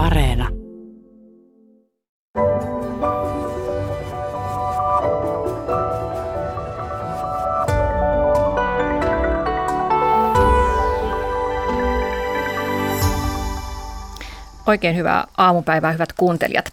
Areena. 0.00 0.48
Oikein 14.66 14.96
hyvää 14.96 15.26
aamupäivää, 15.36 15.92
hyvät 15.92 16.12
kuuntelijat. 16.12 16.64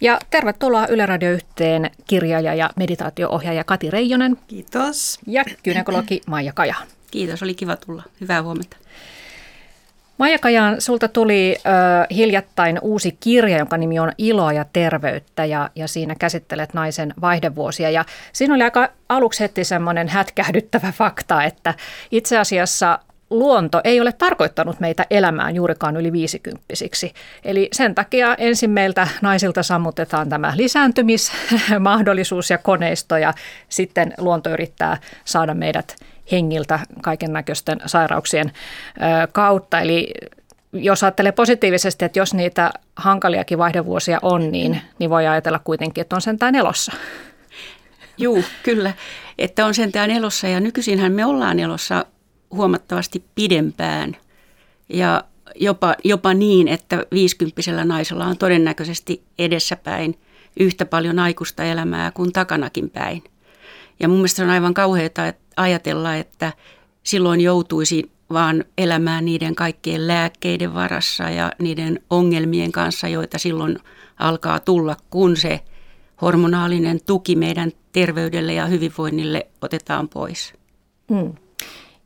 Ja 0.00 0.18
tervetuloa 0.30 0.86
Yle 0.86 1.06
Radio 1.06 1.30
yhteen 1.32 1.90
kirjailija 2.06 2.54
ja 2.54 2.70
meditaatioohjaaja 2.76 3.64
Kati 3.64 3.90
Reijonen. 3.90 4.36
Kiitos. 4.46 5.18
Ja 5.26 5.44
gynekologi 5.64 6.20
Maija 6.26 6.52
Kaja. 6.52 6.74
Kiitos, 7.10 7.42
oli 7.42 7.54
kiva 7.54 7.76
tulla. 7.76 8.02
Hyvää 8.20 8.42
huomenta. 8.42 8.76
Maija 10.20 10.38
Kajaan, 10.38 10.80
sulta 10.80 11.08
tuli 11.08 11.56
ö, 11.58 11.60
hiljattain 12.14 12.78
uusi 12.82 13.16
kirja, 13.20 13.58
jonka 13.58 13.76
nimi 13.76 13.98
on 13.98 14.12
Iloa 14.18 14.52
ja 14.52 14.64
terveyttä 14.72 15.44
ja, 15.44 15.70
ja 15.74 15.88
siinä 15.88 16.14
käsittelet 16.14 16.74
naisen 16.74 17.14
vaihdevuosia. 17.20 17.90
Ja 17.90 18.04
siinä 18.32 18.54
oli 18.54 18.62
aika 18.62 18.88
aluksi 19.08 19.40
heti 19.40 19.64
semmoinen 19.64 20.08
hätkähdyttävä 20.08 20.92
fakta, 20.92 21.44
että 21.44 21.74
itse 22.10 22.38
asiassa 22.38 22.98
luonto 23.30 23.80
ei 23.84 24.00
ole 24.00 24.12
tarkoittanut 24.12 24.80
meitä 24.80 25.06
elämään 25.10 25.54
juurikaan 25.54 25.96
yli 25.96 26.12
viisikymppisiksi. 26.12 27.12
Eli 27.44 27.68
sen 27.72 27.94
takia 27.94 28.34
ensin 28.34 28.70
meiltä 28.70 29.08
naisilta 29.22 29.62
sammutetaan 29.62 30.28
tämä 30.28 30.52
lisääntymismahdollisuus 30.56 32.50
ja 32.50 32.58
koneisto 32.58 33.16
ja 33.16 33.34
sitten 33.68 34.14
luonto 34.18 34.50
yrittää 34.50 34.96
saada 35.24 35.54
meidät 35.54 35.96
hengiltä 36.32 36.78
kaiken 37.02 37.32
näköisten 37.32 37.80
sairauksien 37.86 38.52
kautta. 39.32 39.80
Eli 39.80 40.14
jos 40.72 41.02
ajattelee 41.02 41.32
positiivisesti, 41.32 42.04
että 42.04 42.18
jos 42.18 42.34
niitä 42.34 42.70
hankaliakin 42.96 43.58
vaihdevuosia 43.58 44.18
on, 44.22 44.52
niin, 44.52 44.80
niin 44.98 45.10
voi 45.10 45.26
ajatella 45.26 45.58
kuitenkin, 45.58 46.02
että 46.02 46.16
on 46.16 46.22
sentään 46.22 46.54
elossa. 46.54 46.92
Juu, 48.18 48.44
kyllä, 48.62 48.92
että 49.38 49.66
on 49.66 49.74
sentään 49.74 50.10
elossa 50.10 50.48
ja 50.48 50.60
nykyisinhän 50.60 51.12
me 51.12 51.24
ollaan 51.24 51.58
elossa 51.58 52.04
huomattavasti 52.50 53.24
pidempään 53.34 54.16
ja 54.88 55.24
jopa, 55.54 55.94
jopa 56.04 56.34
niin, 56.34 56.68
että 56.68 57.06
viisikymppisellä 57.12 57.84
naisella 57.84 58.26
on 58.26 58.38
todennäköisesti 58.38 59.22
edessäpäin 59.38 60.18
yhtä 60.60 60.86
paljon 60.86 61.18
aikuista 61.18 61.64
elämää 61.64 62.10
kuin 62.10 62.32
takanakin 62.32 62.90
päin. 62.90 63.24
Ja 64.00 64.08
mun 64.08 64.16
mielestä 64.16 64.36
se 64.36 64.44
on 64.44 64.50
aivan 64.50 64.74
kauheaa 64.74 65.08
ajatella, 65.60 66.16
että 66.16 66.52
silloin 67.02 67.40
joutuisi 67.40 68.10
vaan 68.32 68.64
elämään 68.78 69.24
niiden 69.24 69.54
kaikkien 69.54 70.06
lääkkeiden 70.06 70.74
varassa 70.74 71.30
ja 71.30 71.52
niiden 71.58 72.00
ongelmien 72.10 72.72
kanssa, 72.72 73.08
joita 73.08 73.38
silloin 73.38 73.78
alkaa 74.18 74.60
tulla, 74.60 74.96
kun 75.10 75.36
se 75.36 75.60
hormonaalinen 76.22 77.00
tuki 77.06 77.36
meidän 77.36 77.72
terveydelle 77.92 78.54
ja 78.54 78.66
hyvinvoinnille 78.66 79.46
otetaan 79.62 80.08
pois. 80.08 80.54
Mm. 81.10 81.32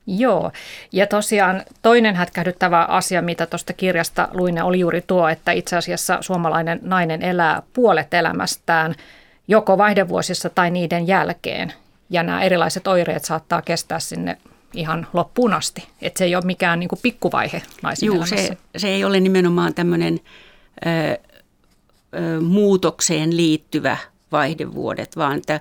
Joo, 0.07 0.53
ja 0.93 1.07
tosiaan 1.07 1.63
toinen 1.83 2.15
hätkähdyttävä 2.15 2.85
asia, 2.85 3.23
mitä 3.23 3.47
tuosta 3.47 3.73
kirjasta 3.73 4.29
luin, 4.33 4.63
oli 4.63 4.81
juuri 4.81 5.03
tuo, 5.07 5.29
että 5.29 5.53
itse 5.53 5.77
asiassa 5.77 6.19
suomalainen 6.21 6.79
nainen 6.83 7.23
elää 7.23 7.63
puolet 7.73 8.15
elämästään 8.15 8.95
joko 9.49 9.79
vaihdevuosissa 9.79 10.51
tai 10.51 10.71
niiden 10.71 11.07
jälkeen. 11.07 11.73
Ja 12.11 12.23
nämä 12.23 12.43
erilaiset 12.43 12.87
oireet 12.87 13.25
saattaa 13.25 13.63
kestää 13.63 14.01
sinne 14.01 14.39
ihan 14.73 15.07
loppuun 15.13 15.53
asti. 15.53 15.89
Että 16.03 16.19
se 16.19 16.25
ei 16.25 16.35
ole 16.35 16.45
mikään 16.45 16.81
niin 16.81 16.89
kuin 16.89 16.99
pikkuvaihe 17.03 17.63
naisen 17.83 18.07
Juu, 18.07 18.27
se, 18.27 18.57
se 18.77 18.89
ei 18.89 19.05
ole 19.05 19.21
nimenomaan 19.21 19.75
tämmöinen 19.75 20.21
ö, 20.87 21.19
ö, 22.19 22.41
muutokseen 22.41 23.37
liittyvä 23.37 23.97
vaihdevuodet, 24.33 25.17
vaan 25.17 25.37
että 25.37 25.61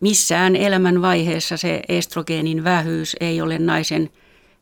missään 0.00 0.56
elämän 0.56 1.02
vaiheessa 1.02 1.56
se 1.56 1.82
estrogeenin 1.88 2.64
vähyys 2.64 3.16
ei 3.20 3.40
ole 3.40 3.58
naisen 3.58 4.10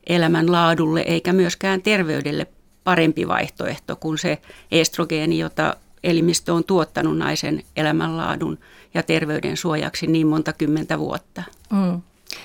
elämän 0.07 0.53
laadulle 0.53 1.01
eikä 1.01 1.33
myöskään 1.33 1.83
terveydelle 1.83 2.47
parempi 2.85 3.29
vaihtoehto 3.29 3.97
kuin 3.97 4.19
se 4.19 4.39
estrogeeni, 4.71 5.39
jota 5.39 5.77
elimistö 6.05 6.55
on 6.55 6.65
tuottanut 6.65 7.19
naisen 7.19 7.63
elämänlaadun 7.77 8.59
ja 8.95 9.03
terveyden 9.03 9.57
suojaksi 9.57 10.07
niin 10.07 10.27
monta 10.27 10.53
kymmentä 10.53 10.99
vuotta. 10.99 11.43
Mm. 11.71 12.01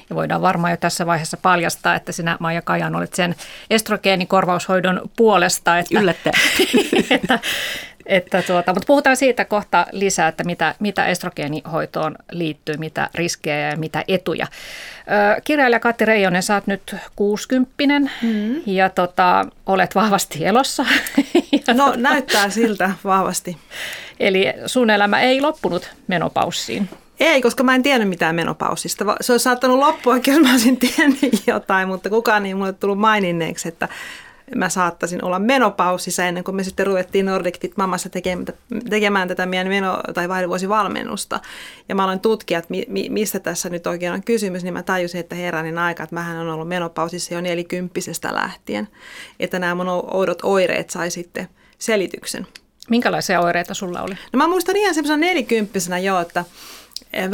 Ja 0.09 0.15
voidaan 0.15 0.41
varmaan 0.41 0.71
jo 0.71 0.77
tässä 0.77 1.05
vaiheessa 1.05 1.37
paljastaa, 1.37 1.95
että 1.95 2.11
sinä 2.11 2.37
Maija 2.39 2.61
Kajan 2.61 2.95
olet 2.95 3.13
sen 3.13 3.35
estrogeenikorvaushoidon 3.69 5.01
puolesta. 5.17 5.79
Että, 5.79 5.99
Yllättäen. 5.99 6.35
että, 7.11 7.39
että 8.07 8.41
tuota, 8.41 8.73
mutta 8.73 8.87
puhutaan 8.87 9.17
siitä 9.17 9.45
kohta 9.45 9.85
lisää, 9.91 10.27
että 10.27 10.43
mitä, 10.43 10.75
mitä 10.79 11.05
estrogeenihoitoon 11.05 12.15
liittyy, 12.31 12.77
mitä 12.77 13.09
riskejä 13.15 13.69
ja 13.69 13.77
mitä 13.77 14.03
etuja. 14.07 14.47
Ö, 14.47 15.41
kirjailija 15.41 15.79
Katti 15.79 16.05
Reijonen, 16.05 16.43
sä 16.43 16.55
oot 16.55 16.67
nyt 16.67 16.95
60 17.15 17.99
mm. 18.21 18.61
ja 18.65 18.89
tota, 18.89 19.45
olet 19.65 19.95
vahvasti 19.95 20.45
elossa. 20.45 20.85
no 21.73 21.93
näyttää 21.95 22.49
siltä 22.49 22.91
vahvasti. 23.03 23.57
Eli 24.19 24.45
sun 24.65 24.89
elämä 24.89 25.21
ei 25.21 25.41
loppunut 25.41 25.89
menopaussiin. 26.07 26.89
Ei, 27.19 27.41
koska 27.41 27.63
mä 27.63 27.75
en 27.75 27.83
tiennyt 27.83 28.09
mitään 28.09 28.35
menopausista. 28.35 29.05
Se 29.21 29.33
olisi 29.33 29.43
saattanut 29.43 29.79
loppua, 29.79 30.17
jos 30.27 30.39
mä 30.39 30.51
olisin 30.51 30.77
tiennyt 30.77 31.47
jotain, 31.47 31.87
mutta 31.87 32.09
kukaan 32.09 32.45
ei 32.45 32.53
mulle 32.53 32.73
tullut 32.73 32.99
maininneeksi, 32.99 33.67
että 33.67 33.87
mä 34.55 34.69
saattaisin 34.69 35.23
olla 35.23 35.39
menopausissa 35.39 36.23
ennen 36.25 36.43
kuin 36.43 36.55
me 36.55 36.63
sitten 36.63 36.87
ruvettiin 36.87 37.25
Nordictit 37.25 37.77
mamassa 37.77 38.09
tekemään, 38.09 38.45
tekemään 38.89 39.27
tätä 39.27 39.45
meidän 39.45 39.67
meno- 39.67 40.01
tai 40.13 40.29
vaihdevuosivalmennusta. 40.29 41.39
Ja 41.89 41.95
mä 41.95 42.03
aloin 42.03 42.19
tutkia, 42.19 42.59
että 42.59 42.71
mi- 42.71 42.85
mi- 42.87 43.09
mistä 43.09 43.39
tässä 43.39 43.69
nyt 43.69 43.87
oikein 43.87 44.13
on 44.13 44.23
kysymys, 44.23 44.63
niin 44.63 44.73
mä 44.73 44.83
tajusin, 44.83 45.19
että 45.19 45.35
herranin 45.35 45.77
aika, 45.77 46.03
että 46.03 46.15
mähän 46.15 46.37
on 46.37 46.49
ollut 46.49 46.67
menopausissa 46.67 47.33
jo 47.33 47.41
nelikymppisestä 47.41 48.33
lähtien. 48.33 48.87
Että 49.39 49.59
nämä 49.59 49.75
mun 49.75 49.89
oudot 49.89 50.39
oireet 50.43 50.89
sai 50.89 51.11
sitten 51.11 51.47
selityksen. 51.79 52.47
Minkälaisia 52.89 53.41
oireita 53.41 53.73
sulla 53.73 54.01
oli? 54.01 54.13
No 54.33 54.37
mä 54.37 54.47
muistan 54.47 54.75
ihan 54.75 54.95
semmoisena 54.95 55.17
nelikymppisenä 55.17 55.99
jo, 55.99 56.19
että 56.19 56.45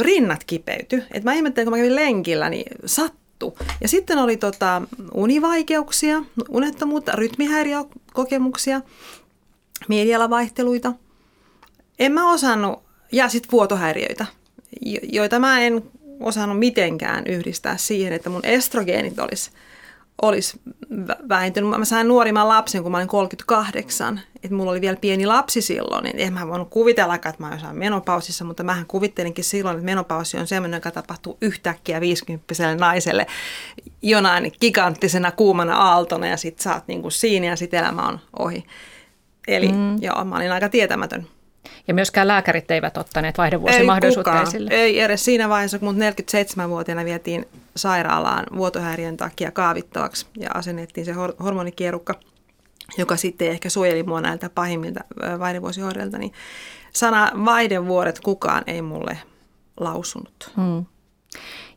rinnat 0.00 0.44
kipeytyi. 0.44 0.98
Että 0.98 1.30
mä 1.30 1.34
ihmettelin, 1.34 1.66
kun 1.66 1.72
mä 1.72 1.76
kävin 1.76 1.96
lenkillä, 1.96 2.50
niin 2.50 2.66
sat 2.86 3.12
juttu. 3.34 3.58
Ja 3.80 3.88
sitten 3.88 4.18
oli 4.18 4.36
tota, 4.36 4.82
univaikeuksia, 5.14 6.22
unettomuutta, 6.48 7.12
rytmihäiriökokemuksia, 7.12 8.80
mielialavaihteluita. 9.88 10.92
En 11.98 12.12
mä 12.12 12.32
osannut, 12.32 12.82
ja 13.12 13.28
sitten 13.28 13.52
vuotohäiriöitä, 13.52 14.26
joita 15.12 15.38
mä 15.38 15.60
en 15.60 15.82
osannut 16.20 16.58
mitenkään 16.58 17.26
yhdistää 17.26 17.76
siihen, 17.76 18.12
että 18.12 18.30
mun 18.30 18.44
estrogeenit 18.44 19.18
olisi 19.18 19.50
olisi 20.22 20.60
vähentynyt. 21.28 21.70
Mä 21.70 21.84
sain 21.84 22.08
nuorimman 22.08 22.48
lapsen, 22.48 22.82
kun 22.82 22.92
mä 22.92 22.98
olin 22.98 23.08
38. 23.08 24.20
Että 24.36 24.56
mulla 24.56 24.70
oli 24.70 24.80
vielä 24.80 24.96
pieni 24.96 25.26
lapsi 25.26 25.62
silloin. 25.62 26.04
Niin 26.04 26.18
en 26.18 26.32
mä 26.32 26.48
voinut 26.48 26.70
kuvitella, 26.70 27.14
että 27.14 27.34
mä 27.38 27.48
olisin 27.48 27.76
menopausissa, 27.76 28.44
mutta 28.44 28.62
mähän 28.62 28.86
kuvittelinkin 28.86 29.44
silloin, 29.44 29.76
että 29.76 29.84
menopausi 29.84 30.36
on 30.36 30.46
semmoinen, 30.46 30.76
joka 30.76 30.90
tapahtuu 30.90 31.38
yhtäkkiä 31.40 32.00
50 32.00 32.76
naiselle 32.78 33.26
jonain 34.02 34.52
giganttisena 34.60 35.30
kuumana 35.30 35.76
aaltona 35.76 36.26
ja 36.26 36.36
sit 36.36 36.58
sä 36.58 36.74
oot 36.74 36.88
niin 36.88 37.02
kuin 37.02 37.12
siinä 37.12 37.46
ja 37.46 37.56
sit 37.56 37.74
elämä 37.74 38.02
on 38.02 38.20
ohi. 38.38 38.64
Eli 39.48 39.68
mm. 39.68 40.02
joo, 40.02 40.24
mä 40.24 40.36
olin 40.36 40.52
aika 40.52 40.68
tietämätön. 40.68 41.26
Ja 41.88 41.94
myöskään 41.94 42.28
lääkärit 42.28 42.70
eivät 42.70 42.96
ottaneet 42.96 43.38
vaihdevuosimahdollisuutta 43.38 44.36
ei 44.36 44.42
esille. 44.42 44.70
Ei 44.72 45.00
edes 45.00 45.24
siinä 45.24 45.48
vaiheessa, 45.48 45.78
kun 45.78 45.88
mut 45.88 46.02
47-vuotiaana 46.02 47.04
vietiin 47.04 47.48
sairaalaan 47.76 48.46
vuotohäiriön 48.56 49.16
takia 49.16 49.50
kaavittavaksi 49.50 50.26
ja 50.38 50.50
asennettiin 50.54 51.04
se 51.04 51.12
hormonikierukka, 51.42 52.14
joka 52.98 53.16
sitten 53.16 53.48
ehkä 53.48 53.68
suojeli 53.68 54.02
mua 54.02 54.20
näiltä 54.20 54.50
pahimmilta 54.54 55.00
vaihdevuosioireilta, 55.38 56.18
niin 56.18 56.32
sana 56.92 57.30
vaihdevuoret 57.44 58.20
kukaan 58.20 58.62
ei 58.66 58.82
mulle 58.82 59.18
lausunut. 59.80 60.52
Hmm. 60.56 60.84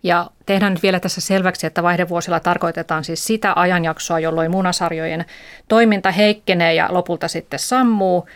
Ja 0.03 0.29
tehdään 0.45 0.73
nyt 0.73 0.83
vielä 0.83 0.99
tässä 0.99 1.21
selväksi, 1.21 1.67
että 1.67 1.83
vaihdevuosilla 1.83 2.39
tarkoitetaan 2.39 3.03
siis 3.03 3.25
sitä 3.25 3.53
ajanjaksoa, 3.55 4.19
jolloin 4.19 4.51
munasarjojen 4.51 5.25
toiminta 5.67 6.11
heikkenee 6.11 6.73
ja 6.73 6.87
lopulta 6.91 7.27
sitten 7.27 7.59
sammuu 7.59 8.27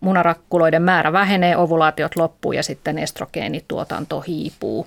munarakkuloiden 0.00 0.82
määrä 0.82 1.12
vähenee, 1.12 1.56
ovulaatiot 1.56 2.16
loppuu 2.16 2.52
ja 2.52 2.62
sitten 2.62 2.98
estrogeenituotanto 2.98 4.20
hiipuu. 4.20 4.86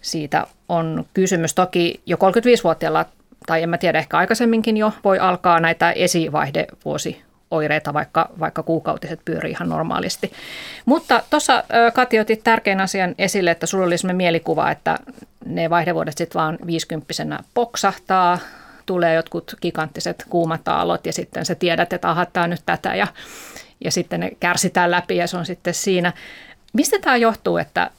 Siitä 0.00 0.46
on 0.68 1.06
kysymys 1.14 1.54
toki 1.54 2.00
jo 2.06 2.16
35-vuotiaalla, 2.16 3.06
tai 3.46 3.62
en 3.62 3.68
mä 3.68 3.78
tiedä, 3.78 3.98
ehkä 3.98 4.18
aikaisemminkin 4.18 4.76
jo 4.76 4.92
voi 5.04 5.18
alkaa 5.18 5.60
näitä 5.60 5.92
esivaihdevuosi 5.92 7.22
oireita, 7.50 7.94
vaikka, 7.94 8.28
vaikka 8.40 8.62
kuukautiset 8.62 9.20
pyörii 9.24 9.50
ihan 9.50 9.68
normaalisti. 9.68 10.32
Mutta 10.86 11.22
tuossa 11.30 11.64
Kati 11.94 12.20
otit 12.20 12.44
tärkeän 12.44 12.80
asian 12.80 13.14
esille, 13.18 13.50
että 13.50 13.66
sulla 13.66 13.84
oli 13.84 14.12
mielikuva, 14.12 14.70
että 14.70 14.98
ne 15.44 15.70
vaihdevuodet 15.70 16.18
sitten 16.18 16.40
vaan 16.40 16.58
viisikymppisenä 16.66 17.38
poksahtaa, 17.54 18.38
tulee 18.86 19.14
jotkut 19.14 19.56
giganttiset 19.62 20.24
kuumat 20.28 20.68
aallot 20.68 21.06
ja 21.06 21.12
sitten 21.12 21.46
sä 21.46 21.54
tiedät, 21.54 21.92
että 21.92 22.10
aha, 22.10 22.26
tämä 22.26 22.46
nyt 22.46 22.62
tätä 22.66 22.94
ja 22.94 23.06
ja 23.84 23.90
sitten 23.90 24.20
ne 24.20 24.30
kärsitään 24.40 24.90
läpi 24.90 25.16
ja 25.16 25.26
se 25.26 25.36
on 25.36 25.46
sitten 25.46 25.74
siinä. 25.74 26.12
Mistä 26.72 26.98
tämä 26.98 27.16
johtuu, 27.16 27.56
että 27.56 27.90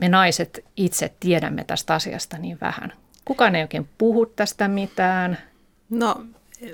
me 0.00 0.08
naiset 0.08 0.64
itse 0.76 1.12
tiedämme 1.20 1.64
tästä 1.64 1.94
asiasta 1.94 2.38
niin 2.38 2.58
vähän? 2.60 2.92
Kukaan 3.24 3.56
ei 3.56 3.62
oikein 3.62 3.88
puhu 3.98 4.26
tästä 4.26 4.68
mitään. 4.68 5.38
No, 5.90 6.24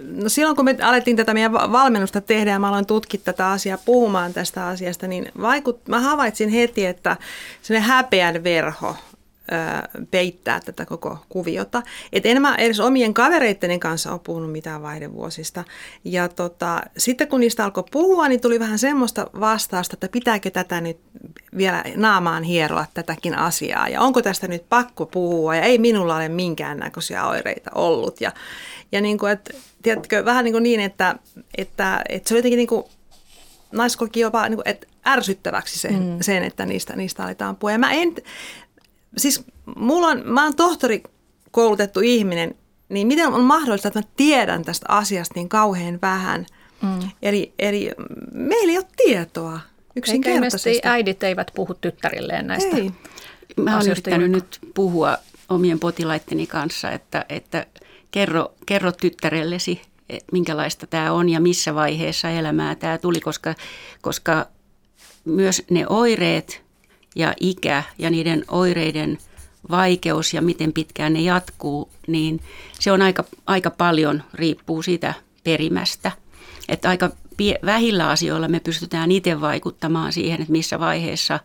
no 0.01 0.29
silloin 0.29 0.57
kun 0.57 0.65
me 0.65 0.77
alettiin 0.83 1.17
tätä 1.17 1.35
meidän 1.35 1.53
valmennusta 1.53 2.21
tehdä 2.21 2.51
ja 2.51 2.59
mä 2.59 2.69
aloin 2.69 2.87
tutkia 2.87 3.21
tätä 3.25 3.51
asiaa, 3.51 3.79
puhumaan 3.85 4.33
tästä 4.33 4.67
asiasta, 4.67 5.07
niin 5.07 5.33
vaikut, 5.41 5.89
mä 5.89 6.01
havaitsin 6.01 6.49
heti, 6.49 6.87
että 6.87 7.17
se 7.63 7.81
häpeän 7.81 8.45
verho 8.45 8.97
peittää 10.11 10.61
tätä 10.61 10.87
koko 10.87 11.19
kuviota. 11.29 11.83
Et 12.13 12.27
en 12.27 12.43
mä 12.43 12.55
edes 12.55 12.81
omien 12.81 13.15
kavereitteni 13.15 13.79
kanssa 13.79 14.13
ole 14.13 14.21
puhunut 14.25 14.53
mitään 14.53 14.83
vaihdevuosista. 14.83 15.65
Ja 16.05 16.29
tota, 16.29 16.81
sitten 16.99 17.29
kun 17.29 17.41
niistä 17.41 17.65
alkoi 17.65 17.85
puhua, 17.91 18.29
niin 18.29 18.41
tuli 18.41 18.61
vähän 18.61 18.79
semmoista 18.79 19.27
vastausta, 19.41 19.97
että 19.97 20.09
pitääkö 20.09 20.51
tätä 20.51 20.81
nyt 20.81 20.99
vielä 21.57 21.85
naamaan 21.97 22.43
hieroa 22.43 22.87
tätäkin 22.95 23.35
asiaa. 23.35 23.89
Ja 23.89 24.01
onko 24.01 24.23
tästä 24.23 24.49
nyt 24.49 24.69
pakko 24.69 25.07
puhua 25.07 25.57
ja 25.57 25.63
ei 25.63 25.79
minulla 25.79 26.17
ole 26.17 26.29
minkäännäköisiä 26.29 27.27
oireita 27.27 27.71
ollut. 27.75 28.21
Ja, 28.21 28.33
ja 28.93 29.01
niin 29.01 29.19
kuin, 29.19 29.33
että, 29.33 29.55
tiedätkö, 29.83 30.25
vähän 30.25 30.45
niin, 30.45 30.53
kuin 30.53 30.63
niin 30.63 30.81
että, 30.81 31.15
että, 31.59 32.03
että 32.09 32.29
se 32.29 32.35
oli 32.35 32.39
jotenkin 32.39 32.57
niin 32.57 32.69
kuin, 32.69 32.85
naiskoki 33.73 34.21
jopa 34.21 34.49
niin 34.49 34.57
kuin, 34.57 34.69
että 34.69 34.87
ärsyttäväksi 35.07 35.79
sen, 35.79 36.03
mm. 36.03 36.17
sen 36.21 36.43
että 36.43 36.67
niistä, 36.67 36.97
niistä 36.97 37.25
aletaan 37.25 37.57
puhua. 37.57 37.73
Ja 37.73 37.79
mä 37.79 37.93
en, 37.93 38.15
siis 39.17 39.45
mulla 39.77 40.07
on, 40.07 40.23
mä 40.25 40.45
oon 40.45 40.57
tohtori 40.57 41.03
koulutettu 41.51 42.01
ihminen, 42.01 42.55
niin 42.89 43.07
miten 43.07 43.29
on 43.29 43.45
mahdollista, 43.45 43.89
että 43.89 44.01
mä 44.01 44.07
tiedän 44.17 44.65
tästä 44.65 44.87
asiasta 44.89 45.35
niin 45.35 45.49
kauhean 45.49 45.99
vähän? 46.03 46.47
Mm. 46.83 47.09
Eli, 47.23 47.53
eli 47.59 47.91
meillä 48.33 48.73
ei 48.73 48.79
ole 48.79 48.87
tietoa 48.97 49.61
yksinkertaisesti. 49.97 50.71
Eikä 50.71 50.93
äidit 50.93 51.23
eivät 51.23 51.51
puhu 51.55 51.75
tyttärilleen 51.75 52.47
näistä 52.47 52.77
ei. 52.77 52.91
Mä 53.57 53.77
oon 53.77 53.91
yrittänyt 53.91 54.31
nyt 54.31 54.59
puhua 54.75 55.19
omien 55.49 55.79
potilaitteni 55.81 56.47
kanssa, 56.47 56.91
että, 56.91 57.25
että 57.29 57.67
kerro, 58.11 58.55
kerro 58.67 58.93
tyttärellesi, 58.93 59.83
minkälaista 60.33 60.87
tämä 60.87 61.13
on 61.13 61.29
ja 61.29 61.41
missä 61.41 61.75
vaiheessa 61.75 62.31
elämää 62.31 62.75
tämä 62.75 62.99
tuli, 62.99 63.21
koska, 63.21 63.55
koska 64.01 64.47
myös 65.25 65.63
ne 65.71 65.87
oireet 65.89 66.62
ja 67.17 67.35
ikä 67.41 67.83
ja 67.99 68.11
niiden 68.11 68.45
oireiden 68.49 69.19
vaikeus 69.71 70.35
ja 70.35 70.43
miten 70.43 70.73
pitkään 70.73 71.13
ne 71.13 71.21
jatkuu, 71.21 71.91
niin 72.07 72.41
se 72.81 72.93
on 72.93 73.03
aika, 73.03 73.25
aika 73.47 73.71
paljon 73.71 74.23
riippuu 74.35 74.83
siitä 74.83 75.15
perimästä. 75.45 76.13
Että 76.69 76.89
aika 76.89 77.11
pie- 77.37 77.59
vähillä 77.65 78.09
asioilla 78.09 78.49
me 78.49 78.61
pystytään 78.61 79.11
itse 79.11 79.41
vaikuttamaan 79.41 80.13
siihen, 80.13 80.41
että 80.41 80.53
missä 80.53 80.79
vaiheessa 80.79 81.41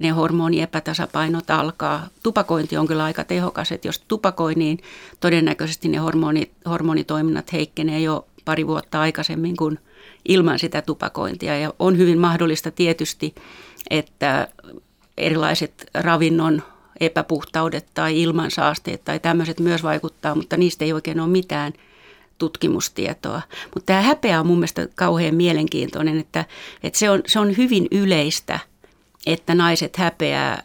ne 0.00 0.08
hormoniepätasapainot 0.08 1.50
alkaa. 1.50 2.08
Tupakointi 2.22 2.76
on 2.76 2.86
kyllä 2.86 3.04
aika 3.04 3.24
tehokas, 3.24 3.72
että 3.72 3.88
jos 3.88 3.98
tupakoi, 3.98 4.54
niin 4.54 4.78
todennäköisesti 5.20 5.88
ne 5.88 5.98
hormoni, 5.98 6.50
hormonitoiminnat 6.68 7.52
heikkenee 7.52 8.00
jo 8.00 8.26
pari 8.44 8.66
vuotta 8.66 9.00
aikaisemmin 9.00 9.56
kuin 9.56 9.78
ilman 10.28 10.58
sitä 10.58 10.82
tupakointia. 10.82 11.58
Ja 11.58 11.74
on 11.78 11.98
hyvin 11.98 12.18
mahdollista 12.18 12.70
tietysti, 12.70 13.34
että 13.90 14.48
erilaiset 15.20 15.86
ravinnon 15.94 16.62
epäpuhtaudet 17.00 17.86
tai 17.94 18.22
ilmansaasteet 18.22 19.04
tai 19.04 19.18
tämmöiset 19.18 19.60
myös 19.60 19.82
vaikuttaa, 19.82 20.34
mutta 20.34 20.56
niistä 20.56 20.84
ei 20.84 20.92
oikein 20.92 21.20
ole 21.20 21.28
mitään 21.28 21.72
tutkimustietoa. 22.38 23.42
Mutta 23.74 23.86
tämä 23.86 24.02
häpeä 24.02 24.40
on 24.40 24.46
mun 24.46 24.58
mielestä 24.58 24.88
kauhean 24.94 25.34
mielenkiintoinen, 25.34 26.18
että, 26.18 26.44
että 26.82 26.98
se, 26.98 27.10
on, 27.10 27.22
se 27.26 27.38
on 27.38 27.56
hyvin 27.56 27.88
yleistä, 27.90 28.58
että 29.26 29.54
naiset 29.54 29.96
häpeää 29.96 30.62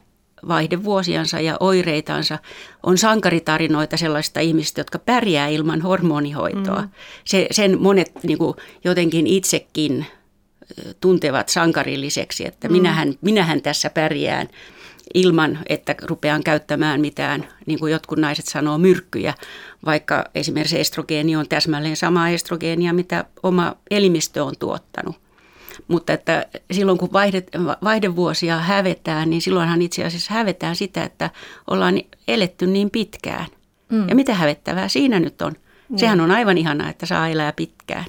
vaihdevuosiansa 0.48 1.40
ja 1.40 1.58
oireitansa. 1.60 2.40
On 2.84 2.98
sankaritarinoita 2.98 3.98
sellaista 3.98 4.40
ihmistä, 4.40 4.80
jotka 4.80 5.00
pärjää 5.00 5.48
ilman 5.48 5.81
hormonihoitoa. 5.81 6.81
Mm. 6.81 6.90
Se, 7.25 7.48
sen 7.51 7.81
monet 7.81 8.12
niin 8.24 8.38
kuin, 8.38 8.56
jotenkin 8.84 9.28
itsekin 9.28 10.06
tuntevat 11.02 11.50
sankarilliseksi, 11.50 12.48
että 12.48 12.68
mm. 12.68 12.72
minähän, 12.72 13.14
minähän 13.22 13.62
tässä 13.62 13.90
pärjään 13.90 14.48
ilman, 15.14 15.60
että 15.70 15.96
rupean 16.02 16.44
käyttämään 16.44 17.02
mitään, 17.02 17.48
niin 17.66 17.80
kuin 17.80 17.92
jotkut 17.92 18.20
naiset 18.20 18.46
sanoo, 18.46 18.78
myrkkyjä, 18.78 19.34
vaikka 19.86 20.26
esimerkiksi 20.36 20.80
estrogeeni 20.80 21.36
on 21.36 21.48
täsmälleen 21.48 21.96
sama 21.96 22.30
estrogeenia, 22.30 22.94
mitä 22.94 23.26
oma 23.44 23.76
elimistö 23.92 24.44
on 24.44 24.54
tuottanut. 24.60 25.16
Mutta 25.88 26.14
että 26.14 26.46
silloin 26.72 26.98
kun 26.98 27.14
vaihde, 27.14 27.44
vaihdevuosia 27.84 28.58
hävetään, 28.58 29.30
niin 29.30 29.42
silloinhan 29.42 29.82
itse 29.82 30.06
asiassa 30.06 30.34
hävetään 30.34 30.76
sitä, 30.76 31.04
että 31.04 31.30
ollaan 31.68 32.02
eletty 32.28 32.68
niin 32.68 32.90
pitkään. 32.90 33.46
Mm. 33.90 34.10
Ja 34.10 34.16
mitä 34.16 34.34
hävettävää 34.34 34.88
siinä 34.88 35.20
nyt 35.20 35.42
on? 35.42 35.54
Mm. 35.90 35.98
Sehän 35.98 36.22
on 36.22 36.32
aivan 36.32 36.58
ihanaa, 36.58 36.90
että 36.90 37.06
saa 37.06 37.28
elää 37.28 37.54
pitkään. 37.54 38.06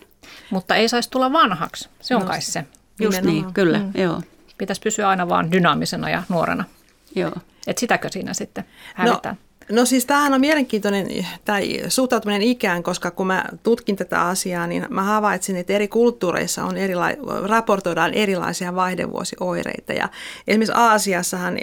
Mutta 0.51 0.75
ei 0.75 0.89
saisi 0.89 1.11
tulla 1.11 1.33
vanhaksi, 1.33 1.89
se 2.01 2.15
on 2.15 2.21
no, 2.21 2.27
kai 2.27 2.41
se. 2.41 2.67
Just 3.01 3.21
Nimenomaan. 3.21 3.45
niin, 3.45 3.55
kyllä, 3.55 3.79
mm. 3.79 3.91
joo. 3.95 4.23
Pitäisi 4.59 4.81
pysyä 4.81 5.09
aina 5.09 5.29
vaan 5.29 5.53
dynaamisena 5.53 6.11
ja 6.11 6.23
nuorena. 6.29 6.65
Joo. 7.15 7.33
Et 7.67 7.79
sitäkö 7.79 8.09
siinä 8.11 8.35
sitten 8.35 8.65
hävetään? 8.95 9.35
No, 9.35 9.46
no 9.71 9.85
siis 9.85 10.07
tämähän 10.07 10.35
on 10.35 10.41
mielenkiintoinen 10.41 11.07
tämä 11.45 11.59
suhtautuminen 11.89 12.43
ikään, 12.43 12.83
koska 12.83 13.11
kun 13.11 13.27
mä 13.27 13.45
tutkin 13.63 13.97
tätä 13.97 14.23
asiaa, 14.23 14.67
niin 14.67 14.87
mä 14.91 15.03
havaitsin, 15.03 15.57
että 15.57 15.73
eri 15.73 15.89
kulttuureissa 15.89 16.65
on 16.65 16.77
erila- 16.77 17.47
raportoidaan 17.47 18.15
erilaisia 18.15 18.75
vaihdevuosioireita. 18.75 19.93
Ja 19.93 20.09
esimerkiksi 20.47 20.73
Aasiassahan 20.77 21.59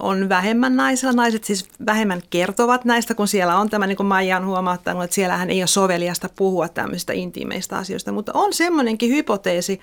on 0.00 0.28
vähemmän 0.28 0.76
naisilla. 0.76 1.12
Naiset 1.12 1.44
siis 1.44 1.68
vähemmän 1.86 2.20
kertovat 2.30 2.84
näistä, 2.84 3.14
kun 3.14 3.28
siellä 3.28 3.56
on 3.56 3.70
tämä, 3.70 3.86
niin 3.86 3.96
kuin 3.96 4.06
Maija 4.06 4.36
on 4.36 4.46
huomauttanut, 4.46 5.04
että 5.04 5.14
siellähän 5.14 5.50
ei 5.50 5.60
ole 5.60 5.66
soveliasta 5.66 6.28
puhua 6.36 6.68
tämmöistä 6.68 7.12
intiimeistä 7.12 7.78
asioista. 7.78 8.12
Mutta 8.12 8.32
on 8.34 8.52
semmoinenkin 8.52 9.10
hypoteesi, 9.10 9.80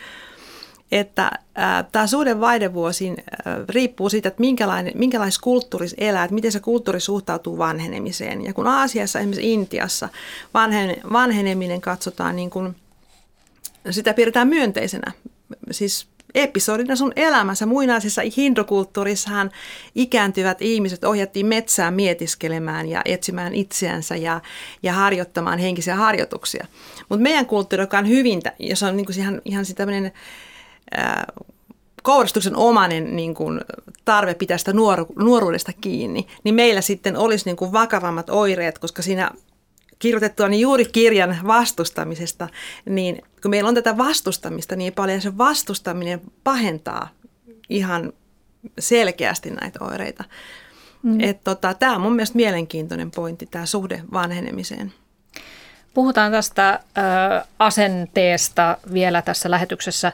että 0.94 1.32
tämä 1.92 2.08
suhde 2.08 2.40
vaihdevuosiin 2.40 3.18
riippuu 3.70 4.10
siitä, 4.10 4.28
että 4.28 4.42
minkälainen, 4.42 4.94
minkälaisessa 4.96 5.42
kulttuurissa 5.42 5.98
elää, 6.00 6.24
että 6.24 6.36
miten 6.36 6.52
se 6.52 6.60
kulttuuri 6.60 7.00
suhtautuu 7.00 7.58
vanhenemiseen. 7.58 8.46
Ja 8.46 8.54
kun 8.54 8.68
Aasiassa, 8.68 9.20
esimerkiksi 9.20 9.54
Intiassa, 9.54 10.10
vanhen, 10.54 10.96
vanheneminen 11.14 11.82
katsotaan 11.82 12.36
niin 12.36 12.50
kuin, 12.50 12.76
sitä 13.90 14.14
pidetään 14.14 14.48
myönteisenä. 14.48 15.12
Siis 15.72 16.08
episodina 16.36 16.96
sun 16.96 17.14
elämässä. 17.16 17.66
Muinaisessa 17.66 18.22
hindokulttuurissahan 18.38 19.52
ikääntyvät 19.96 20.62
ihmiset 20.62 21.04
ohjattiin 21.04 21.46
metsään 21.46 21.94
mietiskelemään 21.94 22.90
ja 22.90 23.02
etsimään 23.06 23.54
itseänsä 23.56 24.16
ja, 24.16 24.42
ja 24.84 24.94
harjoittamaan 24.94 25.60
henkisiä 25.60 25.96
harjoituksia. 25.96 26.68
Mutta 27.10 27.24
meidän 27.24 27.46
kulttuuri, 27.46 27.84
joka 27.84 27.98
on 27.98 28.08
hyvin, 28.08 28.42
jos 28.60 28.84
on 28.84 28.98
niin 28.98 29.06
kuin 29.06 29.20
ihan, 29.20 29.42
ihan 29.46 29.66
tämmöinen 29.76 30.12
kouristuksen 32.04 32.56
omainen 32.56 33.16
niin 33.16 33.34
kuin, 33.34 33.62
tarve 34.06 34.34
pitää 34.34 34.58
sitä 34.58 34.74
nuoru, 34.74 35.06
nuoruudesta 35.16 35.72
kiinni, 35.82 36.28
niin 36.44 36.56
meillä 36.56 36.82
sitten 36.82 37.18
olisi 37.18 37.46
niin 37.46 37.56
kuin 37.56 37.72
vakavammat 37.72 38.30
oireet, 38.30 38.80
koska 38.80 39.02
siinä 39.02 39.32
kirjoitettua 40.00 40.48
niin 40.48 40.62
juuri 40.62 40.86
kirjan 40.86 41.38
vastustamisesta, 41.48 42.50
niin 42.86 43.22
kun 43.42 43.52
meillä 43.52 43.68
on 43.68 43.76
tätä 43.76 43.98
vastustamista 43.98 44.76
niin 44.76 44.94
paljon, 44.94 45.22
se 45.22 45.38
vastustaminen 45.38 46.22
pahentaa 46.44 47.10
ihan 47.70 48.14
selkeästi 48.80 49.50
näitä 49.50 49.80
oireita. 49.84 50.24
Mm. 51.04 51.18
tota, 51.44 51.74
tämä 51.74 51.96
on 51.96 52.02
mun 52.02 52.16
mielestä 52.16 52.36
mielenkiintoinen 52.36 53.12
pointti, 53.12 53.46
tämä 53.46 53.66
suhde 53.66 54.04
vanhenemiseen. 54.14 54.94
Puhutaan 55.94 56.32
tästä 56.32 56.80
ö, 56.98 57.02
asenteesta 57.60 58.78
vielä 58.94 59.22
tässä 59.22 59.52
lähetyksessä 59.52 60.12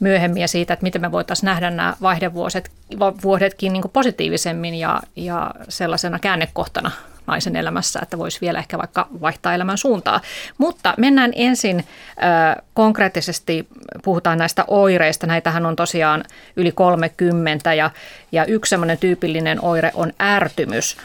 myöhemmin 0.00 0.40
ja 0.40 0.48
siitä, 0.48 0.72
että 0.72 0.84
miten 0.84 1.00
me 1.00 1.12
voitaisiin 1.12 1.46
nähdä 1.46 1.70
nämä 1.70 1.96
vaihdevuodet 2.02 2.70
vuodetkin 3.22 3.72
niin 3.72 3.82
positiivisemmin 3.92 4.74
ja, 4.74 5.00
ja 5.16 5.50
sellaisena 5.68 6.18
käännekohtana 6.18 6.90
naisen 7.26 7.56
elämässä, 7.56 8.00
että 8.02 8.18
voisi 8.18 8.40
vielä 8.40 8.58
ehkä 8.58 8.78
vaikka 8.78 9.08
vaihtaa 9.20 9.54
elämän 9.54 9.78
suuntaa. 9.78 10.20
Mutta 10.58 10.94
mennään 10.96 11.32
ensin 11.34 11.78
äh, 11.78 12.56
konkreettisesti, 12.74 13.68
puhutaan 14.04 14.38
näistä 14.38 14.64
oireista. 14.68 15.26
Näitähän 15.26 15.66
on 15.66 15.76
tosiaan 15.76 16.24
yli 16.56 16.72
30 16.72 17.74
ja, 17.74 17.90
ja 18.32 18.44
yksi 18.44 18.70
semmoinen 18.70 18.98
tyypillinen 18.98 19.64
oire 19.64 19.90
on 19.94 20.12
ärtymys. 20.22 20.96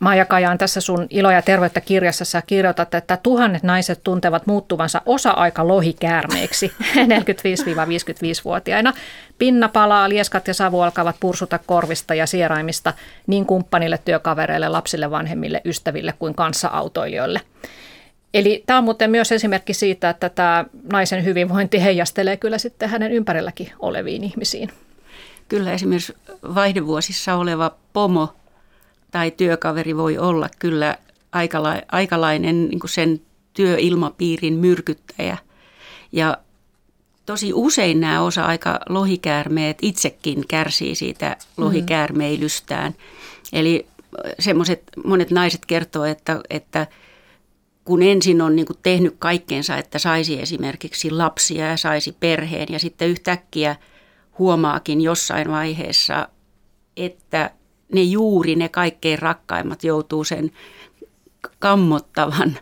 Maija 0.00 0.24
Kajaan 0.24 0.58
tässä 0.58 0.80
sun 0.80 1.06
Ilo 1.10 1.30
ja 1.30 1.42
terveyttä 1.42 1.80
kirjassa 1.80 2.24
sä 2.24 2.42
kirjoitat, 2.46 2.94
että 2.94 3.18
tuhannet 3.22 3.62
naiset 3.62 4.00
tuntevat 4.04 4.46
muuttuvansa 4.46 5.02
osa-aika 5.06 5.68
lohikäärmeeksi 5.68 6.72
45-55-vuotiaina. 6.80 8.92
Pinna 9.38 9.68
palaa, 9.68 10.08
lieskat 10.08 10.48
ja 10.48 10.54
savu 10.54 10.80
alkavat 10.80 11.16
pursuta 11.20 11.58
korvista 11.66 12.14
ja 12.14 12.26
sieraimista 12.26 12.92
niin 13.26 13.46
kumppanille, 13.46 13.98
työkavereille, 14.04 14.68
lapsille, 14.68 15.10
vanhemmille, 15.10 15.60
ystäville 15.64 16.14
kuin 16.18 16.34
kanssa-autoilijoille. 16.34 17.40
Eli 18.34 18.62
tämä 18.66 18.78
on 18.78 18.84
muuten 18.84 19.10
myös 19.10 19.32
esimerkki 19.32 19.74
siitä, 19.74 20.10
että 20.10 20.28
tämä 20.28 20.64
naisen 20.92 21.24
hyvinvointi 21.24 21.82
heijastelee 21.82 22.36
kyllä 22.36 22.58
sitten 22.58 22.88
hänen 22.88 23.12
ympärilläkin 23.12 23.72
oleviin 23.78 24.24
ihmisiin. 24.24 24.70
Kyllä 25.48 25.72
esimerkiksi 25.72 26.14
vaihdevuosissa 26.54 27.34
oleva 27.34 27.74
pomo 27.92 28.34
tai 29.16 29.30
työkaveri 29.30 29.96
voi 29.96 30.18
olla 30.18 30.48
kyllä 30.58 30.98
aikala- 31.32 31.82
aikalainen 31.92 32.68
niin 32.68 32.80
sen 32.86 33.20
työilmapiirin 33.52 34.54
myrkyttäjä. 34.54 35.38
Ja 36.12 36.38
tosi 37.26 37.52
usein 37.54 38.00
nämä 38.00 38.22
osa-aika 38.22 38.80
lohikäärmeet 38.88 39.78
itsekin 39.82 40.44
kärsii 40.48 40.94
siitä 40.94 41.36
lohikäärmeilystään. 41.56 42.92
Mm. 42.92 43.58
Eli 43.58 43.86
semmoiset 44.38 44.82
monet 45.04 45.30
naiset 45.30 45.66
kertoo, 45.66 46.04
että, 46.04 46.40
että 46.50 46.86
kun 47.84 48.02
ensin 48.02 48.42
on 48.42 48.56
niin 48.56 48.66
tehnyt 48.82 49.16
kaikkeensa, 49.18 49.76
että 49.76 49.98
saisi 49.98 50.40
esimerkiksi 50.40 51.10
lapsia 51.10 51.66
ja 51.66 51.76
saisi 51.76 52.16
perheen 52.20 52.66
ja 52.70 52.78
sitten 52.78 53.08
yhtäkkiä 53.08 53.76
huomaakin 54.38 55.00
jossain 55.00 55.50
vaiheessa, 55.50 56.28
että 56.96 57.50
ne 57.92 58.02
juuri 58.02 58.56
ne 58.56 58.68
kaikkein 58.68 59.18
rakkaimmat 59.18 59.84
joutuu 59.84 60.24
sen 60.24 60.50
kammottavan 61.58 62.58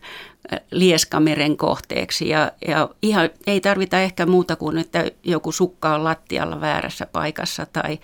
lieskameren 0.71 1.57
kohteeksi 1.57 2.29
ja, 2.29 2.53
ja 2.69 2.89
ihan 3.03 3.31
ei 3.47 3.61
tarvita 3.61 4.01
ehkä 4.01 4.27
muuta 4.27 4.57
kuin, 4.57 4.79
että 4.79 5.05
joku 5.25 5.53
sukka 5.53 5.95
on 5.95 6.05
lattialla 6.05 6.61
väärässä 6.61 7.07
paikassa 7.07 7.67
tai, 7.73 7.99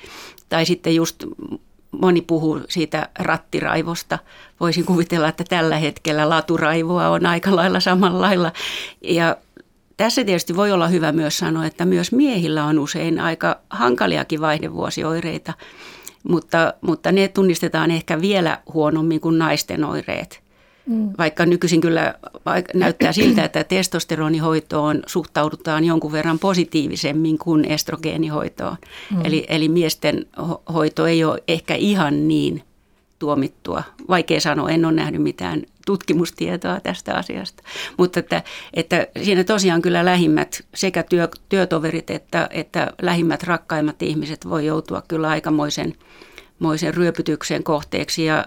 tai 0.49 0.67
sitten 0.67 0.95
just 0.95 1.25
moni 2.01 2.21
puhuu 2.21 2.61
siitä 2.69 3.09
rattiraivosta. 3.19 4.19
Voisin 4.61 4.85
kuvitella, 4.85 5.29
että 5.29 5.45
tällä 5.49 5.77
hetkellä 5.77 6.29
laturaivoa 6.29 7.09
on 7.09 7.27
aika 7.27 7.57
lailla 7.57 7.81
samalla 7.81 8.21
lailla. 8.21 8.53
Ja 9.01 9.37
tässä 9.97 10.25
tietysti 10.25 10.57
voi 10.57 10.73
olla 10.73 10.89
hyvä 10.89 11.13
myös 11.13 11.39
sanoa, 11.39 11.67
että 11.67 11.85
myös 11.85 12.13
miehillä 12.13 12.65
on 12.65 12.79
usein 12.79 13.21
aika 13.21 13.61
hankaliakin 13.71 14.41
vaihdevuosioireita, 14.41 15.53
mutta, 16.29 16.75
mutta 16.81 17.13
ne 17.13 17.29
tunnistetaan 17.29 17.91
ehkä 17.91 18.21
vielä 18.21 18.59
huonommin 18.75 19.21
kuin 19.21 19.39
naisten 19.39 19.85
oireet. 19.85 20.43
Mm. 20.87 21.11
Vaikka 21.19 21.47
nykyisin 21.47 21.81
kyllä 21.81 22.15
näyttää 22.75 23.13
siltä, 23.13 23.45
että 23.45 23.65
testosteronihoitoon 23.65 25.03
suhtaudutaan 25.07 25.85
jonkun 25.85 26.13
verran 26.13 26.39
positiivisemmin 26.39 27.39
kuin 27.39 27.65
estrogeenihoitoon. 27.65 28.77
Mm. 29.11 29.25
Eli, 29.25 29.47
eli 29.49 29.69
miesten 29.69 30.27
hoito 30.73 31.07
ei 31.07 31.25
ole 31.25 31.43
ehkä 31.49 31.75
ihan 31.75 32.29
niin 32.29 32.63
tuomittua. 33.21 33.83
Vaikea 34.09 34.41
sanoa, 34.41 34.71
en 34.71 34.85
ole 34.85 34.93
nähnyt 34.93 35.23
mitään 35.23 35.63
tutkimustietoa 35.87 36.81
tästä 36.81 37.15
asiasta. 37.15 37.63
Mutta 37.97 38.21
että, 38.21 38.43
että 38.75 39.07
siinä 39.23 39.45
tosiaan 39.45 39.83
kyllä 39.83 40.05
lähimmät 40.05 40.65
sekä 40.75 41.03
työ, 41.03 41.29
työtoverit 41.49 42.11
että, 42.11 42.49
että 42.51 42.93
lähimmät 43.03 43.43
rakkaimmat 43.43 44.03
ihmiset 44.03 44.49
voi 44.49 44.67
joutua 44.67 45.03
kyllä 45.09 45.29
aikamoisen 45.29 45.95
moisen 46.59 46.95
ryöpytyksen 46.95 47.63
kohteeksi. 47.63 48.25
Ja 48.25 48.45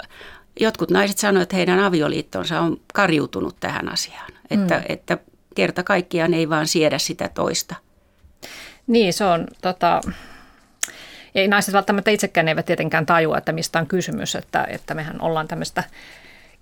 jotkut 0.59 0.91
naiset 0.91 1.17
sanoivat, 1.17 1.43
että 1.43 1.55
heidän 1.55 1.79
avioliittonsa 1.79 2.59
on 2.59 2.77
kariutunut 2.93 3.55
tähän 3.59 3.89
asiaan. 3.89 4.31
Että, 4.49 4.77
mm. 4.77 4.83
että 4.89 5.17
kerta 5.55 5.83
kaikkiaan 5.83 6.33
ei 6.33 6.49
vaan 6.49 6.67
siedä 6.67 6.97
sitä 6.97 7.29
toista. 7.33 7.75
Niin, 8.87 9.13
se 9.13 9.25
on 9.25 9.47
tota, 9.61 10.01
ei 11.35 11.47
naiset 11.47 11.73
välttämättä 11.73 12.11
itsekään 12.11 12.47
eivät 12.47 12.65
tietenkään 12.65 13.05
tajua, 13.05 13.37
että 13.37 13.51
mistä 13.51 13.79
on 13.79 13.87
kysymys, 13.87 14.35
että, 14.35 14.67
että 14.69 14.93
mehän 14.93 15.21
ollaan 15.21 15.47
tämmöistä 15.47 15.83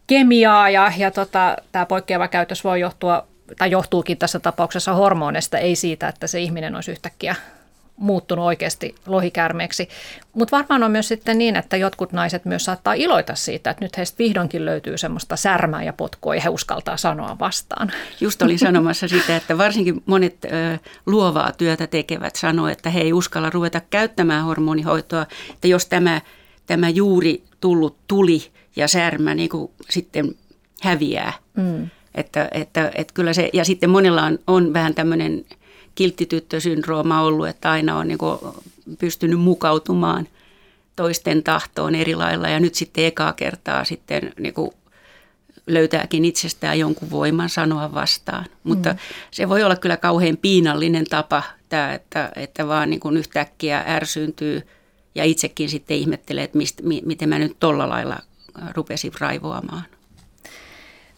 kemiaa 0.07 0.69
ja, 0.69 0.91
ja 0.97 1.11
tota, 1.11 1.57
tämä 1.71 1.85
poikkeava 1.85 2.27
käytös 2.27 2.63
voi 2.63 2.79
johtua 2.79 3.27
tai 3.57 3.71
johtuukin 3.71 4.17
tässä 4.17 4.39
tapauksessa 4.39 4.93
hormoneista, 4.93 5.57
ei 5.57 5.75
siitä, 5.75 6.07
että 6.07 6.27
se 6.27 6.39
ihminen 6.39 6.75
olisi 6.75 6.91
yhtäkkiä 6.91 7.35
muuttunut 7.95 8.45
oikeasti 8.45 8.95
lohikäärmeeksi. 9.05 9.89
Mutta 10.33 10.57
varmaan 10.57 10.83
on 10.83 10.91
myös 10.91 11.07
sitten 11.07 11.37
niin, 11.37 11.55
että 11.55 11.77
jotkut 11.77 12.11
naiset 12.11 12.45
myös 12.45 12.65
saattaa 12.65 12.93
iloita 12.93 13.35
siitä, 13.35 13.69
että 13.69 13.85
nyt 13.85 13.97
heistä 13.97 14.17
vihdoinkin 14.17 14.65
löytyy 14.65 14.97
semmoista 14.97 15.35
särmää 15.35 15.83
ja 15.83 15.93
potkua 15.93 16.35
ja 16.35 16.41
he 16.41 16.49
uskaltaa 16.49 16.97
sanoa 16.97 17.39
vastaan. 17.39 17.91
Just 18.21 18.41
olin 18.41 18.59
sanomassa 18.59 19.07
sitä, 19.07 19.35
että 19.35 19.57
varsinkin 19.57 20.03
monet 20.05 20.45
ö, 20.45 20.77
luovaa 21.05 21.51
työtä 21.51 21.87
tekevät 21.87 22.35
sanoo, 22.35 22.67
että 22.67 22.89
he 22.89 22.99
ei 22.99 23.13
uskalla 23.13 23.49
ruveta 23.49 23.81
käyttämään 23.89 24.43
hormonihoitoa, 24.43 25.25
että 25.53 25.67
jos 25.67 25.85
tämä, 25.85 26.21
tämä 26.67 26.89
juuri 26.89 27.43
tullut 27.59 27.97
tuli 28.07 28.51
ja 28.75 28.87
särmä 28.87 29.35
niin 29.35 29.49
kuin 29.49 29.71
sitten 29.89 30.35
häviää. 30.81 31.33
Mm. 31.57 31.89
Että, 32.15 32.49
että, 32.51 32.91
että 32.95 33.13
kyllä 33.13 33.33
se, 33.33 33.49
ja 33.53 33.65
sitten 33.65 33.89
monella 33.89 34.23
on, 34.23 34.39
on 34.47 34.73
vähän 34.73 34.95
tämmöinen 34.95 35.45
kilttityttösyndrooma 35.95 37.21
ollut, 37.21 37.47
että 37.47 37.71
aina 37.71 37.97
on 37.97 38.07
niin 38.07 38.17
pystynyt 38.99 39.39
mukautumaan 39.39 40.27
toisten 40.95 41.43
tahtoon 41.43 41.95
eri 41.95 42.15
lailla 42.15 42.49
ja 42.49 42.59
nyt 42.59 42.75
sitten 42.75 43.05
ekaa 43.05 43.33
kertaa 43.33 43.85
sitten 43.85 44.33
niin 44.39 44.53
kuin 44.53 44.71
löytääkin 45.67 46.25
itsestään 46.25 46.79
jonkun 46.79 47.09
voiman 47.09 47.49
sanoa 47.49 47.93
vastaan. 47.93 48.45
Mutta 48.63 48.89
mm. 48.93 48.99
se 49.31 49.49
voi 49.49 49.63
olla 49.63 49.75
kyllä 49.75 49.97
kauhean 49.97 50.37
piinallinen 50.37 51.05
tapa, 51.05 51.43
tämä, 51.69 51.93
että, 51.93 52.31
että 52.35 52.67
vaan 52.67 52.89
niin 52.89 52.99
kuin 52.99 53.17
yhtäkkiä 53.17 53.83
ärsyyntyy 53.87 54.67
ja 55.15 55.23
itsekin 55.23 55.69
sitten 55.69 55.97
ihmettelee, 55.97 56.43
että 56.43 56.57
mistä, 56.57 56.83
miten 56.83 57.29
mä 57.29 57.39
nyt 57.39 57.59
tolla 57.59 57.89
lailla 57.89 58.19
rupesin 58.75 59.11
raivoamaan. 59.19 59.83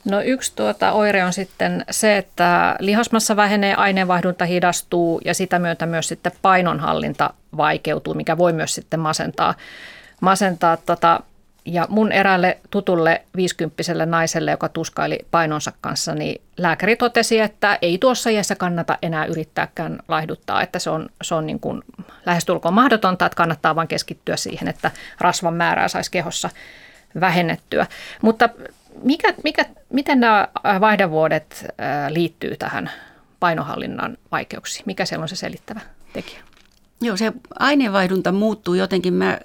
No 0.05 0.21
yksi 0.21 0.53
tuota 0.55 0.91
oire 0.91 1.23
on 1.23 1.33
sitten 1.33 1.85
se, 1.91 2.17
että 2.17 2.75
lihasmassa 2.79 3.35
vähenee, 3.35 3.75
aineenvaihdunta 3.75 4.45
hidastuu 4.45 5.21
ja 5.25 5.33
sitä 5.33 5.59
myötä 5.59 5.85
myös 5.85 6.07
sitten 6.07 6.31
painonhallinta 6.41 7.33
vaikeutuu, 7.57 8.13
mikä 8.13 8.37
voi 8.37 8.53
myös 8.53 8.75
sitten 8.75 8.99
masentaa. 8.99 9.53
masentaa 10.21 10.77
tota, 10.77 11.19
ja 11.65 11.87
mun 11.89 12.11
eräälle 12.11 12.57
tutulle 12.69 13.21
50 13.35 14.05
naiselle, 14.05 14.51
joka 14.51 14.69
tuskaili 14.69 15.19
painonsa 15.31 15.71
kanssa, 15.81 16.15
niin 16.15 16.41
lääkäri 16.57 16.95
totesi, 16.95 17.39
että 17.39 17.77
ei 17.81 17.97
tuossa 17.97 18.29
iässä 18.29 18.55
kannata 18.55 18.97
enää 19.01 19.25
yrittääkään 19.25 19.99
laihduttaa, 20.07 20.61
että 20.61 20.79
se 20.79 20.89
on, 20.89 21.09
se 21.21 21.35
on 21.35 21.45
niin 21.45 21.59
kuin 21.59 21.81
lähestulkoon 22.25 22.73
mahdotonta, 22.73 23.25
että 23.25 23.35
kannattaa 23.35 23.75
vain 23.75 23.87
keskittyä 23.87 24.37
siihen, 24.37 24.67
että 24.67 24.91
rasvan 25.19 25.53
määrää 25.53 25.87
saisi 25.87 26.11
kehossa 26.11 26.49
vähennettyä. 27.19 27.87
Mutta 28.21 28.49
mikä, 29.03 29.33
mikä, 29.43 29.65
miten 29.89 30.19
nämä 30.19 30.47
vaihdevuodet 30.79 31.65
liittyy 32.09 32.57
tähän 32.57 32.91
painohallinnan 33.39 34.17
vaikeuksiin? 34.31 34.83
Mikä 34.85 35.05
siellä 35.05 35.23
on 35.23 35.29
se 35.29 35.35
selittävä 35.35 35.81
tekijä? 36.13 36.39
Joo, 37.01 37.17
se 37.17 37.33
aineenvaihdunta 37.59 38.31
muuttuu 38.31 38.73
jotenkin. 38.73 39.13
Mä 39.13 39.39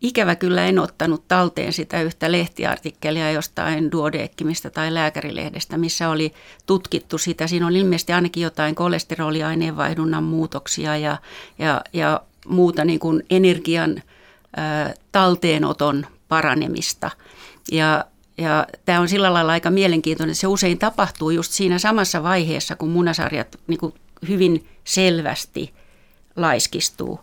ikävä 0.00 0.34
kyllä 0.34 0.66
en 0.66 0.78
ottanut 0.78 1.28
talteen 1.28 1.72
sitä 1.72 2.02
yhtä 2.02 2.32
lehtiartikkelia 2.32 3.30
jostain 3.30 3.92
duodeekkimistä 3.92 4.70
tai 4.70 4.94
lääkärilehdestä, 4.94 5.78
missä 5.78 6.08
oli 6.08 6.32
tutkittu 6.66 7.18
sitä. 7.18 7.46
Siinä 7.46 7.66
on 7.66 7.76
ilmeisesti 7.76 8.12
ainakin 8.12 8.42
jotain 8.42 8.74
kolesteroliaineenvaihdunnan 8.74 10.24
muutoksia 10.24 10.96
ja, 10.96 11.16
ja, 11.58 11.80
ja 11.92 12.20
muuta 12.46 12.84
niin 12.84 13.00
kuin 13.00 13.22
energian 13.30 14.02
ä, 14.58 14.94
talteenoton 15.12 16.06
paranemista. 16.28 17.10
Ja 17.72 18.04
ja 18.40 18.66
tämä 18.84 19.00
on 19.00 19.08
sillä 19.08 19.32
lailla 19.32 19.52
aika 19.52 19.70
mielenkiintoinen, 19.70 20.32
että 20.32 20.40
se 20.40 20.46
usein 20.46 20.78
tapahtuu 20.78 21.30
just 21.30 21.52
siinä 21.52 21.78
samassa 21.78 22.22
vaiheessa, 22.22 22.76
kun 22.76 22.90
munasarjat 22.90 23.60
niin 23.66 23.78
kuin 23.78 23.94
hyvin 24.28 24.66
selvästi 24.84 25.74
laiskistuu. 26.36 27.20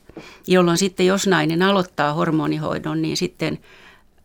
Jolloin 0.47 0.77
sitten, 0.77 1.05
jos 1.05 1.27
nainen 1.27 1.61
aloittaa 1.61 2.13
hormonihoidon, 2.13 3.01
niin 3.01 3.17
sitten 3.17 3.59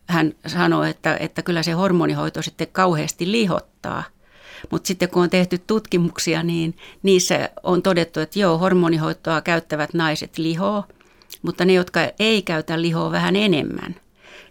hän 0.07 0.33
sanoo, 0.47 0.83
että, 0.83 1.17
että 1.17 1.41
kyllä 1.41 1.63
se 1.63 1.71
hormonihoito 1.71 2.41
sitten 2.41 2.67
kauheasti 2.71 3.31
lihottaa. 3.31 4.03
Mutta 4.71 4.87
sitten 4.87 5.09
kun 5.09 5.23
on 5.23 5.29
tehty 5.29 5.57
tutkimuksia, 5.57 6.43
niin 6.43 6.77
niissä 7.03 7.49
on 7.63 7.81
todettu, 7.81 8.19
että 8.19 8.39
joo, 8.39 8.57
hormonihoitoa 8.57 9.41
käyttävät 9.41 9.93
naiset 9.93 10.37
lihoo, 10.37 10.83
mutta 11.41 11.65
ne, 11.65 11.73
jotka 11.73 11.99
ei 12.19 12.41
käytä 12.41 12.81
lihoa 12.81 13.11
vähän 13.11 13.35
enemmän. 13.35 13.95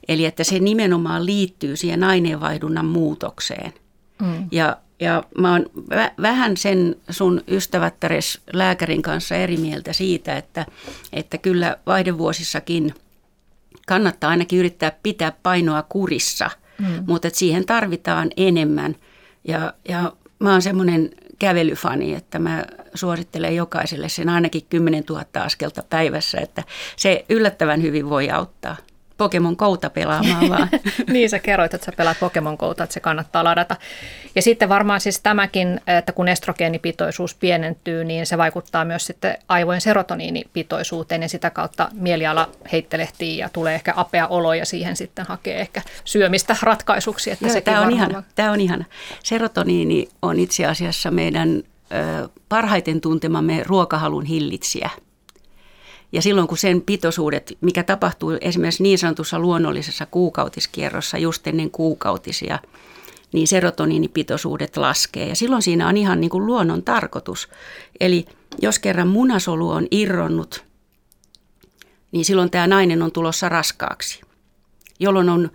Eli 0.09 0.25
että 0.25 0.45
se 0.45 0.59
nimenomaan 0.59 1.27
liittyy 1.27 1.77
siihen 1.77 2.05
aineenvaihdunnan 2.05 2.87
muutokseen. 2.87 3.73
Mm. 4.23 4.49
Ja, 4.53 4.77
ja 5.01 5.25
mä 5.39 5.53
oon 5.53 5.67
vä- 5.77 6.15
vähän 6.23 6.57
sen 6.57 6.97
sun 7.11 7.43
ystävättäres 7.49 8.41
lääkärin 8.53 9.03
kanssa 9.03 9.37
eri 9.37 9.57
mieltä 9.57 9.93
siitä, 9.93 10.37
että, 10.37 10.67
että 11.13 11.39
kyllä 11.39 11.77
vaihdevuosissakin 11.87 12.95
kannattaa 13.87 14.31
ainakin 14.31 14.59
yrittää 14.59 14.93
pitää 15.03 15.33
painoa 15.43 15.83
kurissa, 15.83 16.51
mm. 16.79 17.05
mutta 17.07 17.29
että 17.29 17.39
siihen 17.39 17.67
tarvitaan 17.67 18.31
enemmän. 18.37 18.97
Ja, 19.45 19.73
ja 19.89 20.13
mä 20.39 20.53
oon 20.53 20.63
semmoinen 20.63 21.11
kävelyfani, 21.39 22.15
että 22.15 22.39
mä 22.39 22.65
suosittelen 22.95 23.57
jokaiselle 23.57 24.09
sen 24.09 24.29
ainakin 24.29 24.63
10 24.71 25.05
000 25.09 25.25
askelta 25.35 25.83
päivässä, 25.91 26.39
että 26.41 26.65
se 26.97 27.25
yllättävän 27.29 27.83
hyvin 27.83 28.11
voi 28.11 28.31
auttaa 28.31 28.77
Pokemon 29.23 29.57
Kouta 29.57 29.91
pelaamaan 29.91 30.49
vaan. 30.49 30.69
niin 31.13 31.31
sä 31.31 31.39
kerroit, 31.39 31.75
että 31.75 31.85
sä 31.85 31.93
pelaat 31.97 32.21
Pokemon 32.21 32.59
Kouta, 32.59 32.85
että 32.85 32.95
se 32.95 33.01
kannattaa 33.01 33.45
ladata. 33.45 33.77
Ja 34.35 34.43
sitten 34.43 34.69
varmaan 34.69 35.01
siis 35.01 35.21
tämäkin, 35.21 35.81
että 35.87 36.13
kun 36.13 36.29
estrogeenipitoisuus 36.29 37.35
pienentyy, 37.35 38.05
niin 38.05 38.27
se 38.27 38.39
vaikuttaa 38.39 38.85
myös 38.85 39.07
sitten 39.07 39.39
aivojen 39.49 39.81
serotoniinipitoisuuteen 39.81 41.23
ja 41.23 41.29
sitä 41.29 41.51
kautta 41.51 41.89
mieliala 41.93 42.49
heittelehtii 42.73 43.39
ja 43.39 43.49
tulee 43.49 43.75
ehkä 43.75 43.93
apea 43.97 44.27
olo 44.27 44.55
ja 44.55 44.67
siihen 44.67 44.97
sitten 44.97 45.27
hakee 45.29 45.61
ehkä 45.61 45.83
syömistä 46.05 46.57
ratkaisuksi. 46.63 47.31
Että 47.31 47.47
Joo, 47.47 47.61
tämä, 47.61 47.81
on 47.81 47.91
ihana, 47.91 48.23
tämä 48.35 48.53
on 48.53 48.61
ihana. 48.61 48.85
Serotoniini 49.23 50.09
on 50.23 50.39
itse 50.39 50.67
asiassa 50.67 51.11
meidän 51.11 51.63
ö, 51.93 52.29
parhaiten 52.49 53.01
tuntemamme 53.01 53.63
ruokahalun 53.67 54.25
hillitsijä– 54.25 54.91
ja 56.13 56.23
silloin 56.23 56.49
kun 56.49 56.59
sen 56.59 56.83
pitoisuudet, 56.83 57.59
mikä 57.61 57.83
tapahtuu 57.83 58.39
esimerkiksi 58.41 58.83
niin 58.83 58.99
sanotussa 58.99 59.39
luonnollisessa 59.39 60.07
kuukautiskierrossa 60.07 61.19
just 61.19 61.47
ennen 61.47 61.71
kuukautisia, 61.71 62.59
niin 63.33 63.49
serotoniinipitoisuudet 63.49 64.77
laskee. 64.77 65.29
Ja 65.29 65.37
silloin 65.37 65.63
siinä 65.63 65.89
on 65.89 65.97
ihan 65.97 66.21
niin 66.21 66.31
kuin 66.31 66.47
luonnon 66.47 66.83
tarkoitus. 66.83 67.49
Eli 68.01 68.27
jos 68.63 68.79
kerran 68.79 69.09
munasolu 69.09 69.71
on 69.71 69.87
irronnut, 69.91 70.65
niin 72.13 72.25
silloin 72.25 72.51
tämä 72.51 72.67
nainen 72.67 73.03
on 73.03 73.13
tulossa 73.13 73.49
raskaaksi, 73.49 74.21
jolloin 75.01 75.29
on 75.29 75.51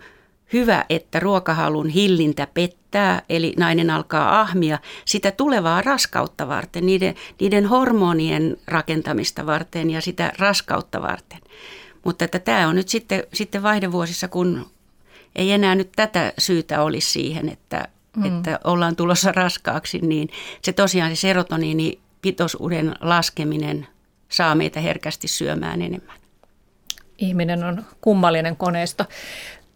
hyvä, 0.52 0.84
että 0.88 1.20
ruokahalun 1.20 1.88
hillintä 1.88 2.46
pettää, 2.54 3.22
eli 3.28 3.54
nainen 3.56 3.90
alkaa 3.90 4.40
ahmia 4.40 4.78
sitä 5.04 5.30
tulevaa 5.30 5.82
raskautta 5.82 6.48
varten, 6.48 6.86
niiden, 6.86 7.14
niiden 7.40 7.66
hormonien 7.66 8.56
rakentamista 8.66 9.46
varten 9.46 9.90
ja 9.90 10.00
sitä 10.00 10.32
raskautta 10.38 11.02
varten. 11.02 11.38
Mutta 12.04 12.24
että 12.24 12.38
tämä 12.38 12.68
on 12.68 12.74
nyt 12.74 12.88
sitten, 12.88 13.22
sitten 13.32 13.62
vaihdevuosissa, 13.62 14.28
kun 14.28 14.66
ei 15.36 15.52
enää 15.52 15.74
nyt 15.74 15.92
tätä 15.96 16.32
syytä 16.38 16.82
olisi 16.82 17.10
siihen, 17.10 17.48
että, 17.48 17.88
mm. 18.16 18.24
että 18.24 18.60
ollaan 18.64 18.96
tulossa 18.96 19.32
raskaaksi, 19.32 19.98
niin 19.98 20.28
se 20.62 20.72
tosiaan 20.72 21.16
se 21.16 21.20
serotoniini 21.20 22.00
pitoisuuden 22.22 22.94
laskeminen 23.00 23.86
saa 24.28 24.54
meitä 24.54 24.80
herkästi 24.80 25.28
syömään 25.28 25.82
enemmän. 25.82 26.16
Ihminen 27.18 27.64
on 27.64 27.84
kummallinen 28.00 28.56
koneisto. 28.56 29.04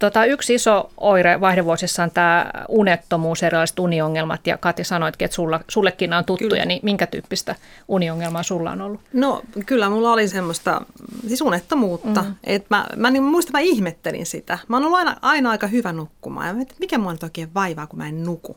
Tota, 0.03 0.25
yksi 0.25 0.55
iso 0.55 0.91
oire 0.97 1.41
vaihdevuosissa 1.41 2.03
on 2.03 2.11
tämä 2.11 2.51
unettomuus, 2.69 3.43
erilaiset 3.43 3.79
uniongelmat, 3.79 4.47
ja 4.47 4.59
Kati 4.59 4.85
sanoitkin, 4.85 5.25
että 5.25 5.35
sulla, 5.35 5.61
sullekin 5.69 6.11
nämä 6.11 6.19
on 6.19 6.25
tuttuja, 6.25 6.49
kyllä. 6.49 6.65
niin 6.65 6.81
minkä 6.83 7.07
tyyppistä 7.07 7.55
uniongelmaa 7.89 8.43
sulla 8.43 8.71
on 8.71 8.81
ollut? 8.81 9.01
No 9.13 9.43
kyllä 9.67 9.91
mulla 9.91 10.13
oli 10.13 10.29
semmoista, 10.29 10.83
siis 11.29 11.41
unettomuutta, 11.41 12.23
mm. 12.23 12.35
että 12.45 12.67
mä, 12.71 12.87
mä 12.97 13.11
niin 13.11 13.23
muistan, 13.23 13.53
mä 13.53 13.61
ihmettelin 13.61 14.27
sitä. 14.27 14.59
Mä 14.69 14.77
oon 14.77 14.85
ollut 14.85 14.99
aina, 14.99 15.17
aina 15.23 15.51
aika 15.51 15.67
hyvä 15.67 15.93
nukkumaan, 15.93 16.47
ja 16.47 16.55
mä 16.55 16.63
että 16.63 16.75
mikä 16.79 16.99
mua 16.99 17.13
nyt 17.13 17.23
oikein 17.23 17.55
vaivaa, 17.55 17.87
kun 17.87 17.99
mä 17.99 18.09
en 18.09 18.25
nuku. 18.25 18.57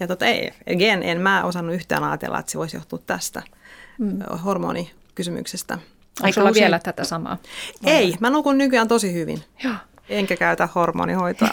Ja 0.00 0.06
tota, 0.06 0.26
ei, 0.26 0.52
again, 0.74 1.02
en 1.02 1.20
mä 1.20 1.44
osannut 1.44 1.74
yhtään 1.74 2.04
ajatella, 2.04 2.38
että 2.38 2.52
se 2.52 2.58
voisi 2.58 2.76
johtua 2.76 2.98
tästä 3.06 3.42
mm. 3.98 4.18
hormonikysymyksestä. 4.44 5.78
Onko 6.22 6.32
sulla 6.32 6.50
usein... 6.50 6.62
vielä 6.62 6.78
tätä 6.78 7.04
samaa? 7.04 7.38
Ei, 7.86 8.14
mä 8.20 8.30
nukun 8.30 8.58
nykyään 8.58 8.88
tosi 8.88 9.12
hyvin. 9.12 9.44
Joo. 9.64 9.74
Enkä 10.08 10.36
käytä 10.36 10.68
hormonihoitoa. 10.74 11.48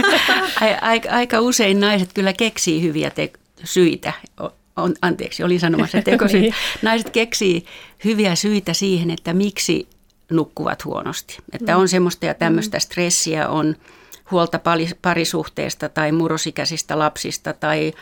aika, 0.80 1.08
aika 1.10 1.40
usein 1.40 1.80
naiset 1.80 2.12
kyllä 2.12 2.32
keksii 2.32 2.82
hyviä 2.82 3.10
te- 3.10 3.32
syitä. 3.64 4.12
On, 4.76 4.94
anteeksi, 5.02 5.42
olin 5.42 5.60
sanomassa 5.60 6.02
tekosyitä. 6.02 6.42
niin. 6.46 6.54
Naiset 6.82 7.10
keksii 7.10 7.64
hyviä 8.04 8.34
syitä 8.34 8.74
siihen, 8.74 9.10
että 9.10 9.32
miksi 9.32 9.88
nukkuvat 10.30 10.84
huonosti. 10.84 11.36
Että 11.52 11.76
on 11.76 11.88
semmoista 11.88 12.26
ja 12.26 12.34
tämmöistä 12.34 12.76
mm. 12.76 12.80
stressiä, 12.80 13.48
on 13.48 13.76
huolta 14.30 14.60
parisuhteesta 15.02 15.88
tai 15.88 16.12
murrosikäisistä 16.12 16.98
lapsista 16.98 17.52
tai, 17.52 17.92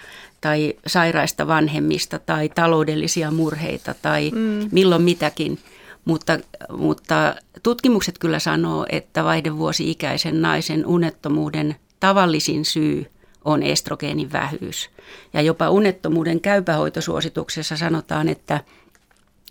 tai 0.40 0.74
sairaista 0.86 1.46
vanhemmista 1.46 2.18
tai 2.18 2.48
taloudellisia 2.48 3.30
murheita 3.30 3.94
tai 4.02 4.30
mm. 4.34 4.68
milloin 4.72 5.02
mitäkin– 5.02 5.58
mutta, 6.04 6.38
mutta 6.78 7.34
tutkimukset 7.62 8.18
kyllä 8.18 8.38
sanoo, 8.38 8.86
että 8.88 9.24
vaihdevuosi-ikäisen 9.24 10.42
naisen 10.42 10.86
unettomuuden 10.86 11.76
tavallisin 12.00 12.64
syy 12.64 13.06
on 13.44 13.62
estrogeenin 13.62 14.32
vähyys. 14.32 14.90
Ja 15.32 15.42
jopa 15.42 15.70
unettomuuden 15.70 16.40
käypähoitosuosituksessa 16.40 17.76
sanotaan, 17.76 18.28
että, 18.28 18.60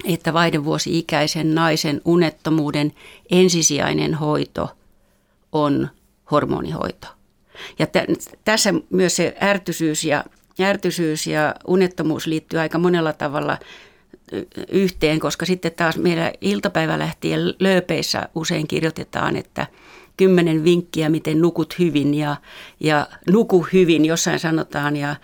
että 0.05 0.33
vaihdevuosi-ikäisen 0.33 1.55
naisen 1.55 2.01
unettomuuden 2.05 2.93
ensisijainen 3.31 4.13
hoito 4.13 4.69
on 5.51 5.89
hormonihoito. 6.31 7.07
Ja 7.79 7.87
t- 7.87 8.37
tässä 8.45 8.73
myös 8.89 9.15
se 9.15 9.37
ärtysyys 9.41 10.03
ja, 10.03 10.23
ärtysyys 10.61 11.27
ja 11.27 11.55
unettomuus 11.67 12.27
liittyy 12.27 12.59
aika 12.59 12.77
monella 12.77 13.13
tavalla 13.13 13.57
yhteen, 14.71 15.19
koska 15.19 15.45
sitten 15.45 15.71
taas 15.71 15.97
meillä 15.97 16.33
iltapäivälähtien 16.41 17.39
lööpeissä 17.59 18.29
usein 18.35 18.67
kirjoitetaan, 18.67 19.35
että 19.35 19.67
kymmenen 20.17 20.63
vinkkiä, 20.63 21.09
miten 21.09 21.41
nukut 21.41 21.79
hyvin 21.79 22.13
ja, 22.13 22.35
ja 22.79 23.07
nuku 23.31 23.67
hyvin, 23.73 24.05
jossain 24.05 24.39
sanotaan. 24.39 24.95
Ja, 24.95 25.15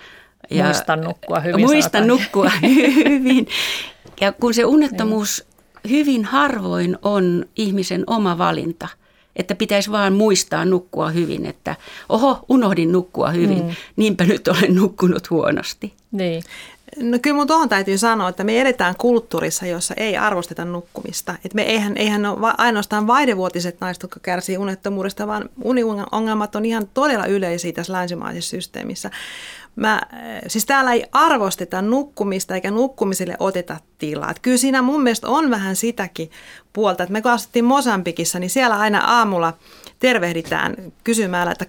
ja 0.49 0.65
muista 0.65 0.95
nukkua 0.95 1.39
hyvin. 1.39 1.65
Muista 1.65 2.01
nukkua 2.01 2.51
hyvin. 3.05 3.47
Ja 4.21 4.31
kun 4.31 4.53
se 4.53 4.65
unettomuus 4.65 5.45
hyvin 5.89 6.25
harvoin 6.25 6.97
on 7.01 7.45
ihmisen 7.55 8.03
oma 8.07 8.37
valinta, 8.37 8.87
että 9.35 9.55
pitäisi 9.55 9.91
vaan 9.91 10.13
muistaa 10.13 10.65
nukkua 10.65 11.09
hyvin, 11.09 11.45
että 11.45 11.75
oho, 12.09 12.45
unohdin 12.49 12.91
nukkua 12.91 13.29
hyvin, 13.29 13.63
mm. 13.63 13.75
niinpä 13.95 14.23
nyt 14.23 14.47
olen 14.47 14.75
nukkunut 14.75 15.29
huonosti. 15.29 15.93
Niin. 16.11 16.43
No 16.99 17.19
kyllä 17.21 17.36
mun 17.36 17.47
tuohon 17.47 17.69
täytyy 17.69 17.97
sanoa, 17.97 18.29
että 18.29 18.43
me 18.43 18.62
edetään 18.62 18.95
kulttuurissa, 18.97 19.65
jossa 19.65 19.93
ei 19.97 20.17
arvosteta 20.17 20.65
nukkumista. 20.65 21.36
Et 21.45 21.53
me 21.53 21.62
eihän, 21.62 21.97
eihän 21.97 22.25
ole 22.25 22.53
ainoastaan 22.58 23.08
vaihdevuotiset 23.08 23.77
naiset, 23.79 24.03
jotka 24.03 24.19
kärsii 24.19 24.58
unettomuudesta, 24.58 25.27
vaan 25.27 25.49
uniongelmat 25.63 26.56
on 26.56 26.65
ihan 26.65 26.88
todella 26.93 27.25
yleisiä 27.25 27.71
tässä 27.71 27.93
länsimaisessa 27.93 28.49
systeemissä. 28.49 29.12
Mä, 29.75 30.01
siis 30.47 30.65
täällä 30.65 30.93
ei 30.93 31.05
arvosteta 31.12 31.81
nukkumista 31.81 32.55
eikä 32.55 32.71
nukkumiselle 32.71 33.36
oteta 33.39 33.77
tilaa. 33.97 34.31
Et 34.31 34.39
kyllä 34.39 34.57
siinä 34.57 34.81
mun 34.81 35.03
mielestä 35.03 35.27
on 35.27 35.49
vähän 35.49 35.75
sitäkin 35.75 36.31
puolta, 36.73 37.03
että 37.03 37.13
me 37.13 37.21
kun 37.21 37.31
asuttiin 37.31 37.65
Mosambikissa, 37.65 38.39
niin 38.39 38.49
siellä 38.49 38.79
aina 38.79 38.99
aamulla– 38.99 39.53
tervehditään 40.03 40.75
kysymällä, 41.03 41.51
että 41.51 41.65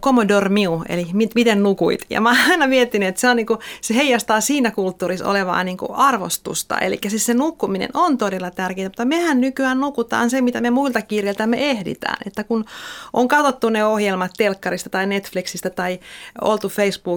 como 0.00 0.28
dormiu, 0.28 0.82
eli 0.88 1.06
mit, 1.12 1.34
miten 1.34 1.62
nukuit. 1.62 2.06
Ja 2.10 2.20
mä 2.20 2.36
aina 2.50 2.66
mietin, 2.66 3.02
että 3.02 3.20
se, 3.20 3.28
on 3.28 3.36
niinku, 3.36 3.58
se 3.80 3.94
heijastaa 3.94 4.40
siinä 4.40 4.70
kulttuurissa 4.70 5.28
olevaa 5.28 5.64
niinku 5.64 5.88
arvostusta. 5.92 6.78
Eli 6.78 6.98
siis 7.08 7.26
se 7.26 7.34
nukkuminen 7.34 7.88
on 7.94 8.18
todella 8.18 8.50
tärkeää, 8.50 8.88
mutta 8.88 9.04
mehän 9.04 9.40
nykyään 9.40 9.80
nukutaan 9.80 10.30
se, 10.30 10.40
mitä 10.40 10.60
me 10.60 10.70
muilta 10.70 11.02
kirjalta 11.02 11.46
me 11.46 11.70
ehditään. 11.70 12.16
Että 12.26 12.44
kun 12.44 12.64
on 13.12 13.28
katsottu 13.28 13.68
ne 13.68 13.84
ohjelmat 13.84 14.30
telkkarista 14.36 14.90
tai 14.90 15.06
Netflixistä 15.06 15.70
tai 15.70 16.00
oltu 16.40 16.68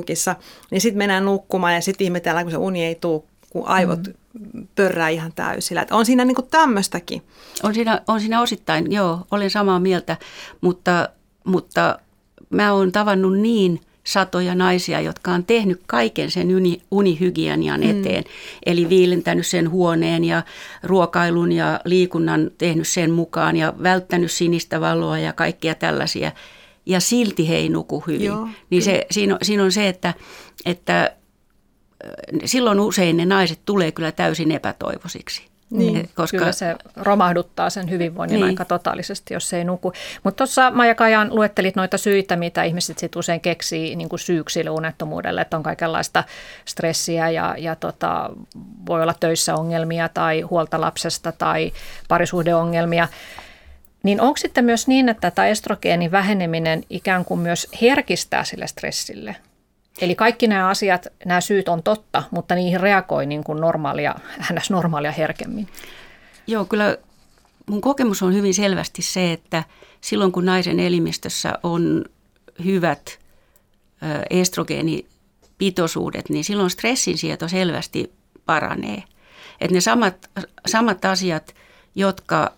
Facebookissa, 0.01 0.35
niin 0.71 0.81
sitten 0.81 0.97
mennään 0.97 1.25
nukkumaan 1.25 1.73
ja 1.73 1.81
sitten 1.81 2.05
ihmetellään, 2.05 2.45
kun 2.45 2.51
se 2.51 2.57
uni 2.57 2.85
ei 2.85 2.95
tule 2.95 3.23
kun 3.49 3.67
aivot 3.67 3.99
mm. 4.07 4.67
pörrää 4.75 5.09
ihan 5.09 5.33
täysillä. 5.33 5.81
Että 5.81 5.95
on 5.95 6.05
siinä 6.05 6.25
niin 6.25 6.35
tämmöistäkin. 6.51 7.21
On 7.63 7.73
siinä, 7.73 8.01
on 8.07 8.21
siinä 8.21 8.41
osittain, 8.41 8.91
joo, 8.91 9.19
olen 9.31 9.49
samaa 9.49 9.79
mieltä, 9.79 10.17
mutta, 10.61 11.09
mutta 11.43 11.99
mä 12.49 12.73
oon 12.73 12.91
tavannut 12.91 13.37
niin 13.37 13.81
satoja 14.03 14.55
naisia, 14.55 15.01
jotka 15.01 15.31
on 15.31 15.43
tehnyt 15.43 15.81
kaiken 15.87 16.31
sen 16.31 16.55
uni, 16.55 16.81
unihygienian 16.91 17.81
mm. 17.81 17.89
eteen. 17.89 18.23
Mm. 18.23 18.29
Eli 18.65 18.89
viilentänyt 18.89 19.47
sen 19.47 19.69
huoneen 19.69 20.23
ja 20.23 20.43
ruokailun 20.83 21.51
ja 21.51 21.79
liikunnan 21.85 22.51
tehnyt 22.57 22.87
sen 22.87 23.11
mukaan 23.11 23.57
ja 23.57 23.73
välttänyt 23.83 24.31
sinistä 24.31 24.81
valoa 24.81 25.19
ja 25.19 25.33
kaikkia 25.33 25.75
tällaisia. 25.75 26.31
Ja 26.85 26.99
silti 26.99 27.49
he 27.49 27.55
ei 27.55 27.69
nuku 27.69 28.03
hyvin. 28.07 28.25
Joo, 28.25 28.47
niin 28.69 28.81
se, 28.81 29.05
siinä, 29.11 29.33
on, 29.33 29.39
siinä 29.41 29.63
on 29.63 29.71
se, 29.71 29.87
että, 29.87 30.13
että 30.65 31.15
silloin 32.45 32.79
usein 32.79 33.17
ne 33.17 33.25
naiset 33.25 33.59
tulee 33.65 33.91
kyllä 33.91 34.11
täysin 34.11 34.51
epätoivoisiksi. 34.51 35.51
Niin, 35.71 36.09
koska 36.15 36.37
kyllä 36.37 36.51
se 36.51 36.75
romahduttaa 36.95 37.69
sen 37.69 37.89
hyvinvoinnin 37.89 38.35
niin. 38.35 38.45
aika 38.45 38.65
totaalisesti, 38.65 39.33
jos 39.33 39.49
se 39.49 39.57
ei 39.57 39.63
nuku. 39.63 39.93
Mutta 40.23 40.37
tuossa 40.37 40.71
Maija 40.71 40.95
Kajan 40.95 41.35
luettelit 41.35 41.75
noita 41.75 41.97
syitä, 41.97 42.35
mitä 42.35 42.63
ihmiset 42.63 42.97
sit 42.97 43.15
usein 43.15 43.41
keksii 43.41 43.95
niin 43.95 44.09
kuin 44.09 44.19
syyksi 44.19 44.69
unettomuudelle, 44.69 45.41
että 45.41 45.57
on 45.57 45.63
kaikenlaista 45.63 46.23
stressiä 46.65 47.29
ja, 47.29 47.55
ja 47.57 47.75
tota, 47.75 48.29
voi 48.87 49.03
olla 49.03 49.15
töissä 49.19 49.55
ongelmia 49.55 50.09
tai 50.09 50.41
huolta 50.41 50.81
lapsesta 50.81 51.31
tai 51.31 51.71
parisuhdeongelmia. 52.07 53.07
Niin 54.03 54.21
onko 54.21 54.37
sitten 54.37 54.65
myös 54.65 54.87
niin, 54.87 55.09
että 55.09 55.31
tämä 55.31 55.47
estrogeenin 55.47 56.11
väheneminen 56.11 56.83
ikään 56.89 57.25
kuin 57.25 57.39
myös 57.39 57.67
herkistää 57.81 58.43
sille 58.43 58.67
stressille? 58.67 59.35
Eli 60.01 60.15
kaikki 60.15 60.47
nämä 60.47 60.69
asiat, 60.69 61.07
nämä 61.25 61.41
syyt 61.41 61.69
on 61.69 61.83
totta, 61.83 62.23
mutta 62.31 62.55
niihin 62.55 62.79
reagoi 62.79 63.25
niin 63.25 63.43
kuin 63.43 63.61
normaalia, 63.61 64.15
hänes 64.39 64.69
normaalia 64.69 65.11
herkemmin. 65.11 65.67
Joo, 66.47 66.65
kyllä 66.65 66.97
mun 67.65 67.81
kokemus 67.81 68.23
on 68.23 68.33
hyvin 68.33 68.53
selvästi 68.53 69.01
se, 69.01 69.31
että 69.31 69.63
silloin 70.01 70.31
kun 70.31 70.45
naisen 70.45 70.79
elimistössä 70.79 71.53
on 71.63 72.05
hyvät 72.63 73.19
estrogeenipitoisuudet, 74.29 76.29
niin 76.29 76.43
silloin 76.43 76.69
stressinsieto 76.69 77.47
selvästi 77.47 78.13
paranee. 78.45 79.03
Että 79.61 79.75
ne 79.75 79.81
samat, 79.81 80.29
samat 80.67 81.05
asiat, 81.05 81.55
jotka 81.95 82.53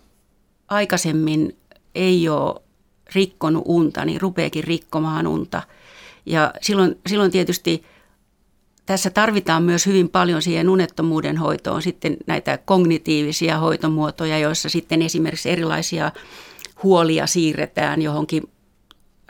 aikaisemmin 0.74 1.56
ei 1.94 2.28
ole 2.28 2.62
rikkonut 3.14 3.62
unta, 3.66 4.04
niin 4.04 4.20
rupeekin 4.20 4.64
rikkomaan 4.64 5.26
unta. 5.26 5.62
Ja 6.26 6.52
silloin, 6.62 6.98
silloin 7.06 7.30
tietysti 7.30 7.82
tässä 8.86 9.10
tarvitaan 9.10 9.62
myös 9.62 9.86
hyvin 9.86 10.08
paljon 10.08 10.42
siihen 10.42 10.68
unettomuuden 10.68 11.36
hoitoon 11.36 11.82
sitten 11.82 12.16
näitä 12.26 12.58
kognitiivisia 12.58 13.58
hoitomuotoja, 13.58 14.38
joissa 14.38 14.68
sitten 14.68 15.02
esimerkiksi 15.02 15.50
erilaisia 15.50 16.12
huolia 16.82 17.26
siirretään 17.26 18.02
johonkin 18.02 18.42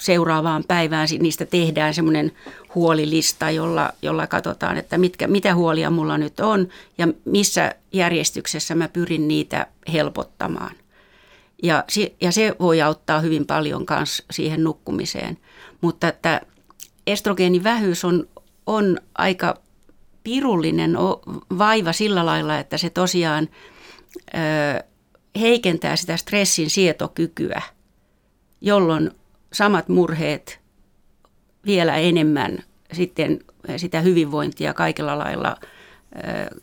seuraavaan 0.00 0.64
päivään. 0.68 1.08
Niistä 1.18 1.46
tehdään 1.46 1.94
semmoinen 1.94 2.32
huolilista, 2.74 3.50
jolla, 3.50 3.90
jolla 4.02 4.26
katsotaan, 4.26 4.76
että 4.76 4.98
mitkä, 4.98 5.26
mitä 5.26 5.54
huolia 5.54 5.90
mulla 5.90 6.18
nyt 6.18 6.40
on 6.40 6.68
ja 6.98 7.08
missä 7.24 7.74
järjestyksessä 7.92 8.74
mä 8.74 8.88
pyrin 8.88 9.28
niitä 9.28 9.66
helpottamaan. 9.92 10.83
Ja, 11.64 11.84
ja 12.20 12.32
se 12.32 12.56
voi 12.60 12.82
auttaa 12.82 13.20
hyvin 13.20 13.46
paljon 13.46 13.86
myös 13.90 14.22
siihen 14.30 14.64
nukkumiseen. 14.64 15.38
Mutta 15.80 16.08
että 16.08 16.40
estrogeenivähyys 17.06 18.04
on, 18.04 18.28
on 18.66 18.98
aika 19.14 19.60
pirullinen 20.24 20.96
vaiva 21.58 21.92
sillä 21.92 22.26
lailla, 22.26 22.58
että 22.58 22.78
se 22.78 22.90
tosiaan 22.90 23.48
ö, 24.34 24.84
heikentää 25.40 25.96
sitä 25.96 26.16
stressin 26.16 26.70
sietokykyä, 26.70 27.62
jolloin 28.60 29.10
samat 29.52 29.88
murheet 29.88 30.60
vielä 31.66 31.96
enemmän 31.96 32.62
sitten 32.92 33.40
sitä 33.76 34.00
hyvinvointia 34.00 34.74
kaikella 34.74 35.18
lailla 35.18 35.56
ö, 36.16 36.60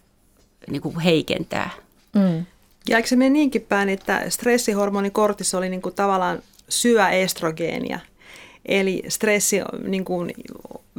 niin 0.68 0.82
kuin 0.82 1.00
heikentää. 1.00 1.70
Mm. 2.16 2.46
Ja 2.90 2.98
eikö 2.98 3.10
se 3.10 3.16
mene 3.16 3.30
niinkin 3.30 3.62
päin, 3.62 3.90
että 3.90 4.30
stressihormoni 4.30 5.10
kortisoli 5.10 5.70
niin 5.70 5.82
kuin 5.82 5.96
tavallaan 5.96 6.40
syö 6.70 7.10
estrogeenia? 7.10 8.00
Eli 8.66 9.04
stressi 9.08 9.62
niin 9.84 10.06
kuin 10.06 10.34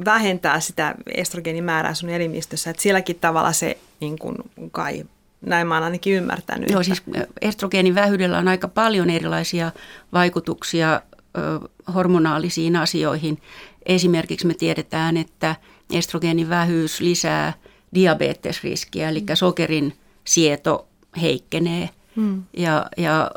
vähentää 0.04 0.60
sitä 0.60 0.94
estrogeenimäärää 1.14 1.94
sun 1.94 2.08
elimistössä, 2.08 2.70
että 2.70 2.82
silläkin 2.82 3.18
tavalla 3.20 3.52
se 3.52 3.78
niin 4.00 4.18
kuin 4.18 4.36
kai 4.70 5.04
näin 5.40 5.66
mä 5.66 5.74
oon 5.74 5.84
ainakin 5.84 6.14
ymmärtänyt. 6.14 6.70
Joo, 6.70 6.82
siis 6.82 7.02
estrogeenin 7.40 7.94
vähyydellä 7.94 8.38
on 8.38 8.48
aika 8.48 8.68
paljon 8.68 9.10
erilaisia 9.10 9.72
vaikutuksia 10.12 11.02
ö, 11.38 11.68
hormonaalisiin 11.94 12.76
asioihin. 12.76 13.38
Esimerkiksi 13.86 14.46
me 14.46 14.54
tiedetään, 14.54 15.16
että 15.16 15.56
estrogeenin 15.92 16.48
vähyys 16.48 17.00
lisää 17.00 17.52
diabetesriskiä, 17.94 19.08
eli 19.08 19.24
sokerin 19.34 19.96
sieto 20.24 20.88
heikkenee. 21.20 21.90
Hmm. 22.16 22.42
Ja, 22.56 22.86
ja 22.96 23.30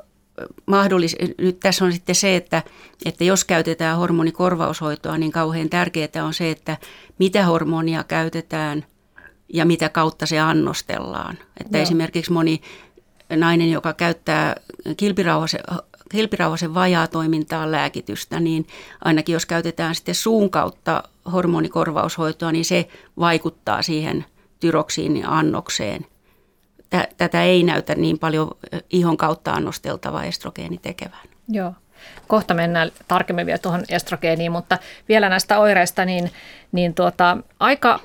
mahdollis- 0.71 1.33
nyt 1.37 1.59
tässä 1.59 1.85
on 1.85 1.93
sitten 1.93 2.15
se, 2.15 2.35
että, 2.35 2.63
että 3.05 3.23
jos 3.23 3.45
käytetään 3.45 3.97
hormonikorvaushoitoa, 3.97 5.17
niin 5.17 5.31
kauhean 5.31 5.69
tärkeää 5.69 6.25
on 6.25 6.33
se, 6.33 6.51
että 6.51 6.77
mitä 7.19 7.45
hormonia 7.45 8.03
käytetään 8.03 8.85
ja 9.53 9.65
mitä 9.65 9.89
kautta 9.89 10.25
se 10.25 10.39
annostellaan. 10.39 11.37
Että 11.61 11.77
Joo. 11.77 11.83
esimerkiksi 11.83 12.31
moni 12.31 12.61
nainen, 13.35 13.71
joka 13.71 13.93
käyttää 13.93 14.55
kilpirauhasen, 14.97 15.61
kilpirauhasen 16.11 16.73
vajaa 16.73 17.07
toimintaa 17.07 17.71
lääkitystä, 17.71 18.39
niin 18.39 18.67
ainakin 19.05 19.33
jos 19.33 19.45
käytetään 19.45 19.95
sitten 19.95 20.15
suun 20.15 20.49
kautta 20.49 21.03
hormonikorvaushoitoa, 21.31 22.51
niin 22.51 22.65
se 22.65 22.87
vaikuttaa 23.19 23.81
siihen 23.81 24.25
tyroksiin 24.59 25.27
annokseen– 25.27 26.05
tätä 27.17 27.43
ei 27.43 27.63
näytä 27.63 27.95
niin 27.95 28.19
paljon 28.19 28.51
ihon 28.89 29.17
kautta 29.17 29.51
annosteltava 29.51 30.23
estrogeeni 30.23 30.77
tekevän. 30.77 31.19
Joo. 31.49 31.73
Kohta 32.27 32.53
mennään 32.53 32.91
tarkemmin 33.07 33.45
vielä 33.45 33.57
tuohon 33.57 33.83
estrogeeniin, 33.89 34.51
mutta 34.51 34.77
vielä 35.09 35.29
näistä 35.29 35.59
oireista, 35.59 36.05
niin, 36.05 36.31
niin 36.71 36.93
tuota, 36.93 37.37
aika 37.59 37.99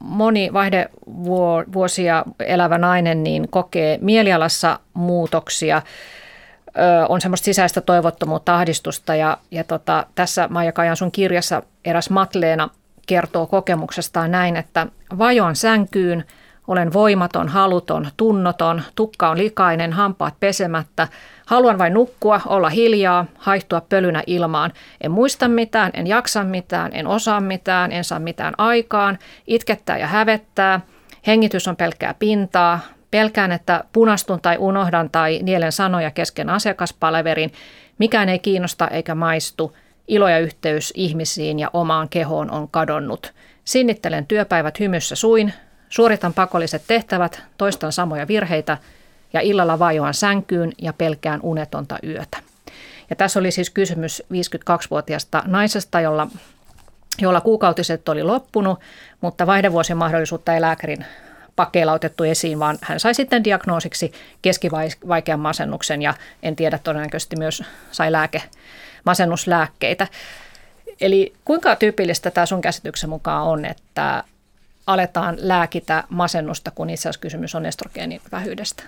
moni 0.00 0.52
vaihdevuosia 0.52 2.24
elävä 2.40 2.78
nainen 2.78 3.22
niin 3.22 3.48
kokee 3.48 3.98
mielialassa 4.02 4.78
muutoksia, 4.94 5.82
ö, 6.68 7.06
on 7.08 7.20
semmoista 7.20 7.44
sisäistä 7.44 7.80
toivottomuutta, 7.80 8.54
ahdistusta 8.54 9.14
ja, 9.14 9.38
ja 9.50 9.64
tota, 9.64 10.06
tässä 10.14 10.48
Maija 10.48 10.72
Kajan 10.72 10.96
sun 10.96 11.12
kirjassa 11.12 11.62
eräs 11.84 12.10
Matleena 12.10 12.68
kertoo 13.06 13.46
kokemuksestaan 13.46 14.30
näin, 14.30 14.56
että 14.56 14.86
vajoan 15.18 15.56
sänkyyn– 15.56 16.24
olen 16.68 16.92
voimaton, 16.92 17.48
haluton, 17.48 18.08
tunnoton, 18.16 18.82
tukka 18.94 19.30
on 19.30 19.38
likainen, 19.38 19.92
hampaat 19.92 20.34
pesemättä. 20.40 21.08
Haluan 21.46 21.78
vain 21.78 21.94
nukkua, 21.94 22.40
olla 22.46 22.68
hiljaa, 22.68 23.26
haihtua 23.38 23.80
pölynä 23.80 24.22
ilmaan. 24.26 24.72
En 25.00 25.10
muista 25.10 25.48
mitään, 25.48 25.90
en 25.94 26.06
jaksa 26.06 26.44
mitään, 26.44 26.90
en 26.94 27.06
osaa 27.06 27.40
mitään, 27.40 27.92
en 27.92 28.04
saa 28.04 28.18
mitään 28.18 28.54
aikaan. 28.58 29.18
Itkettää 29.46 29.98
ja 29.98 30.06
hävettää. 30.06 30.80
Hengitys 31.26 31.68
on 31.68 31.76
pelkkää 31.76 32.14
pintaa. 32.18 32.80
Pelkään, 33.10 33.52
että 33.52 33.84
punastun 33.92 34.40
tai 34.40 34.56
unohdan 34.58 35.10
tai 35.10 35.40
nielen 35.42 35.72
sanoja 35.72 36.10
kesken 36.10 36.50
asiakaspaleverin. 36.50 37.52
Mikään 37.98 38.28
ei 38.28 38.38
kiinnosta 38.38 38.88
eikä 38.88 39.14
maistu. 39.14 39.76
Ilo 40.08 40.28
ja 40.28 40.38
yhteys 40.38 40.92
ihmisiin 40.96 41.58
ja 41.58 41.70
omaan 41.72 42.08
kehoon 42.08 42.50
on 42.50 42.68
kadonnut. 42.68 43.32
Sinnittelen 43.64 44.26
työpäivät 44.26 44.80
hymyssä 44.80 45.14
suin, 45.14 45.52
Suoritan 45.94 46.34
pakolliset 46.34 46.82
tehtävät, 46.86 47.42
toistan 47.58 47.92
samoja 47.92 48.28
virheitä 48.28 48.78
ja 49.32 49.40
illalla 49.40 49.78
vajoan 49.78 50.14
sänkyyn 50.14 50.72
ja 50.82 50.92
pelkään 50.92 51.40
unetonta 51.42 51.98
yötä. 52.06 52.38
Ja 53.10 53.16
tässä 53.16 53.40
oli 53.40 53.50
siis 53.50 53.70
kysymys 53.70 54.22
52-vuotiaasta 54.32 55.42
naisesta, 55.46 56.00
jolla, 56.00 56.26
jolla 57.20 57.40
kuukautiset 57.40 58.08
oli 58.08 58.22
loppunut, 58.22 58.80
mutta 59.20 59.46
vaihdevuosien 59.46 59.96
mahdollisuutta 59.96 60.54
ei 60.54 60.60
lääkärin 60.60 61.04
pakkeilla 61.56 61.92
otettu 61.92 62.24
esiin, 62.24 62.58
vaan 62.58 62.78
hän 62.82 63.00
sai 63.00 63.14
sitten 63.14 63.44
diagnoosiksi 63.44 64.12
keskivaikean 64.42 65.40
masennuksen 65.40 66.02
ja 66.02 66.14
en 66.42 66.56
tiedä 66.56 66.78
todennäköisesti 66.78 67.36
myös 67.36 67.62
sai 67.90 68.12
lääke, 68.12 68.42
masennuslääkkeitä. 69.04 70.06
Eli 71.00 71.32
kuinka 71.44 71.76
tyypillistä 71.76 72.30
tämä 72.30 72.46
sun 72.46 72.60
käsityksen 72.60 73.10
mukaan 73.10 73.42
on, 73.42 73.64
että 73.64 74.24
aletaan 74.86 75.36
lääkitä 75.38 76.04
masennusta, 76.08 76.70
kun 76.70 76.90
itse 76.90 77.08
asiassa 77.08 77.20
kysymys 77.20 77.54
on 77.54 77.66
estrogeenin 77.66 78.20
vähyydestä? 78.32 78.82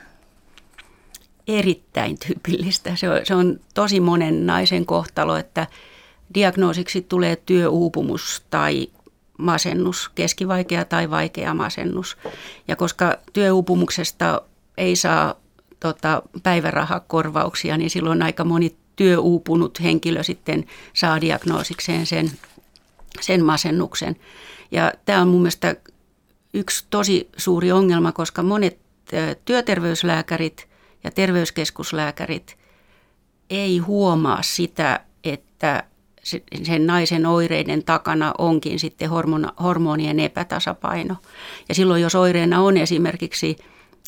Erittäin 1.47 2.19
tyypillistä. 2.27 2.97
Se 2.97 3.11
on, 3.11 3.21
se 3.25 3.35
on 3.35 3.61
tosi 3.75 4.01
monen 4.01 4.47
naisen 4.47 4.87
kohtalo, 4.87 5.37
että 5.37 5.67
diagnoosiksi 6.35 7.01
tulee 7.09 7.37
työuupumus 7.37 8.45
tai 8.51 8.89
masennus, 9.39 10.11
keskivaikea 10.15 10.85
tai 10.85 11.11
vaikea 11.11 11.55
masennus. 11.55 12.17
Ja 12.69 12.77
koska 12.77 13.19
työuupumuksesta 13.33 14.43
ei 14.77 14.97
saa 14.97 15.35
tota, 15.81 16.23
päivärahakorvauksia, 16.43 17.77
niin 17.77 17.91
silloin 17.91 18.23
aika 18.23 18.45
moni 18.45 18.77
työuupunut 18.97 19.83
henkilö 19.83 20.23
sitten 20.23 20.65
saa 20.93 21.21
diagnoosikseen 21.21 22.07
sen, 22.07 22.31
sen 23.21 23.45
masennuksen. 23.45 24.17
Ja 24.71 24.93
tämä 25.05 25.23
on 25.23 25.29
mun 25.29 25.41
mielestä 25.41 25.77
yksi 26.55 26.87
tosi 26.91 27.29
suuri 27.37 27.73
ongelma, 27.73 28.13
koska 28.13 28.43
monet 28.43 28.79
työterveyslääkärit 29.45 30.69
ja 31.05 31.11
terveyskeskuslääkärit 31.11 32.57
ei 33.51 33.79
huomaa 33.79 34.43
sitä, 34.43 35.01
että 35.25 35.85
sen 36.63 36.87
naisen 36.87 37.27
oireiden 37.27 37.85
takana 37.85 38.35
onkin 38.39 38.79
sitten 38.79 39.11
hormonien 39.63 40.21
epätasapaino. 40.21 41.17
Ja 41.69 41.75
silloin 41.75 42.03
jos 42.03 42.15
oireena 42.15 42.61
on 42.61 42.77
esimerkiksi 42.77 43.57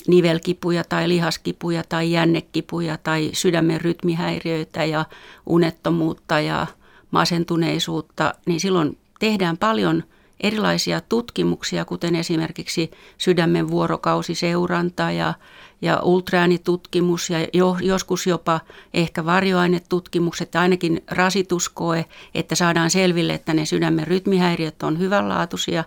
nivelkipuja 0.06 0.84
tai 0.88 1.08
lihaskipuja 1.08 1.82
tai 1.88 2.12
jännekipuja 2.12 2.98
tai 3.02 3.30
sydämen 3.32 3.80
rytmihäiriöitä 3.80 4.84
ja 4.84 5.04
unettomuutta 5.46 6.40
ja 6.40 6.66
masentuneisuutta, 7.10 8.34
niin 8.46 8.60
silloin 8.60 8.98
tehdään 9.18 9.56
paljon– 9.56 10.04
erilaisia 10.40 11.00
tutkimuksia, 11.00 11.84
kuten 11.84 12.14
esimerkiksi 12.14 12.90
sydämen 13.18 13.68
vuorokausiseuranta 13.68 15.10
ja, 15.10 15.34
ja 15.82 16.00
ultraäänitutkimus 16.02 17.30
ja 17.30 17.46
jo, 17.52 17.76
joskus 17.80 18.26
jopa 18.26 18.60
ehkä 18.94 19.24
varjoainetutkimukset, 19.24 20.56
ainakin 20.56 21.02
rasituskoe, 21.10 22.04
että 22.34 22.54
saadaan 22.54 22.90
selville, 22.90 23.34
että 23.34 23.54
ne 23.54 23.66
sydämen 23.66 24.06
rytmihäiriöt 24.06 24.82
on 24.82 24.98
hyvänlaatuisia. 24.98 25.84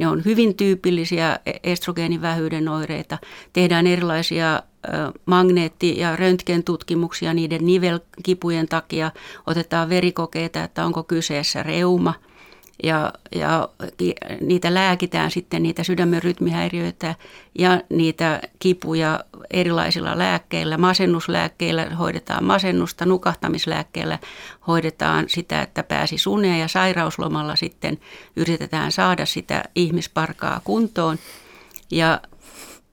ne 0.00 0.08
on 0.08 0.24
hyvin 0.24 0.54
tyypillisiä 0.54 1.40
e-, 1.46 1.52
estrogeenivähyyden 1.64 2.68
oireita. 2.68 3.18
Tehdään 3.52 3.86
erilaisia 3.86 4.62
magneetti- 5.26 5.98
ja 5.98 6.16
röntgentutkimuksia 6.16 7.34
niiden 7.34 7.66
nivelkipujen 7.66 8.68
takia. 8.68 9.10
Otetaan 9.46 9.88
verikokeita, 9.88 10.64
että 10.64 10.84
onko 10.84 11.02
kyseessä 11.02 11.62
reuma– 11.62 12.14
ja, 12.82 13.12
ja 13.34 13.68
niitä 14.40 14.74
lääkitään 14.74 15.30
sitten, 15.30 15.62
niitä 15.62 15.84
sydämen 15.84 16.22
rytmihäiriöitä 16.22 17.14
ja 17.58 17.82
niitä 17.88 18.40
kipuja 18.58 19.20
erilaisilla 19.50 20.18
lääkkeillä. 20.18 20.78
Masennuslääkkeillä 20.78 21.84
hoidetaan 21.84 22.44
masennusta, 22.44 23.06
nukahtamislääkkeillä 23.06 24.18
hoidetaan 24.66 25.24
sitä, 25.28 25.62
että 25.62 25.82
pääsi 25.82 26.18
sunia 26.18 26.56
ja 26.56 26.68
sairauslomalla 26.68 27.56
sitten 27.56 27.98
yritetään 28.36 28.92
saada 28.92 29.26
sitä 29.26 29.64
ihmisparkaa 29.74 30.60
kuntoon. 30.64 31.18
Ja 31.90 32.20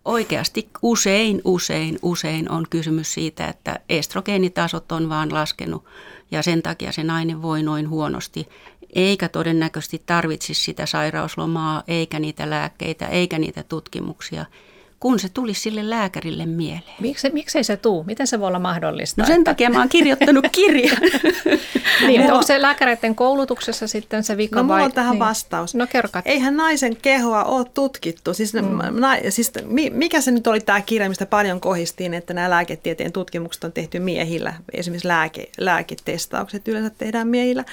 oikeasti 0.05 0.69
usein, 0.81 1.41
usein, 1.43 1.99
usein 2.01 2.51
on 2.51 2.65
kysymys 2.69 3.13
siitä, 3.13 3.47
että 3.47 3.79
estrogeenitasot 3.89 4.91
on 4.91 5.09
vaan 5.09 5.33
laskenut 5.33 5.85
ja 6.31 6.43
sen 6.43 6.61
takia 6.61 6.91
se 6.91 7.03
nainen 7.03 7.41
voi 7.41 7.63
noin 7.63 7.89
huonosti 7.89 8.47
eikä 8.95 9.29
todennäköisesti 9.29 10.03
tarvitsisi 10.05 10.61
sitä 10.61 10.85
sairauslomaa, 10.85 11.83
eikä 11.87 12.19
niitä 12.19 12.49
lääkkeitä, 12.49 13.07
eikä 13.07 13.39
niitä 13.39 13.63
tutkimuksia, 13.63 14.45
kun 15.03 15.19
se 15.19 15.29
tulisi 15.29 15.61
sille 15.61 15.89
lääkärille 15.89 16.45
mieleen. 16.45 16.95
Miksi, 16.99 17.29
miksei 17.29 17.63
se 17.63 17.77
tuu? 17.77 18.03
Miten 18.03 18.27
se 18.27 18.39
voi 18.39 18.47
olla 18.47 18.59
mahdollista? 18.59 19.21
No 19.21 19.25
sen 19.25 19.37
että... 19.37 19.51
takia 19.51 19.69
mä 19.69 19.79
oon 19.79 19.89
kirjoittanut 19.89 20.45
kirjan. 20.51 20.97
niin, 22.07 22.21
mulla... 22.21 22.33
onko 22.33 22.47
se 22.47 22.61
lääkäreiden 22.61 23.15
koulutuksessa 23.15 23.87
sitten 23.87 24.23
se 24.23 24.37
vika 24.37 24.61
No 24.61 24.67
vai? 24.67 24.75
mulla 24.75 24.85
on 24.85 24.91
tähän 24.91 25.11
niin. 25.11 25.19
vastaus. 25.19 25.75
No 25.75 25.87
kerro 25.87 26.09
Eihän 26.25 26.57
naisen 26.57 26.95
kehoa 26.95 27.43
ole 27.43 27.65
tutkittu. 27.73 28.33
Siis, 28.33 28.53
mm. 28.53 28.99
na, 28.99 29.15
siis 29.29 29.51
mikä 29.91 30.21
se 30.21 30.31
nyt 30.31 30.47
oli 30.47 30.59
tämä 30.59 30.81
kirja, 30.81 31.09
mistä 31.09 31.25
paljon 31.25 31.59
kohistiin, 31.59 32.13
että 32.13 32.33
nämä 32.33 32.49
lääketieteen 32.49 33.11
tutkimukset 33.11 33.63
on 33.63 33.71
tehty 33.71 33.99
miehillä. 33.99 34.53
Esimerkiksi 34.73 35.07
lääke, 35.07 35.49
lääketestaukset 35.57 36.67
yleensä 36.67 36.89
tehdään 36.89 37.27
miehillä. 37.27 37.63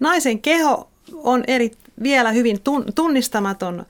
Naisen 0.00 0.40
keho 0.40 0.88
on 1.14 1.44
eri, 1.46 1.70
vielä 2.02 2.32
hyvin 2.32 2.60
tunnistamaton 2.94 3.86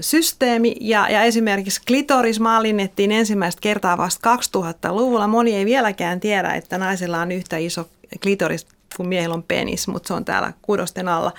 systeemi 0.00 0.76
ja, 0.80 1.08
ja 1.08 1.22
esimerkiksi 1.22 1.80
klitoris 1.86 2.40
mallinnettiin 2.40 3.12
ensimmäistä 3.12 3.60
kertaa 3.60 3.98
vasta 3.98 4.36
2000-luvulla. 4.36 5.26
Moni 5.26 5.56
ei 5.56 5.64
vieläkään 5.64 6.20
tiedä, 6.20 6.52
että 6.52 6.78
naisella 6.78 7.20
on 7.20 7.32
yhtä 7.32 7.56
iso 7.56 7.88
klitoris 8.22 8.66
kuin 8.96 9.08
miehellä 9.08 9.34
on 9.34 9.42
penis, 9.42 9.88
mutta 9.88 10.06
se 10.06 10.14
on 10.14 10.24
täällä 10.24 10.52
kudosten 10.62 11.08
alla. 11.08 11.32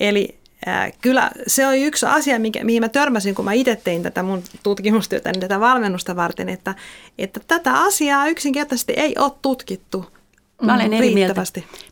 Eli 0.00 0.38
äh, 0.68 0.92
kyllä 1.00 1.30
se 1.46 1.66
on 1.66 1.76
yksi 1.78 2.06
asia, 2.06 2.38
mikä, 2.38 2.64
mihin 2.64 2.82
mä 2.82 2.88
törmäsin, 2.88 3.34
kun 3.34 3.44
mä 3.44 3.52
itse 3.52 3.76
tein 3.84 4.02
tätä 4.02 4.22
mun 4.22 4.42
tutkimustyötä, 4.62 5.32
niin 5.32 5.40
tätä 5.40 5.60
valmennusta 5.60 6.16
varten, 6.16 6.48
että, 6.48 6.74
että 7.18 7.40
tätä 7.46 7.72
asiaa 7.72 8.26
yksinkertaisesti 8.26 8.92
ei 8.96 9.14
ole 9.18 9.32
tutkittu 9.42 10.13
Mä 10.62 10.74
olen 10.74 10.92
eri 10.92 11.14
mieltä. 11.14 11.42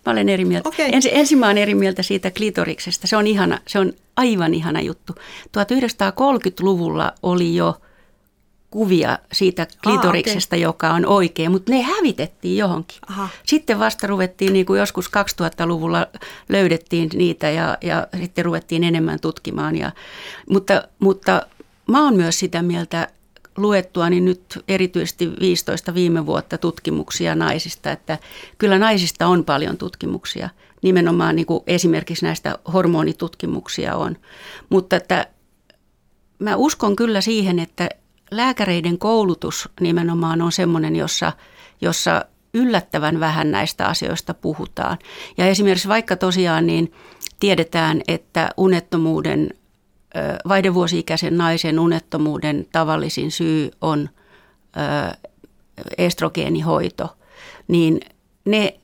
Mä 0.06 0.12
olen 0.12 0.28
eri 0.28 0.44
mieltä. 0.44 0.68
Okay. 0.68 0.88
Ensi, 0.92 1.10
ensin 1.12 1.38
mä 1.38 1.46
olen 1.46 1.58
eri 1.58 1.74
mieltä 1.74 2.02
siitä 2.02 2.30
klitoriksesta. 2.30 3.06
Se 3.06 3.16
on 3.16 3.26
ihana, 3.26 3.58
se 3.66 3.78
on 3.78 3.92
aivan 4.16 4.54
ihana 4.54 4.80
juttu. 4.80 5.12
1930-luvulla 5.58 7.12
oli 7.22 7.54
jo 7.54 7.80
kuvia 8.70 9.18
siitä 9.32 9.66
klitoriksesta, 9.82 10.56
ah, 10.56 10.58
okay. 10.58 10.62
joka 10.62 10.90
on 10.90 11.06
oikea, 11.06 11.50
mutta 11.50 11.72
ne 11.72 11.82
hävitettiin 11.82 12.56
johonkin. 12.56 12.98
Aha. 13.08 13.28
Sitten 13.46 13.78
vasta 13.78 14.06
ruvettiin, 14.06 14.52
niin 14.52 14.66
kuin 14.66 14.80
joskus 14.80 15.06
2000-luvulla 15.08 16.06
löydettiin 16.48 17.10
niitä 17.14 17.50
ja, 17.50 17.78
ja 17.82 18.06
sitten 18.20 18.44
ruvettiin 18.44 18.84
enemmän 18.84 19.20
tutkimaan. 19.20 19.76
Ja, 19.76 19.92
mutta, 20.50 20.82
mutta 20.98 21.46
mä 21.88 22.04
oon 22.04 22.16
myös 22.16 22.38
sitä 22.38 22.62
mieltä, 22.62 23.08
luettua 23.56 24.10
niin 24.10 24.24
nyt 24.24 24.64
erityisesti 24.68 25.30
15 25.40 25.94
viime 25.94 26.26
vuotta 26.26 26.58
tutkimuksia 26.58 27.34
naisista, 27.34 27.90
että 27.90 28.18
kyllä 28.58 28.78
naisista 28.78 29.26
on 29.26 29.44
paljon 29.44 29.76
tutkimuksia. 29.76 30.48
Nimenomaan 30.82 31.36
niin 31.36 31.46
kuin 31.46 31.64
esimerkiksi 31.66 32.24
näistä 32.24 32.58
hormonitutkimuksia 32.72 33.96
on. 33.96 34.16
Mutta 34.68 34.96
että 34.96 35.26
mä 36.38 36.56
uskon 36.56 36.96
kyllä 36.96 37.20
siihen, 37.20 37.58
että 37.58 37.88
lääkäreiden 38.30 38.98
koulutus 38.98 39.68
nimenomaan 39.80 40.42
on 40.42 40.52
semmoinen, 40.52 40.96
jossa, 40.96 41.32
jossa 41.80 42.24
yllättävän 42.54 43.20
vähän 43.20 43.50
näistä 43.50 43.86
asioista 43.86 44.34
puhutaan. 44.34 44.98
Ja 45.36 45.46
esimerkiksi 45.46 45.88
vaikka 45.88 46.16
tosiaan 46.16 46.66
niin 46.66 46.92
tiedetään, 47.40 48.02
että 48.08 48.50
unettomuuden 48.56 49.50
vaihdevuosi-ikäisen 50.48 51.38
naisen 51.38 51.78
unettomuuden 51.78 52.66
tavallisin 52.72 53.30
syy 53.30 53.70
on 53.80 54.08
estrogeenihoito, 55.98 57.16
niin 57.68 58.00
ne, 58.44 58.78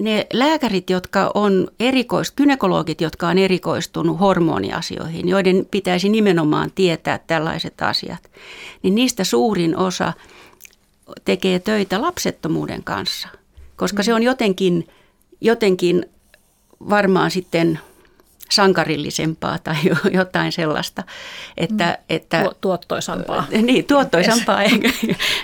ne 0.00 0.26
lääkärit, 0.32 0.90
jotka 0.90 1.30
on 1.34 1.68
erikoist, 1.80 2.36
kynekologit, 2.36 3.00
jotka 3.00 3.28
on 3.28 3.38
erikoistunut 3.38 4.20
hormoniasioihin, 4.20 5.28
joiden 5.28 5.66
pitäisi 5.70 6.08
nimenomaan 6.08 6.70
tietää 6.74 7.18
tällaiset 7.26 7.82
asiat, 7.82 8.30
niin 8.82 8.94
niistä 8.94 9.24
suurin 9.24 9.76
osa 9.76 10.12
tekee 11.24 11.58
töitä 11.58 12.02
lapsettomuuden 12.02 12.84
kanssa, 12.84 13.28
koska 13.76 14.02
se 14.02 14.14
on 14.14 14.22
jotenkin, 14.22 14.88
jotenkin 15.40 16.06
varmaan 16.88 17.30
sitten– 17.30 17.78
sankarillisempaa 18.54 19.58
tai 19.58 19.76
jotain 20.12 20.52
sellaista. 20.52 21.02
Että, 21.56 21.84
mm. 21.84 22.04
että, 22.08 22.50
tuottoisampaa. 22.60 23.46
Niin, 23.62 23.84
tuottoisampaa. 23.84 24.60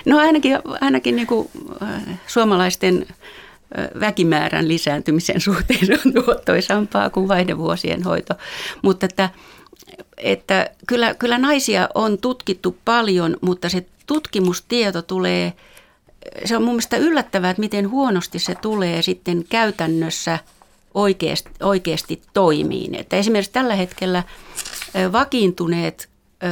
no 0.05 0.17
ainakin, 0.17 0.59
ainakin 0.81 1.15
niin 1.15 1.27
kuin, 1.27 1.49
äh, 1.83 2.19
suomalaisten 2.27 3.05
äh, 3.09 3.99
väkimäärän 3.99 4.67
lisääntymisen 4.67 5.41
suhteen 5.41 5.85
se 5.85 5.99
on 6.05 6.13
tuottoisampaa 6.25 7.09
kuin 7.09 7.27
vaihdevuosien 7.27 8.03
hoito. 8.03 8.33
Mutta 8.81 9.05
että, 9.05 9.29
että 10.17 10.69
kyllä, 10.87 11.13
kyllä 11.13 11.37
naisia 11.37 11.89
on 11.95 12.17
tutkittu 12.17 12.77
paljon, 12.85 13.37
mutta 13.41 13.69
se 13.69 13.85
tutkimustieto 14.07 15.01
tulee, 15.01 15.53
se 16.45 16.55
on 16.55 16.63
mun 16.63 16.73
mielestä 16.73 16.97
yllättävää, 16.97 17.49
että 17.49 17.61
miten 17.61 17.89
huonosti 17.89 18.39
se 18.39 18.55
tulee 18.55 19.01
sitten 19.01 19.43
käytännössä– 19.49 20.39
oikeasti, 20.93 21.49
oikeasti 21.63 22.21
toimii. 22.33 22.89
Että 22.93 23.15
esimerkiksi 23.15 23.51
tällä 23.51 23.75
hetkellä 23.75 24.23
vakiintuneet 25.11 26.09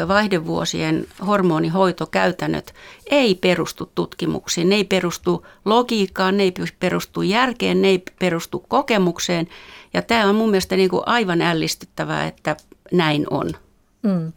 vaihdevuosien 0.08 1.08
hormonihoitokäytännöt 1.28 2.73
ei 3.12 3.36
perustu 3.36 3.91
tutkimuksiin, 3.95 4.69
ne 4.69 4.76
ei 4.76 4.84
perustu 4.84 5.45
logiikkaan, 5.65 6.38
ne 6.38 6.43
ei 6.43 6.54
perustu 6.80 7.21
järkeen, 7.21 7.82
ne 7.82 7.88
ei 7.88 8.04
perustu 8.19 8.65
kokemukseen. 8.67 9.47
Ja 9.93 10.02
tämä 10.02 10.30
on 10.30 10.36
mun 10.36 10.50
mielestä 10.50 10.76
niin 10.76 10.89
kuin 10.89 11.04
aivan 11.06 11.41
ällistyttävää, 11.41 12.28
että 12.28 12.58
näin 12.91 13.26
on. 13.30 13.52
Mm. 14.04 14.34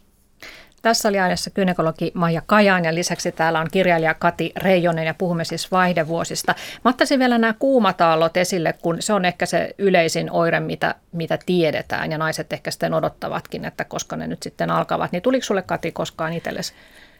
Tässä 0.82 1.08
oli 1.08 1.18
äänessä 1.18 1.50
kynekologi 1.50 2.10
Maija 2.14 2.42
Kajaan 2.46 2.84
ja 2.84 2.94
lisäksi 2.94 3.32
täällä 3.32 3.60
on 3.60 3.66
kirjailija 3.72 4.14
Kati 4.14 4.52
Reijonen 4.56 5.06
ja 5.06 5.14
puhumme 5.14 5.44
siis 5.44 5.72
vaihdevuosista. 5.72 6.54
Mä 6.84 6.88
ottaisin 6.88 7.18
vielä 7.18 7.38
nämä 7.38 7.54
kuumataallot 7.58 8.36
esille, 8.36 8.72
kun 8.72 8.96
se 9.00 9.12
on 9.12 9.24
ehkä 9.24 9.46
se 9.46 9.74
yleisin 9.78 10.30
oire, 10.30 10.60
mitä, 10.60 10.94
mitä 11.12 11.38
tiedetään 11.46 12.12
ja 12.12 12.18
naiset 12.18 12.52
ehkä 12.52 12.70
sitten 12.70 12.94
odottavatkin, 12.94 13.64
että 13.64 13.84
koska 13.84 14.16
ne 14.16 14.26
nyt 14.26 14.42
sitten 14.42 14.70
alkavat. 14.70 15.12
Niin 15.12 15.22
tuliko 15.22 15.44
sulle 15.44 15.62
Kati 15.62 15.92
koskaan 15.92 16.32
itsellesi 16.32 16.72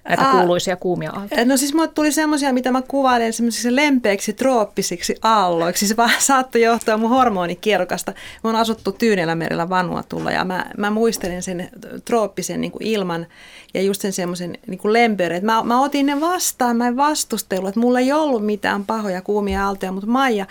näitä 0.08 0.22
Aa, 0.24 0.38
kuuluisia 0.38 0.76
kuumia 0.76 1.10
aaltoja? 1.10 1.44
No 1.44 1.56
siis 1.56 1.74
mulle 1.74 1.88
tuli 1.88 2.12
semmoisia, 2.12 2.52
mitä 2.52 2.72
mä 2.72 2.82
kuvailen 2.82 3.32
semmoisiksi 3.32 3.76
lempeiksi, 3.76 4.32
trooppisiksi 4.32 5.14
aalloiksi. 5.22 5.88
Se 5.88 5.96
vaan 5.96 6.10
saattoi 6.28 6.62
johtaa 6.62 6.96
mun 6.96 7.10
hormonikierrokasta. 7.10 8.12
Mä 8.44 8.50
oon 8.50 8.56
asuttu 8.56 8.92
Tyynelämerellä 8.92 9.68
Vanuatulla 9.68 10.30
ja 10.30 10.44
mä, 10.44 10.66
mä 10.78 10.90
muistelen 10.90 11.42
sen 11.42 11.68
trooppisen 12.04 12.60
niin 12.60 12.72
kuin 12.72 12.82
ilman 12.82 13.26
ja 13.74 13.82
just 13.82 14.00
sen 14.00 14.12
semmoisen 14.12 14.58
niin 14.66 14.80
lempeyden. 14.84 15.44
Mä, 15.44 15.62
mä 15.62 15.82
otin 15.82 16.06
ne 16.06 16.20
vastaan, 16.20 16.76
mä 16.76 16.88
en 16.88 16.96
vastustellut, 16.96 17.68
että 17.68 17.80
mulla 17.80 18.00
ei 18.00 18.12
ollut 18.12 18.46
mitään 18.46 18.86
pahoja 18.86 19.22
kuumia 19.22 19.66
aaltoja, 19.66 19.92
mutta 19.92 20.10
Maija, 20.10 20.46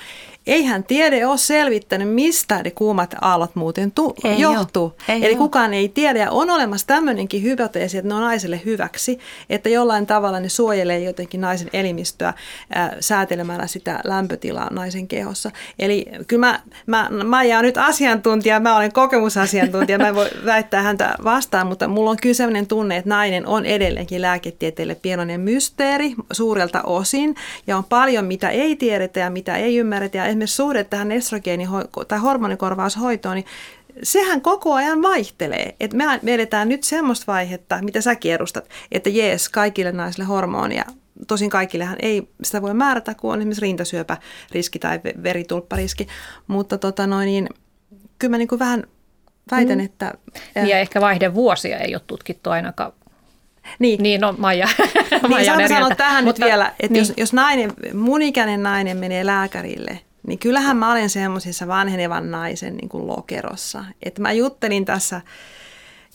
eihän 0.47 0.84
tiede 0.84 1.25
ole 1.25 1.38
selvittänyt, 1.38 2.10
mistä 2.13 2.63
ne 2.63 2.71
kuumat 2.71 3.15
aallot 3.21 3.56
muuten 3.56 3.91
tu- 3.91 4.15
ei 4.23 4.39
johtuu. 4.39 4.95
Ei 5.08 5.17
Eli 5.25 5.32
ole. 5.32 5.38
kukaan 5.38 5.73
ei 5.73 5.89
tiedä. 5.89 6.19
Ja 6.19 6.32
on 6.32 6.49
olemassa 6.49 6.88
tämmöinenkin 6.88 7.43
hypoteesi, 7.43 7.97
että 7.97 8.08
ne 8.08 8.15
on 8.15 8.21
naiselle 8.21 8.62
hyväksi, 8.65 9.19
että 9.49 9.69
jollain 9.69 10.06
tavalla 10.08 10.39
ne 10.39 10.49
suojelee 10.49 10.99
jotenkin 10.99 11.41
naisen 11.41 11.69
elimistöä 11.73 12.34
ää, 12.69 12.97
säätelemällä 12.99 13.67
sitä 13.67 13.99
lämpötilaa 14.04 14.67
naisen 14.71 15.08
kehossa. 15.08 15.52
Eli 15.80 16.06
kyllä 16.28 16.47
mä, 16.47 16.60
mä, 16.86 17.10
mä 17.23 17.43
jään 17.43 17.65
nyt 17.65 17.78
asiantuntija, 17.78 18.60
mä 18.60 18.75
olen 18.78 18.93
kokemusasiantuntija, 18.93 19.97
mä 19.97 20.08
en 20.08 20.15
voi 20.15 20.30
väittää 20.45 20.82
häntä 20.82 21.15
vastaan, 21.23 21.67
mutta 21.67 21.88
mulla 21.88 22.10
on 22.10 22.17
kyllä 22.21 22.36
sellainen 22.36 22.67
tunne, 22.67 22.97
että 22.97 23.10
nainen 23.10 23.47
on 23.47 23.65
edelleenkin 23.65 24.21
lääketieteelle 24.21 24.95
pienoinen 24.95 25.41
mysteeri 25.41 26.13
suurelta 26.32 26.82
osin, 26.82 27.36
ja 27.67 27.78
on 27.78 27.84
paljon, 27.84 28.25
mitä 28.25 28.49
ei 28.49 28.75
tiedetä 28.75 29.19
ja 29.19 29.30
mitä 29.30 29.56
ei 29.58 29.78
ymmärretä, 29.78 30.17
ja 30.17 30.25
esimerkiksi 30.30 30.56
suhde 30.56 30.84
tähän 30.84 31.12
estrogeeni- 31.12 32.06
tai 32.08 32.20
hormonikorvaushoitoon, 32.20 33.36
niin 33.36 33.46
sehän 34.04 34.42
koko 34.42 34.74
ajan 34.74 35.02
vaihtelee. 35.02 35.76
Et 35.80 35.94
me, 35.94 36.20
me 36.22 36.34
eletään 36.34 36.70
nyt 36.70 36.84
semmoista 36.84 37.32
vaihetta, 37.32 37.82
mitä 37.82 38.02
säkin 38.02 38.34
edustat, 38.34 38.70
että 38.92 39.10
jees, 39.10 39.50
kaikille 39.50 39.92
naisille 39.92 40.26
hormonia. 40.26 40.86
Tosin 41.28 41.50
kaikillehan 41.50 41.98
ei 42.02 42.30
sitä 42.44 42.62
voi 42.62 42.74
määrätä, 42.74 43.15
kun 43.15 43.34
on 43.34 43.39
esimerkiksi 43.39 43.62
rintasyöpäriski 43.62 44.80
tai 44.80 45.00
veritulppariski. 45.24 46.08
Mutta 46.48 46.78
tota 46.78 47.08
noin, 47.08 47.26
niin, 47.26 47.50
kyllä 48.20 48.32
mä 48.32 48.38
niin 48.38 48.48
kuin 48.48 48.60
vähän 48.60 48.84
väitän, 49.52 49.78
mm. 49.78 49.86
että... 49.86 50.13
Ja 50.56 50.80
ehkä 50.80 51.02
vaihdevuosia 51.02 51.78
ei 51.78 51.96
ole 51.96 52.02
tutkittu 52.08 52.50
ainakaan 52.50 52.94
niin. 53.80 54.04
Niin, 54.04 54.22
no 54.22 54.36
Maija. 54.38 54.68
niin, 55.12 55.30
Maija 55.30 55.54
on 55.54 55.68
sanoa 55.68 55.96
tähän 55.96 56.24
Mutta, 56.24 56.42
nyt 56.42 56.50
vielä, 56.50 56.68
että 56.80 56.94
niin. 56.94 57.00
jos, 57.00 57.13
jos 57.18 57.34
nainen, 57.34 57.74
mun 57.94 58.22
ikäinen 58.22 58.63
nainen 58.63 58.98
menee 58.98 59.26
lääkärille, 59.26 60.00
niin 60.27 60.39
kyllähän 60.39 60.77
mä 60.77 60.91
olen 60.91 61.10
semmoisessa 61.10 61.67
vanhenevan 61.67 62.32
naisen 62.32 62.77
niin 62.77 62.89
kuin 62.89 63.08
lokerossa. 63.08 63.86
Että 64.03 64.21
mä 64.21 64.32
juttelin 64.32 64.86
tässä 64.86 65.21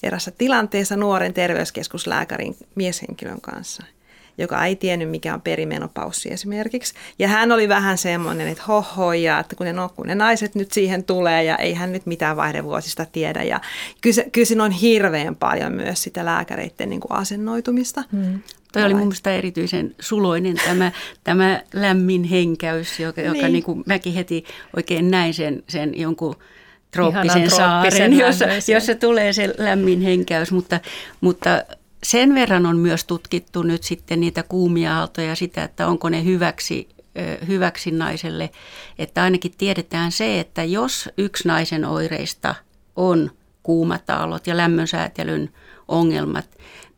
erässä 0.03 0.31
tilanteessa 0.31 0.97
nuoren 0.97 1.35
terveyskeskuslääkärin 1.35 2.57
mieshenkilön 2.75 3.41
kanssa– 3.41 3.85
joka 4.39 4.65
ei 4.65 4.77
tiennyt, 4.77 5.11
mikä 5.11 5.35
on 5.35 5.41
perimenopaussi 5.41 6.33
esimerkiksi. 6.33 6.95
Ja 7.19 7.29
hän 7.29 7.53
oli 7.53 7.69
vähän 7.69 7.99
semmoinen, 7.99 8.49
että 8.49 8.65
hohoja, 8.69 9.39
että 9.39 9.57
kun 9.57 9.67
ne, 9.67 9.73
no, 9.73 9.89
kun 9.89 10.07
ne 10.07 10.15
naiset 10.15 10.55
nyt 10.55 10.73
siihen 10.73 11.05
tulee 11.05 11.45
ja 11.45 11.57
ei 11.57 11.75
hän 11.75 11.93
nyt 11.93 12.07
mitään 12.07 12.37
vaihdevuosista 12.37 13.07
tiedä. 13.13 13.43
Ja 13.43 13.61
kyllä, 14.01 14.31
kyllä 14.33 14.47
siinä 14.47 14.65
on 14.65 14.71
hirveän 14.71 15.37
paljon 15.37 15.73
myös 15.73 16.03
sitä 16.03 16.25
lääkäreiden 16.25 16.91
niin 16.91 17.01
kuin 17.01 17.13
asennoitumista. 17.13 18.05
Hmm. 18.13 18.41
Toi 18.75 18.85
oli 18.85 18.95
mun 18.95 19.03
mielestä 19.03 19.35
erityisen 19.35 19.95
suloinen 20.01 20.57
tämä, 20.65 20.93
tämä 21.25 21.63
lämmin 21.73 22.25
henkäys, 22.25 23.01
joka, 23.01 23.21
niin. 23.21 23.35
joka 23.35 23.49
niin 23.49 23.65
kuin 23.65 23.83
mäkin 23.87 24.15
heti 24.15 24.45
oikein 24.77 25.11
näin 25.11 25.35
sen, 25.35 25.63
sen 25.69 26.01
jonkun 26.01 26.37
trooppisen 26.91 27.51
saaren, 27.51 28.19
jossa, 28.19 28.45
jossa 28.73 28.95
tulee 28.95 29.33
se 29.33 29.55
lämmin 29.59 30.01
henkäys, 30.01 30.53
mutta, 30.53 30.81
mutta 31.21 31.63
sen 32.03 32.35
verran 32.35 32.67
on 32.67 32.77
myös 32.77 33.05
tutkittu 33.05 33.63
nyt 33.63 33.83
sitten 33.83 34.21
niitä 34.21 34.43
kuumia 34.43 34.99
aaltoja 34.99 35.35
sitä, 35.35 35.65
että 35.65 35.87
onko 35.87 36.09
ne 36.09 36.25
hyväksi, 36.25 36.89
hyväksi 37.49 37.91
naiselle. 37.91 38.51
Että 38.99 39.23
ainakin 39.23 39.53
tiedetään 39.59 40.13
se, 40.13 40.41
että 40.41 40.65
jos 40.65 41.09
yksi 41.19 41.49
naisen 41.49 41.85
oireista 41.85 42.55
on 42.97 43.31
kuumat 43.63 44.11
aallot 44.11 44.47
ja 44.47 44.57
lämmönsäätelyn 44.57 45.51
ongelmat, 45.89 46.49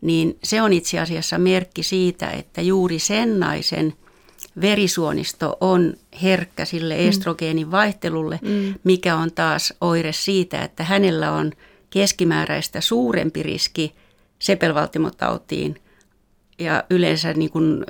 niin 0.00 0.38
se 0.44 0.62
on 0.62 0.72
itse 0.72 0.98
asiassa 0.98 1.38
merkki 1.38 1.82
siitä, 1.82 2.30
että 2.30 2.62
juuri 2.62 2.98
sen 2.98 3.40
naisen 3.40 3.94
verisuonisto 4.60 5.56
on 5.60 5.94
herkkä 6.22 6.64
sille 6.64 6.94
mm. 6.94 7.08
estrogeenin 7.08 7.70
vaihtelulle, 7.70 8.38
mm. 8.42 8.74
mikä 8.84 9.16
on 9.16 9.32
taas 9.32 9.74
oire 9.80 10.12
siitä, 10.12 10.62
että 10.62 10.84
hänellä 10.84 11.32
on 11.32 11.52
keskimääräistä 11.90 12.80
suurempi 12.80 13.42
riski– 13.42 13.92
sepelvaltimotautiin 14.38 15.76
ja 16.58 16.84
yleensä 16.90 17.32
niin 17.32 17.50
kuin, 17.50 17.84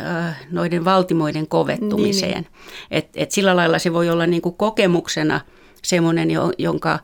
äh, 0.00 0.46
noiden 0.50 0.84
valtimoiden 0.84 1.48
kovettumiseen. 1.48 2.32
Niin, 2.32 2.42
niin. 2.42 2.90
Et, 2.90 3.08
et 3.14 3.30
sillä 3.30 3.56
lailla 3.56 3.78
se 3.78 3.92
voi 3.92 4.10
olla 4.10 4.26
niin 4.26 4.42
kuin 4.42 4.54
kokemuksena 4.54 5.40
semmoinen, 5.82 6.28
jonka, 6.58 6.98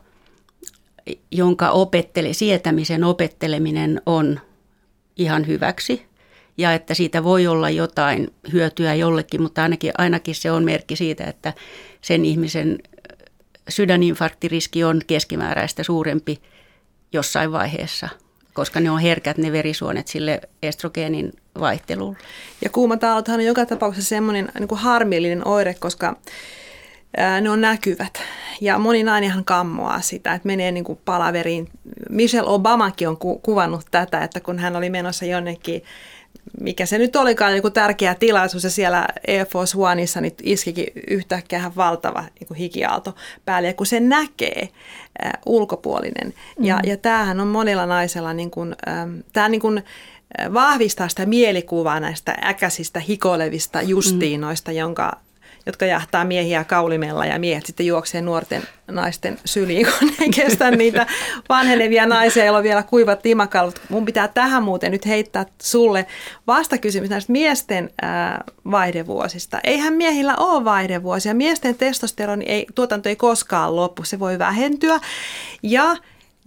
jonka 1.31 1.69
opettele, 1.69 2.33
sietämisen 2.33 3.03
opetteleminen 3.03 4.01
on 4.05 4.39
ihan 5.17 5.47
hyväksi 5.47 6.05
ja 6.57 6.73
että 6.73 6.93
siitä 6.93 7.23
voi 7.23 7.47
olla 7.47 7.69
jotain 7.69 8.33
hyötyä 8.53 8.93
jollekin, 8.93 9.41
mutta 9.41 9.63
ainakin, 9.63 9.91
ainakin 9.97 10.35
se 10.35 10.51
on 10.51 10.63
merkki 10.63 10.95
siitä, 10.95 11.23
että 11.23 11.53
sen 12.01 12.25
ihmisen 12.25 12.79
sydäninfarktiriski 13.69 14.83
on 14.83 15.01
keskimääräistä 15.07 15.83
suurempi 15.83 16.41
jossain 17.13 17.51
vaiheessa– 17.51 18.09
koska 18.55 18.79
ne 18.79 18.91
on 18.91 18.99
herkät 18.99 19.37
ne 19.37 19.51
verisuonet 19.51 20.07
sille 20.07 20.41
estrogeenin 20.63 21.33
vaihtelulle. 21.59 22.17
Ja 22.61 22.69
kuumataalothan 22.69 23.39
on 23.39 23.45
joka 23.45 23.65
tapauksessa 23.65 24.09
semmoinen 24.09 24.51
niin 24.59 24.67
kuin 24.67 24.79
harmillinen 24.79 25.47
oire, 25.47 25.73
koska 25.73 26.15
ne 27.41 27.49
on 27.49 27.61
näkyvät. 27.61 28.23
Ja 28.61 28.79
moni 28.79 29.03
nainenhan 29.03 29.45
kammoaa 29.45 30.01
sitä, 30.01 30.33
että 30.33 30.47
menee 30.47 30.71
niin 30.71 30.83
kuin 30.83 30.99
palaveriin. 31.05 31.69
Michelle 32.09 32.49
Obamakin 32.49 33.09
on 33.09 33.17
ku- 33.17 33.39
kuvannut 33.39 33.85
tätä, 33.91 34.23
että 34.23 34.39
kun 34.39 34.59
hän 34.59 34.75
oli 34.75 34.89
menossa 34.89 35.25
jonnekin 35.25 35.83
mikä 36.61 36.85
se 36.85 36.97
nyt 36.97 37.15
olikaan, 37.15 37.55
joku 37.55 37.69
tärkeä 37.69 38.15
tilaisuus 38.15 38.63
ja 38.63 38.69
siellä 38.69 39.07
Air 39.27 39.45
Force 39.45 39.77
Oneissa 39.77 40.21
niin 40.21 40.33
iskikin 40.43 40.87
yhtäkkiä 41.07 41.71
valtava 41.75 42.23
niin 42.39 42.47
kuin 42.47 42.57
hikiaalto 42.57 43.15
päälle. 43.45 43.67
Ja 43.67 43.73
kun 43.73 43.85
se 43.85 43.99
näkee 43.99 44.69
äh, 45.25 45.31
ulkopuolinen, 45.45 46.33
mm. 46.59 46.65
ja, 46.65 46.79
ja 46.83 46.97
tämähän 46.97 47.39
on 47.39 47.47
monilla 47.47 47.85
naisella, 47.85 48.33
niin 48.33 48.51
kuin, 48.51 48.75
ähm, 48.87 49.17
tämä 49.33 49.49
niin 49.49 49.61
kuin, 49.61 49.83
vahvistaa 50.53 51.09
sitä 51.09 51.25
mielikuvaa 51.25 51.99
näistä 51.99 52.37
äkäisistä 52.43 52.99
hikoilevista 52.99 53.81
justiinoista, 53.81 54.71
mm. 54.71 54.77
jonka 54.77 55.11
jotka 55.65 55.85
jahtaa 55.85 56.25
miehiä 56.25 56.63
kaulimella 56.63 57.25
ja 57.25 57.39
miehet 57.39 57.65
sitten 57.65 57.85
juoksee 57.85 58.21
nuorten 58.21 58.61
naisten 58.87 59.39
syliin, 59.45 59.87
kun 59.99 60.11
ne 60.19 60.27
kestä 60.35 60.71
niitä 60.71 61.07
vanhenevia 61.49 62.05
naisia, 62.05 62.45
joilla 62.45 62.57
on 62.57 62.63
vielä 62.63 62.83
kuivat 62.83 63.25
limakalvot. 63.25 63.81
Mun 63.89 64.05
pitää 64.05 64.27
tähän 64.27 64.63
muuten 64.63 64.91
nyt 64.91 65.05
heittää 65.05 65.45
sulle 65.61 66.05
vastakysymys 66.47 67.09
näistä 67.09 67.31
miesten 67.31 67.89
ää, 68.01 68.43
vaihdevuosista. 68.71 69.59
Eihän 69.63 69.93
miehillä 69.93 70.35
ole 70.35 70.65
vaihdevuosia. 70.65 71.33
Miesten 71.33 71.75
testosteroni 71.75 72.45
ei, 72.47 72.65
tuotanto 72.75 73.09
ei 73.09 73.15
koskaan 73.15 73.75
loppu, 73.75 74.03
se 74.03 74.19
voi 74.19 74.39
vähentyä. 74.39 74.99
Ja 75.63 75.95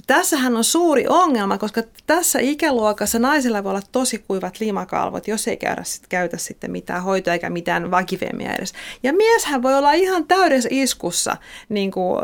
Tässähän 0.09 0.57
on 0.57 0.65
suuri 0.65 1.05
ongelma, 1.09 1.59
koska 1.59 1.83
tässä 2.07 2.39
ikäluokassa 2.39 3.19
naisilla 3.19 3.65
voi 3.65 3.71
olla 3.71 3.83
tosi 3.93 4.19
kuivat 4.19 4.61
limakalvot, 4.61 5.29
jos 5.29 5.49
ei 5.49 5.57
käydä, 5.57 5.83
sit, 5.85 6.07
käytä 6.09 6.37
sitten 6.37 6.71
mitään 6.71 7.03
hoitoa 7.03 7.33
eikä 7.33 7.51
mitään 7.51 7.91
vakifemia 7.91 8.55
edes. 8.55 8.73
Ja 9.03 9.13
mieshän 9.13 9.63
voi 9.63 9.75
olla 9.75 9.93
ihan 9.93 10.25
täydessä 10.25 10.69
iskussa, 10.73 11.37
niin 11.69 11.91
kuin 11.91 12.21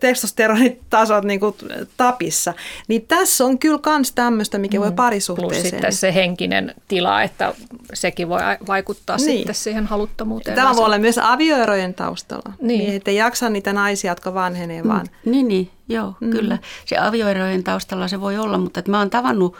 testosteronitasot 0.00 1.24
niin 1.24 1.40
kuin 1.40 1.54
tapissa. 1.96 2.54
Niin 2.88 3.06
tässä 3.06 3.44
on 3.44 3.58
kyllä 3.58 3.80
myös 3.96 4.12
tämmöistä, 4.12 4.58
mikä 4.58 4.78
mm. 4.78 4.82
voi 4.82 4.92
parisuhteeseen. 4.92 5.62
Plus 5.62 5.70
sitten 5.70 5.92
se 5.92 6.14
henkinen 6.14 6.74
tila, 6.88 7.22
että 7.22 7.54
sekin 7.94 8.28
voi 8.28 8.40
vaikuttaa 8.66 9.16
niin. 9.16 9.36
sitten 9.36 9.54
siihen 9.54 9.86
haluttomuuteen. 9.86 10.56
Tämä 10.56 10.76
voi 10.76 10.84
olla 10.84 10.98
myös 10.98 11.18
avioerojen 11.22 11.94
taustalla. 11.94 12.52
Niin. 12.60 12.78
niin 12.78 12.96
että 12.96 13.10
jaksa 13.10 13.50
niitä 13.50 13.72
naisia, 13.72 14.10
jotka 14.10 14.34
vanhenee 14.34 14.82
mm. 14.82 14.88
vaan. 14.88 15.06
Niin, 15.24 15.48
niin. 15.48 15.70
Joo, 15.88 16.14
mm. 16.20 16.30
kyllä. 16.30 16.58
Se 16.84 16.98
avioerojen 16.98 17.64
taustalla 17.64 18.08
se 18.08 18.20
voi 18.20 18.38
olla, 18.38 18.58
mutta 18.58 18.80
että 18.80 18.90
mä 18.90 18.98
oon 18.98 19.10
tavannut 19.10 19.56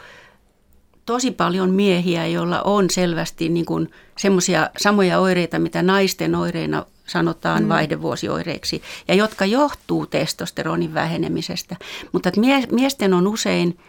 tosi 1.05 1.31
paljon 1.31 1.69
miehiä, 1.69 2.27
joilla 2.27 2.61
on 2.61 2.89
selvästi 2.89 3.49
niin 3.49 3.65
kuin 3.65 3.91
semmoisia 4.17 4.69
samoja 4.77 5.19
oireita, 5.19 5.59
mitä 5.59 5.83
naisten 5.83 6.35
oireina 6.35 6.85
sanotaan 7.05 7.63
mm. 7.63 7.69
vaihdevuosioireiksi, 7.69 8.81
ja 9.07 9.15
jotka 9.15 9.45
johtuu 9.45 10.05
testosteronin 10.05 10.93
vähenemisestä. 10.93 11.75
Mutta 12.11 12.29
että 12.29 12.41
miesten 12.71 13.13
on 13.13 13.27
usein 13.27 13.79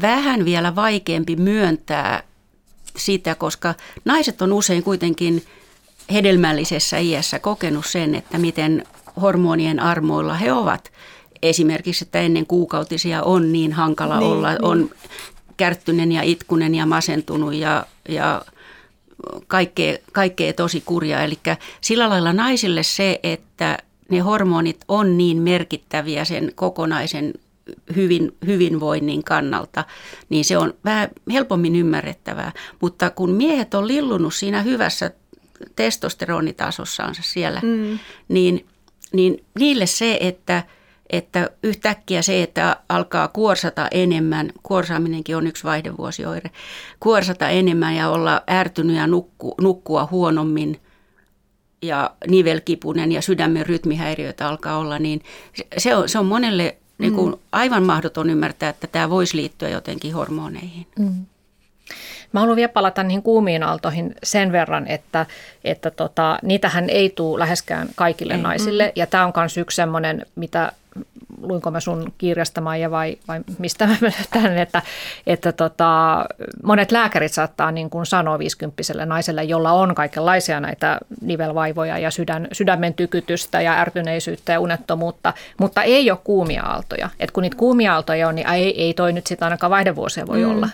vähän 0.00 0.44
vielä 0.44 0.74
vaikeampi 0.74 1.36
myöntää 1.36 2.22
sitä, 2.96 3.34
koska 3.34 3.74
naiset 4.04 4.42
on 4.42 4.52
usein 4.52 4.82
kuitenkin 4.82 5.42
hedelmällisessä 6.12 6.98
iässä 6.98 7.38
kokenut 7.38 7.86
sen, 7.86 8.14
että 8.14 8.38
miten 8.38 8.84
hormonien 9.20 9.80
armoilla 9.80 10.34
he 10.34 10.52
ovat 10.52 10.92
esimerkiksi, 11.42 12.04
että 12.04 12.20
ennen 12.20 12.46
kuukautisia 12.46 13.22
on 13.22 13.52
niin 13.52 13.72
hankala 13.72 14.18
niin, 14.18 14.32
olla, 14.32 14.50
niin. 14.50 14.64
on 14.64 14.90
kärttynen 15.56 16.12
ja 16.12 16.22
itkunen 16.22 16.74
ja 16.74 16.86
masentunut 16.86 17.54
ja, 17.54 17.86
ja 18.08 18.42
kaikkea, 19.46 19.98
kaikkea 20.12 20.52
tosi 20.52 20.82
kurjaa. 20.86 21.22
Eli 21.22 21.38
sillä 21.80 22.08
lailla 22.08 22.32
naisille 22.32 22.82
se, 22.82 23.20
että 23.22 23.78
ne 24.08 24.18
hormonit 24.18 24.80
on 24.88 25.18
niin 25.18 25.42
merkittäviä 25.42 26.24
sen 26.24 26.52
kokonaisen 26.54 27.34
hyvin, 27.96 28.36
hyvinvoinnin 28.46 29.24
kannalta, 29.24 29.84
niin 30.28 30.44
se 30.44 30.58
on 30.58 30.74
vähän 30.84 31.08
helpommin 31.32 31.76
ymmärrettävää. 31.76 32.52
Mutta 32.80 33.10
kun 33.10 33.30
miehet 33.30 33.74
on 33.74 33.88
lillunut 33.88 34.34
siinä 34.34 34.62
hyvässä 34.62 35.10
testosteronitasossaan 35.76 37.14
siellä, 37.20 37.60
mm. 37.62 37.98
niin, 38.28 38.66
niin 39.12 39.44
niille 39.58 39.86
se, 39.86 40.18
että– 40.20 40.62
että 41.12 41.50
yhtäkkiä 41.62 42.22
se, 42.22 42.42
että 42.42 42.76
alkaa 42.88 43.28
kuorsata 43.28 43.88
enemmän, 43.90 44.52
kuorsaaminenkin 44.62 45.36
on 45.36 45.46
yksi 45.46 45.64
vaihdevuosioire, 45.64 46.50
kuorsata 47.00 47.48
enemmän 47.48 47.96
ja 47.96 48.08
olla 48.08 48.42
ärtynyt 48.50 48.96
ja 48.96 49.06
nukku, 49.06 49.54
nukkua 49.60 50.08
huonommin 50.10 50.80
ja 51.82 52.10
nivelkipunen 52.28 53.12
ja 53.12 53.22
sydämen 53.22 53.66
rytmihäiriöitä 53.66 54.48
alkaa 54.48 54.78
olla, 54.78 54.98
niin 54.98 55.22
se 55.78 55.96
on, 55.96 56.08
se 56.08 56.18
on 56.18 56.26
monelle 56.26 56.76
niin 56.98 57.14
kuin 57.14 57.32
mm. 57.32 57.38
aivan 57.52 57.82
mahdoton 57.82 58.30
ymmärtää, 58.30 58.68
että 58.68 58.86
tämä 58.86 59.10
voisi 59.10 59.36
liittyä 59.36 59.68
jotenkin 59.68 60.14
hormoneihin. 60.14 60.86
Mm. 60.98 61.26
Mä 62.32 62.40
haluan 62.40 62.56
vielä 62.56 62.68
palata 62.68 63.02
niihin 63.02 63.22
kuumiin 63.22 63.62
aaltoihin 63.62 64.14
sen 64.22 64.52
verran, 64.52 64.86
että, 64.88 65.26
että 65.64 65.90
tota, 65.90 66.38
niitähän 66.42 66.90
ei 66.90 67.10
tule 67.10 67.38
läheskään 67.38 67.88
kaikille 67.94 68.36
mm. 68.36 68.42
naisille. 68.42 68.92
Ja 68.96 69.06
tämä 69.06 69.26
on 69.26 69.32
myös 69.36 69.56
yksi 69.56 69.76
semmoinen, 69.76 70.26
mitä 70.34 70.72
luinko 71.42 71.70
mä 71.70 71.80
sun 71.80 72.12
kirjasta 72.18 72.60
Maija 72.60 72.90
vai, 72.90 73.18
vai 73.28 73.40
mistä 73.58 73.86
mä 73.86 73.96
tähän, 74.32 74.58
että, 74.58 74.82
että 75.26 75.52
tota, 75.52 76.24
monet 76.62 76.92
lääkärit 76.92 77.32
saattaa 77.32 77.72
niin 77.72 77.90
kuin 77.90 78.06
sanoa 78.06 78.38
50 78.38 78.82
naiselle, 79.06 79.44
jolla 79.44 79.72
on 79.72 79.94
kaikenlaisia 79.94 80.60
näitä 80.60 80.98
nivelvaivoja 81.20 81.98
ja 81.98 82.10
sydän, 82.10 82.48
sydämen 82.52 82.94
tykytystä 82.94 83.60
ja 83.60 83.80
ärtyneisyyttä 83.80 84.52
ja 84.52 84.60
unettomuutta, 84.60 85.32
mutta 85.58 85.82
ei 85.82 86.10
ole 86.10 86.18
kuumia 86.24 86.62
aaltoja. 86.62 87.08
Et 87.20 87.30
kun 87.30 87.42
niitä 87.42 87.56
kuumia 87.56 87.94
aaltoja 87.94 88.28
on, 88.28 88.34
niin 88.34 88.48
ei, 88.48 88.82
ei 88.82 88.94
toi 88.94 89.12
nyt 89.12 89.26
sitä 89.26 89.46
ainakaan 89.46 89.70
vaihdevuosia 89.70 90.26
voi 90.26 90.44
mm. 90.44 90.50
olla. 90.50 90.68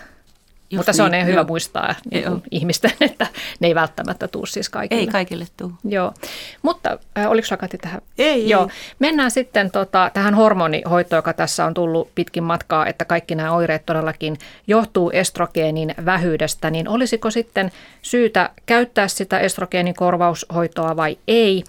Just 0.70 0.78
Mutta 0.78 0.92
se 0.92 1.02
on 1.02 1.10
niin, 1.10 1.26
hyvä 1.26 1.36
joo. 1.36 1.44
muistaa 1.44 1.94
niin 2.10 2.24
kuin 2.24 2.42
ihmisten, 2.50 2.90
että 3.00 3.26
ne 3.60 3.68
ei 3.68 3.74
välttämättä 3.74 4.28
tule 4.28 4.46
siis 4.46 4.68
kaikille. 4.68 5.00
Ei 5.00 5.06
kaikille 5.06 5.46
tule. 5.56 5.72
Joo. 5.84 6.14
Mutta 6.62 6.98
äh, 7.18 7.30
oliko 7.30 7.46
Sakati 7.46 7.78
tähän? 7.78 8.00
Ei, 8.18 8.48
Joo. 8.48 8.62
ei. 8.62 8.68
Mennään 8.98 9.30
sitten 9.30 9.70
tota, 9.70 10.10
tähän 10.14 10.34
hormonihoitoon, 10.34 11.18
joka 11.18 11.32
tässä 11.32 11.64
on 11.64 11.74
tullut 11.74 12.10
pitkin 12.14 12.42
matkaa, 12.42 12.86
että 12.86 13.04
kaikki 13.04 13.34
nämä 13.34 13.52
oireet 13.52 13.86
todellakin 13.86 14.38
johtuu 14.66 15.10
estrogeenin 15.14 15.94
vähyydestä. 16.04 16.70
Niin 16.70 16.88
olisiko 16.88 17.30
sitten 17.30 17.72
syytä 18.02 18.50
käyttää 18.66 19.08
sitä 19.08 19.38
estrogeenin 19.38 19.94
korvaushoitoa 19.94 20.96
vai 20.96 21.18
ei? 21.28 21.64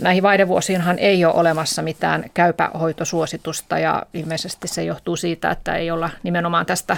Näihin 0.00 0.22
vaihdevuosiinhan 0.22 0.98
ei 0.98 1.24
ole 1.24 1.34
olemassa 1.34 1.82
mitään 1.82 2.24
käypähoitosuositusta 2.34 3.78
ja 3.78 4.02
ilmeisesti 4.14 4.68
se 4.68 4.84
johtuu 4.84 5.16
siitä, 5.16 5.50
että 5.50 5.76
ei 5.76 5.90
olla 5.90 6.10
nimenomaan 6.22 6.66
tästä 6.66 6.96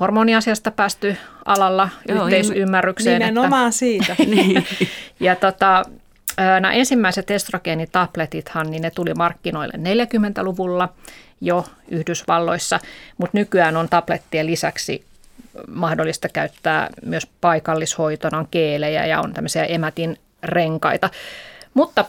hormoniasiasta 0.00 0.70
päästy 0.70 1.16
alalla 1.44 1.88
Joo, 2.08 2.24
yhteisymmärrykseen. 2.24 3.20
Nimenomaan 3.20 3.68
että, 3.68 3.78
siitä. 3.78 4.16
niin. 4.36 4.66
Ja 5.20 5.36
tota, 5.36 5.84
nämä 6.36 6.72
ensimmäiset 6.72 7.30
estrogeenitabletithan, 7.30 8.70
niin 8.70 8.82
ne 8.82 8.90
tuli 8.90 9.14
markkinoille 9.14 9.74
40-luvulla 9.76 10.88
jo 11.40 11.64
Yhdysvalloissa, 11.88 12.80
mutta 13.18 13.38
nykyään 13.38 13.76
on 13.76 13.88
tablettien 13.88 14.46
lisäksi 14.46 15.04
mahdollista 15.68 16.28
käyttää 16.28 16.90
myös 17.04 17.26
paikallishoitona 17.40 18.46
keelejä 18.50 19.06
ja 19.06 19.20
on 19.20 19.32
tämmöisiä 19.32 19.64
emätin 19.64 20.18
renkaita. 20.42 21.10
Mutta 21.74 22.04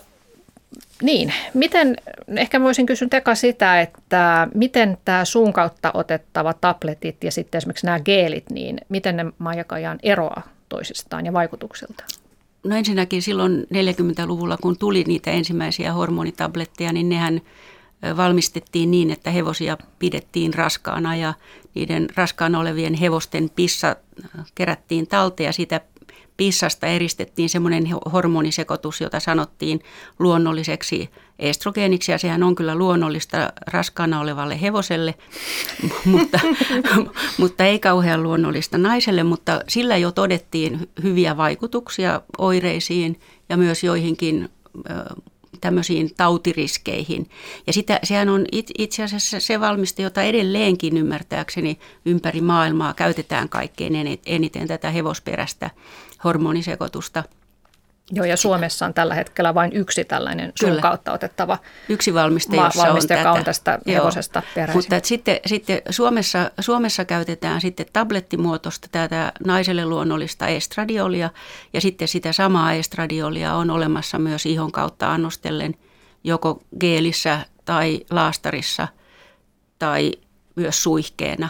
niin, 1.02 1.34
miten, 1.54 1.98
ehkä 2.38 2.62
voisin 2.62 2.86
kysyä 2.86 3.08
Teka 3.08 3.36
sitä, 3.36 3.82
että 3.82 4.48
miten 4.54 4.98
tämä 5.06 5.26
suun 5.26 5.54
kautta 5.54 5.92
otettava 5.94 6.54
tabletit 6.54 7.24
ja 7.24 7.32
sitten 7.32 7.58
esimerkiksi 7.58 7.86
nämä 7.86 8.00
geelit, 8.00 8.50
niin 8.50 8.78
miten 8.90 9.18
ne 9.18 9.26
Maijakajaan 9.38 10.00
eroaa 10.04 10.42
toisistaan 10.70 11.26
ja 11.26 11.34
vaikutuksilta? 11.34 12.04
No 12.64 12.76
ensinnäkin 12.76 13.22
silloin 13.22 13.68
40-luvulla, 13.74 14.58
kun 14.62 14.78
tuli 14.78 15.04
niitä 15.08 15.32
ensimmäisiä 15.32 15.94
hormonitabletteja, 15.94 16.94
niin 16.94 17.10
nehän 17.10 17.42
valmistettiin 18.18 18.92
niin, 18.92 19.12
että 19.12 19.32
hevosia 19.32 19.78
pidettiin 20.00 20.54
raskaana 20.54 21.16
ja 21.16 21.34
niiden 21.76 22.08
raskaana 22.16 22.60
olevien 22.60 22.94
hevosten 22.94 23.50
pissa 23.56 23.96
kerättiin 24.56 25.08
talteen 25.08 25.46
ja 25.46 25.54
sitä 25.54 25.82
pissasta 26.38 26.88
eristettiin 26.88 27.50
semmoinen 27.50 27.88
hormonisekoitus, 28.14 29.02
jota 29.02 29.20
sanottiin 29.20 29.80
luonnolliseksi 30.20 31.10
estrogeeniksi, 31.40 32.12
ja 32.12 32.18
sehän 32.18 32.44
on 32.44 32.56
kyllä 32.56 32.76
luonnollista 32.76 33.54
raskaana 33.68 34.20
olevalle 34.20 34.62
hevoselle, 34.62 35.16
mutta, 36.06 36.40
mutta 37.40 37.66
ei 37.66 37.80
kauhean 37.80 38.24
luonnollista 38.24 38.78
naiselle, 38.78 39.24
mutta 39.24 39.62
sillä 39.68 39.98
jo 39.98 40.12
todettiin 40.12 40.90
hyviä 41.04 41.38
vaikutuksia 41.38 42.22
oireisiin 42.38 43.20
ja 43.50 43.58
myös 43.58 43.84
joihinkin 43.84 44.50
tämmöisiin 45.62 46.12
tautiriskeihin. 46.18 47.30
Ja 47.68 47.74
sitä, 47.74 48.00
sehän 48.04 48.30
on 48.30 48.46
itse 48.78 49.04
asiassa 49.04 49.40
se 49.40 49.60
valmiste, 49.60 50.04
jota 50.04 50.22
edelleenkin 50.22 50.98
ymmärtääkseni 50.98 51.80
ympäri 52.06 52.42
maailmaa 52.42 52.94
käytetään 52.94 53.50
kaikkein 53.50 54.20
eniten 54.26 54.68
tätä 54.68 54.92
hevosperäistä 54.92 55.70
hormonisekoitusta. 56.24 57.24
Joo, 58.12 58.26
ja 58.26 58.38
Suomessa 58.38 58.86
on 58.86 58.94
tällä 58.94 59.16
hetkellä 59.16 59.54
vain 59.54 59.74
yksi 59.74 60.06
tällainen 60.06 60.54
Kyllä. 60.60 60.82
kautta 60.82 61.14
otettava 61.14 61.58
yksi 61.90 62.14
valmiste, 62.14 62.56
jossa 62.56 62.84
valmiste 62.84 63.14
on 63.14 63.20
joka 63.20 63.30
tätä. 63.30 63.40
on 63.40 63.46
tästä 63.46 63.80
hevosesta 63.88 64.44
peräisin. 64.56 64.78
Mutta 64.78 65.00
sitten, 65.04 65.40
sitten 65.46 65.82
Suomessa, 65.90 66.52
Suomessa 66.60 67.06
käytetään 67.06 67.62
sitten 67.62 67.86
tablettimuotoista 67.94 68.88
tätä 68.92 69.32
naiselle 69.46 69.86
luonnollista 69.86 70.48
estradiolia, 70.48 71.30
ja 71.74 71.82
sitten 71.82 72.08
sitä 72.08 72.32
samaa 72.32 72.74
estradiolia 72.74 73.54
on 73.54 73.70
olemassa 73.70 74.20
myös 74.20 74.46
ihon 74.46 74.72
kautta 74.72 75.14
annostellen 75.14 75.76
joko 76.24 76.62
geelissä 76.80 77.40
tai 77.66 78.00
laastarissa 78.10 78.88
tai 79.80 80.12
myös 80.56 80.84
suihkeena. 80.84 81.50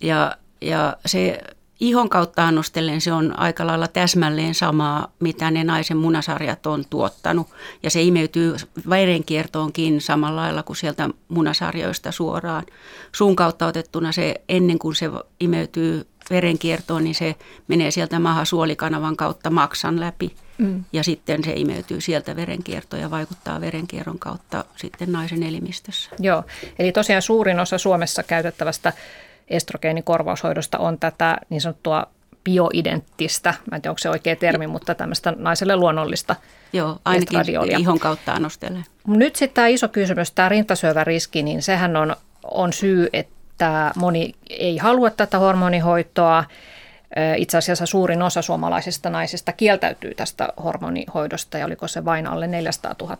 Ja, 0.00 0.36
ja 0.60 0.96
se 1.06 1.40
ihon 1.80 2.08
kautta 2.08 2.46
annostellen 2.46 3.00
se 3.00 3.12
on 3.12 3.38
aika 3.38 3.66
lailla 3.66 3.88
täsmälleen 3.88 4.54
samaa, 4.54 5.12
mitä 5.20 5.50
ne 5.50 5.64
naisen 5.64 5.96
munasarjat 5.96 6.66
on 6.66 6.84
tuottanut. 6.90 7.48
Ja 7.82 7.90
se 7.90 8.02
imeytyy 8.02 8.56
verenkiertoonkin 8.90 10.00
samalla 10.00 10.40
lailla 10.40 10.62
kuin 10.62 10.76
sieltä 10.76 11.08
munasarjoista 11.28 12.12
suoraan. 12.12 12.66
Suun 13.12 13.36
kautta 13.36 13.66
otettuna 13.66 14.12
se 14.12 14.34
ennen 14.48 14.78
kuin 14.78 14.94
se 14.94 15.10
imeytyy 15.40 16.06
verenkiertoon, 16.30 17.04
niin 17.04 17.14
se 17.14 17.34
menee 17.68 17.90
sieltä 17.90 18.18
mahasuolikanavan 18.18 19.16
kautta 19.16 19.50
maksan 19.50 20.00
läpi. 20.00 20.34
Mm. 20.58 20.84
Ja 20.92 21.04
sitten 21.04 21.44
se 21.44 21.52
imeytyy 21.56 22.00
sieltä 22.00 22.36
verenkiertoon 22.36 23.02
ja 23.02 23.10
vaikuttaa 23.10 23.60
verenkierron 23.60 24.18
kautta 24.18 24.64
sitten 24.76 25.12
naisen 25.12 25.42
elimistössä. 25.42 26.10
Joo, 26.18 26.44
eli 26.78 26.92
tosiaan 26.92 27.22
suurin 27.22 27.60
osa 27.60 27.78
Suomessa 27.78 28.22
käytettävästä 28.22 28.92
estrogeenikorvaushoidosta 29.50 30.78
on 30.78 30.98
tätä 30.98 31.36
niin 31.50 31.60
sanottua 31.60 32.06
bioidenttistä, 32.44 33.54
mä 33.70 33.76
en 33.76 33.82
tiedä 33.82 33.90
onko 33.90 33.98
se 33.98 34.10
oikea 34.10 34.36
termi, 34.36 34.66
mutta 34.66 34.94
tämmöistä 34.94 35.32
naiselle 35.36 35.76
luonnollista 35.76 36.36
Joo, 36.72 36.98
ainakin 37.04 37.40
estradiolia. 37.40 37.78
ihon 37.78 37.98
kautta 37.98 38.32
annostellen. 38.32 38.84
Nyt 39.06 39.36
sitten 39.36 39.54
tämä 39.54 39.66
iso 39.66 39.88
kysymys, 39.88 40.32
tämä 40.32 40.48
rintasyöväriski, 40.48 41.42
niin 41.42 41.62
sehän 41.62 41.96
on, 41.96 42.16
on 42.44 42.72
syy, 42.72 43.08
että 43.12 43.92
moni 43.96 44.34
ei 44.50 44.76
halua 44.78 45.10
tätä 45.10 45.38
hormonihoitoa. 45.38 46.44
Itse 47.36 47.58
asiassa 47.58 47.86
suurin 47.86 48.22
osa 48.22 48.42
suomalaisista 48.42 49.10
naisista 49.10 49.52
kieltäytyy 49.52 50.14
tästä 50.14 50.48
hormonihoidosta 50.64 51.58
ja 51.58 51.66
oliko 51.66 51.88
se 51.88 52.04
vain 52.04 52.26
alle 52.26 52.46
400 52.46 52.94
000 53.00 53.16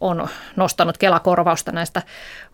on 0.00 0.28
nostanut 0.56 0.98
kelakorvausta 0.98 1.72
näistä 1.72 2.02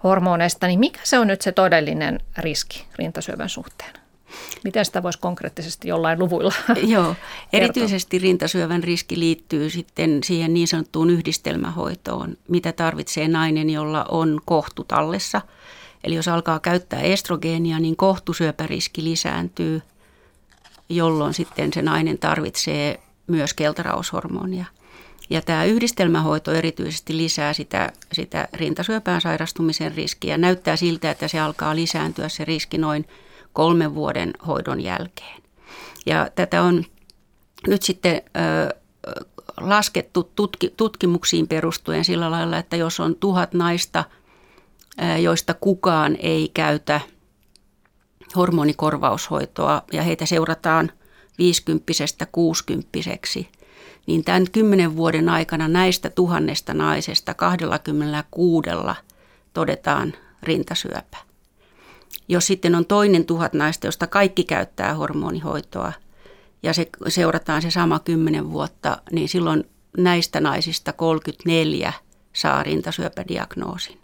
hormoneista, 0.04 0.66
niin 0.66 0.80
mikä 0.80 1.00
se 1.04 1.18
on 1.18 1.26
nyt 1.26 1.42
se 1.42 1.52
todellinen 1.52 2.20
riski 2.38 2.86
rintasyövän 2.98 3.48
suhteen? 3.48 3.92
Miten 4.64 4.84
sitä 4.84 5.02
voisi 5.02 5.18
konkreettisesti 5.18 5.88
jollain 5.88 6.18
luvuilla 6.18 6.52
Joo, 6.82 7.14
erityisesti 7.52 8.18
rintasyövän 8.18 8.84
riski 8.84 9.18
liittyy 9.18 9.70
sitten 9.70 10.24
siihen 10.24 10.54
niin 10.54 10.68
sanottuun 10.68 11.10
yhdistelmähoitoon, 11.10 12.36
mitä 12.48 12.72
tarvitsee 12.72 13.28
nainen, 13.28 13.70
jolla 13.70 14.04
on 14.08 14.40
kohtu 14.44 14.84
tallessa. 14.84 15.40
Eli 16.04 16.14
jos 16.14 16.28
alkaa 16.28 16.60
käyttää 16.60 17.00
estrogeenia, 17.00 17.78
niin 17.78 17.96
kohtusyöpäriski 17.96 19.04
lisääntyy, 19.04 19.82
jolloin 20.88 21.34
sitten 21.34 21.72
se 21.72 21.82
nainen 21.82 22.18
tarvitsee 22.18 23.00
myös 23.26 23.54
keltaraushormonia– 23.54 24.64
ja 25.30 25.42
tämä 25.42 25.64
yhdistelmähoito 25.64 26.52
erityisesti 26.52 27.16
lisää 27.16 27.52
sitä, 27.52 27.92
sitä 28.12 28.48
rintasyöpään 28.52 29.20
sairastumisen 29.20 29.94
riskiä. 29.94 30.38
Näyttää 30.38 30.76
siltä, 30.76 31.10
että 31.10 31.28
se 31.28 31.40
alkaa 31.40 31.76
lisääntyä 31.76 32.28
se 32.28 32.44
riski 32.44 32.78
noin 32.78 33.04
kolmen 33.52 33.94
vuoden 33.94 34.32
hoidon 34.46 34.80
jälkeen. 34.80 35.42
Ja 36.06 36.30
tätä 36.34 36.62
on 36.62 36.84
nyt 37.66 37.82
sitten 37.82 38.22
ö, 38.36 38.76
laskettu 39.60 40.32
tutki, 40.34 40.74
tutkimuksiin 40.76 41.48
perustuen 41.48 42.04
sillä 42.04 42.30
lailla, 42.30 42.58
että 42.58 42.76
jos 42.76 43.00
on 43.00 43.14
tuhat 43.16 43.54
naista, 43.54 44.04
joista 45.22 45.54
kukaan 45.54 46.16
ei 46.20 46.50
käytä 46.54 47.00
hormonikorvaushoitoa 48.36 49.82
ja 49.92 50.02
heitä 50.02 50.26
seurataan 50.26 50.92
50 51.38 52.26
60 52.32 52.88
niin 54.08 54.24
tämän 54.24 54.44
kymmenen 54.52 54.96
vuoden 54.96 55.28
aikana 55.28 55.68
näistä 55.68 56.10
tuhannesta 56.10 56.74
naisesta 56.74 57.34
26 57.34 58.70
todetaan 59.52 60.12
rintasyöpä. 60.42 61.16
Jos 62.28 62.46
sitten 62.46 62.74
on 62.74 62.86
toinen 62.86 63.24
tuhat 63.24 63.52
naista, 63.52 63.86
josta 63.86 64.06
kaikki 64.06 64.44
käyttää 64.44 64.94
hormonihoitoa 64.94 65.92
ja 66.62 66.72
se, 66.72 66.88
seurataan 67.08 67.62
se 67.62 67.70
sama 67.70 67.98
kymmenen 67.98 68.52
vuotta, 68.52 68.98
niin 69.12 69.28
silloin 69.28 69.64
näistä 69.98 70.40
naisista 70.40 70.92
34 70.92 71.92
saa 72.32 72.62
rintasyöpädiagnoosin. 72.62 73.98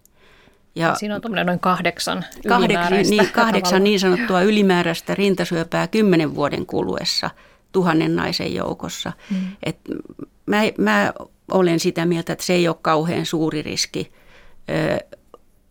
Ja 0.75 0.95
Siinä 0.95 1.15
on 1.15 1.21
tuommoinen 1.21 1.47
noin 1.47 1.61
kahdeksan 1.61 2.25
kahdeksan, 2.49 2.93
niin, 2.93 3.31
kahdeksan 3.33 3.85
niin 3.85 4.01
sanottua 4.01 4.43
ylimääräistä 4.43 5.15
rintasyöpää 5.15 5.87
kymmenen 5.87 6.35
vuoden 6.35 6.67
kuluessa– 6.67 7.31
tuhannen 7.75 8.17
naisen 8.17 8.55
joukossa. 8.55 9.13
Mm. 9.31 9.37
Et 9.63 9.79
mä, 10.47 10.63
mä 10.79 11.13
olen 11.51 11.81
sitä 11.81 12.07
mieltä, 12.07 12.33
että 12.33 12.45
se 12.45 12.53
ei 12.53 12.69
ole 12.69 12.77
kauhean 12.83 13.27
suuri 13.27 13.63
riski 13.63 14.13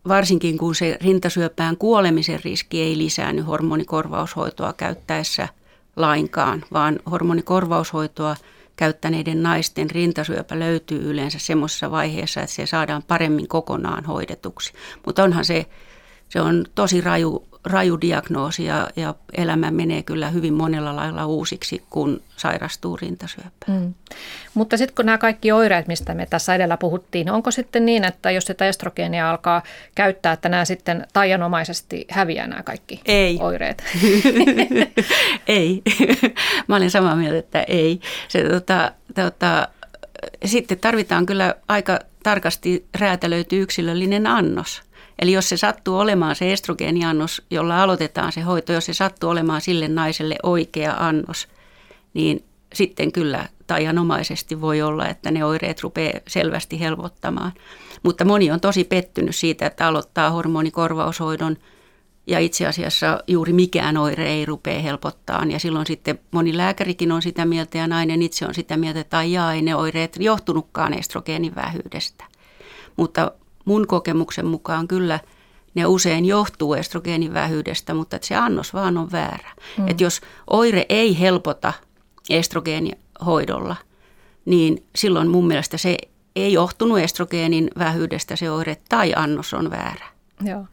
varsinkin 0.08 0.58
kun 0.58 0.76
se 0.76 0.98
rintasyöpään 1.02 1.78
kuolemisen 1.78 2.40
riski 2.44 2.82
ei 2.82 2.98
lisäänny 2.98 3.42
hormonikorvaushoitoa 3.42 4.74
käyttäessä 4.74 5.48
lainkaan, 5.96 6.64
vaan 6.74 7.00
hormonikorvaushoitoa 7.12 8.36
käyttäneiden 8.76 9.44
naisten 9.44 9.92
rintasyöpä 9.92 10.60
löytyy 10.60 11.10
yleensä 11.10 11.40
semmoisessa 11.40 11.92
vaiheessa, 11.92 12.42
että 12.42 12.56
se 12.56 12.66
saadaan 12.66 13.04
paremmin 13.08 13.48
kokonaan 13.48 14.06
hoidetuksi. 14.06 14.74
Mutta 15.06 15.24
onhan 15.24 15.46
se, 15.46 15.66
se 16.30 16.42
on 16.42 16.66
tosi 16.76 17.02
raju 17.02 17.48
raju 17.66 18.02
diagnoosi 18.02 18.66
ja, 18.66 18.90
ja 18.96 19.16
elämä 19.38 19.72
menee 19.72 20.04
kyllä 20.04 20.30
hyvin 20.30 20.54
monella 20.54 20.96
lailla 20.96 21.26
uusiksi, 21.26 21.84
kun 21.90 22.22
sairastuu 22.38 22.98
rintasyöpään. 22.98 23.82
Mm. 23.82 23.94
Mutta 24.54 24.78
sitten 24.78 24.96
kun 24.96 25.06
nämä 25.06 25.18
kaikki 25.18 25.52
oireet, 25.52 25.88
mistä 25.88 26.14
me 26.14 26.26
tässä 26.26 26.56
edellä 26.56 26.78
puhuttiin, 26.78 27.32
onko 27.32 27.52
sitten 27.52 27.86
niin, 27.86 28.04
että 28.04 28.32
jos 28.32 28.44
sitä 28.44 28.68
estrogeenia 28.68 29.30
alkaa 29.30 29.64
käyttää, 29.96 30.34
että 30.34 30.50
nämä 30.50 30.66
sitten 30.66 31.08
taianomaisesti 31.14 32.06
häviää 32.10 32.48
nämä 32.48 32.64
kaikki 32.64 33.02
ei. 33.06 33.38
oireet? 33.42 33.84
ei. 35.48 35.82
Mä 36.68 36.76
olen 36.76 36.92
samaa 36.92 37.16
mieltä, 37.16 37.38
että 37.38 37.64
ei. 37.68 38.00
Se, 38.28 38.50
tota, 38.50 38.92
tota, 39.16 39.68
sitten 40.46 40.80
tarvitaan 40.80 41.26
kyllä 41.26 41.56
aika 41.68 42.00
tarkasti 42.24 42.86
räätälöity 43.00 43.62
yksilöllinen 43.62 44.28
annos– 44.28 44.82
Eli 45.20 45.32
jos 45.32 45.50
se 45.50 45.58
sattuu 45.58 45.98
olemaan 45.98 46.36
se 46.36 46.54
estrogeeniannos, 46.54 47.42
jolla 47.50 47.84
aloitetaan 47.84 48.32
se 48.32 48.42
hoito, 48.42 48.74
jos 48.74 48.86
se 48.86 48.94
sattuu 48.94 49.30
olemaan 49.30 49.62
sille 49.62 49.88
naiselle 49.88 50.36
oikea 50.44 50.96
annos, 51.00 51.48
niin 52.14 52.44
sitten 52.74 53.12
kyllä 53.12 53.46
taianomaisesti 53.68 54.62
voi 54.62 54.82
olla, 54.82 55.08
että 55.08 55.32
ne 55.32 55.46
oireet 55.46 55.82
rupeaa 55.82 56.20
selvästi 56.28 56.80
helpottamaan. 56.80 57.54
Mutta 58.04 58.26
moni 58.26 58.52
on 58.52 58.60
tosi 58.60 58.84
pettynyt 58.84 59.36
siitä, 59.36 59.66
että 59.66 59.88
aloittaa 59.88 60.30
hormonikorvaushoidon 60.30 61.58
ja 62.28 62.40
itse 62.40 62.68
asiassa 62.68 63.20
juuri 63.28 63.54
mikään 63.54 63.98
oire 63.98 64.28
ei 64.28 64.46
rupea 64.46 64.80
helpottaa. 64.80 65.46
Ja 65.46 65.60
silloin 65.60 65.86
sitten 65.86 66.20
moni 66.32 66.58
lääkärikin 66.58 67.12
on 67.12 67.22
sitä 67.22 67.46
mieltä 67.46 67.78
ja 67.78 67.88
nainen 67.88 68.22
itse 68.22 68.46
on 68.46 68.54
sitä 68.54 68.78
mieltä, 68.78 69.00
että 69.00 69.18
ai 69.18 69.36
ei 69.56 69.62
ne 69.62 69.76
oireet 69.76 70.18
johtunutkaan 70.20 70.94
estrogeenin 70.94 71.56
vähyydestä. 71.56 72.24
Mutta 72.96 73.32
mun 73.66 73.88
kokemuksen 73.88 74.46
mukaan 74.46 74.88
kyllä 74.88 75.20
ne 75.76 75.86
usein 75.86 76.26
johtuu 76.26 76.74
estrogeenin 76.74 77.34
vähyydestä, 77.34 77.94
mutta 77.94 78.16
että 78.16 78.28
se 78.28 78.36
annos 78.36 78.74
vaan 78.74 78.98
on 78.98 79.12
väärä. 79.12 79.52
Mm. 79.78 79.88
Että 79.88 80.04
jos 80.04 80.22
oire 80.50 80.86
ei 80.90 81.20
helpota 81.20 81.74
estrogeenihoidolla, 82.30 83.76
niin 84.46 84.84
silloin 84.96 85.28
mun 85.28 85.48
mielestä 85.48 85.78
se 85.78 85.98
ei 86.36 86.54
johtunut 86.54 87.00
estrogeenin 87.00 87.70
vähyydestä 87.78 88.36
se 88.36 88.52
oire 88.52 88.78
tai 88.90 89.14
annos 89.16 89.54
on 89.54 89.72
väärä. 89.72 90.06
Joo. 90.44 90.66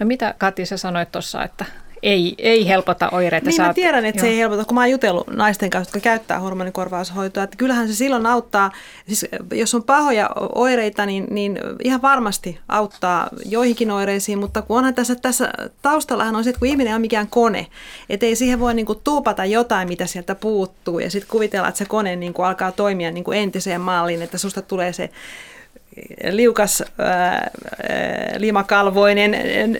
No 0.00 0.06
mitä 0.06 0.34
Kati 0.38 0.66
sä 0.66 0.76
sanoit 0.76 1.12
tuossa, 1.12 1.44
että 1.44 1.64
ei, 2.02 2.34
ei 2.38 2.68
helpota 2.68 3.08
oireita. 3.12 3.50
Niin 3.50 3.62
mä 3.62 3.74
tiedän, 3.74 4.04
että 4.04 4.18
joo. 4.18 4.22
se 4.22 4.32
ei 4.32 4.38
helpota, 4.38 4.64
kun 4.64 4.74
mä 4.74 4.80
oon 4.80 4.90
jutellut 4.90 5.26
naisten 5.26 5.70
kanssa, 5.70 5.88
jotka 5.88 6.04
käyttää 6.04 6.38
hormonikorvaushoitoa, 6.38 7.42
että 7.42 7.56
kyllähän 7.56 7.88
se 7.88 7.94
silloin 7.94 8.26
auttaa, 8.26 8.70
siis 9.06 9.26
jos 9.52 9.74
on 9.74 9.82
pahoja 9.82 10.30
oireita, 10.54 11.06
niin, 11.06 11.26
niin 11.30 11.58
ihan 11.84 12.02
varmasti 12.02 12.58
auttaa 12.68 13.28
joihinkin 13.44 13.90
oireisiin, 13.90 14.38
mutta 14.38 14.62
kun 14.62 14.78
onhan 14.78 14.94
tässä, 14.94 15.14
tässä 15.14 15.52
taustallahan 15.82 16.36
on 16.36 16.44
se, 16.44 16.50
että 16.50 16.60
kun 16.60 16.68
ihminen 16.68 16.94
on 16.94 17.00
mikään 17.00 17.28
kone, 17.28 17.66
että 18.08 18.26
ei 18.26 18.36
siihen 18.36 18.60
voi 18.60 18.74
niin 18.74 18.86
kuin 18.86 19.00
tuupata 19.04 19.44
jotain, 19.44 19.88
mitä 19.88 20.06
sieltä 20.06 20.34
puuttuu 20.34 20.98
ja 20.98 21.10
sitten 21.10 21.30
kuvitella, 21.30 21.68
että 21.68 21.78
se 21.78 21.84
kone 21.84 22.16
niin 22.16 22.32
kuin 22.32 22.46
alkaa 22.46 22.72
toimia 22.72 23.10
niin 23.10 23.24
kuin 23.24 23.38
entiseen 23.38 23.80
malliin, 23.80 24.22
että 24.22 24.38
susta 24.38 24.62
tulee 24.62 24.92
se 24.92 25.10
liukas 26.30 26.82
ää, 26.98 27.50
limakalvoinen 28.36 29.36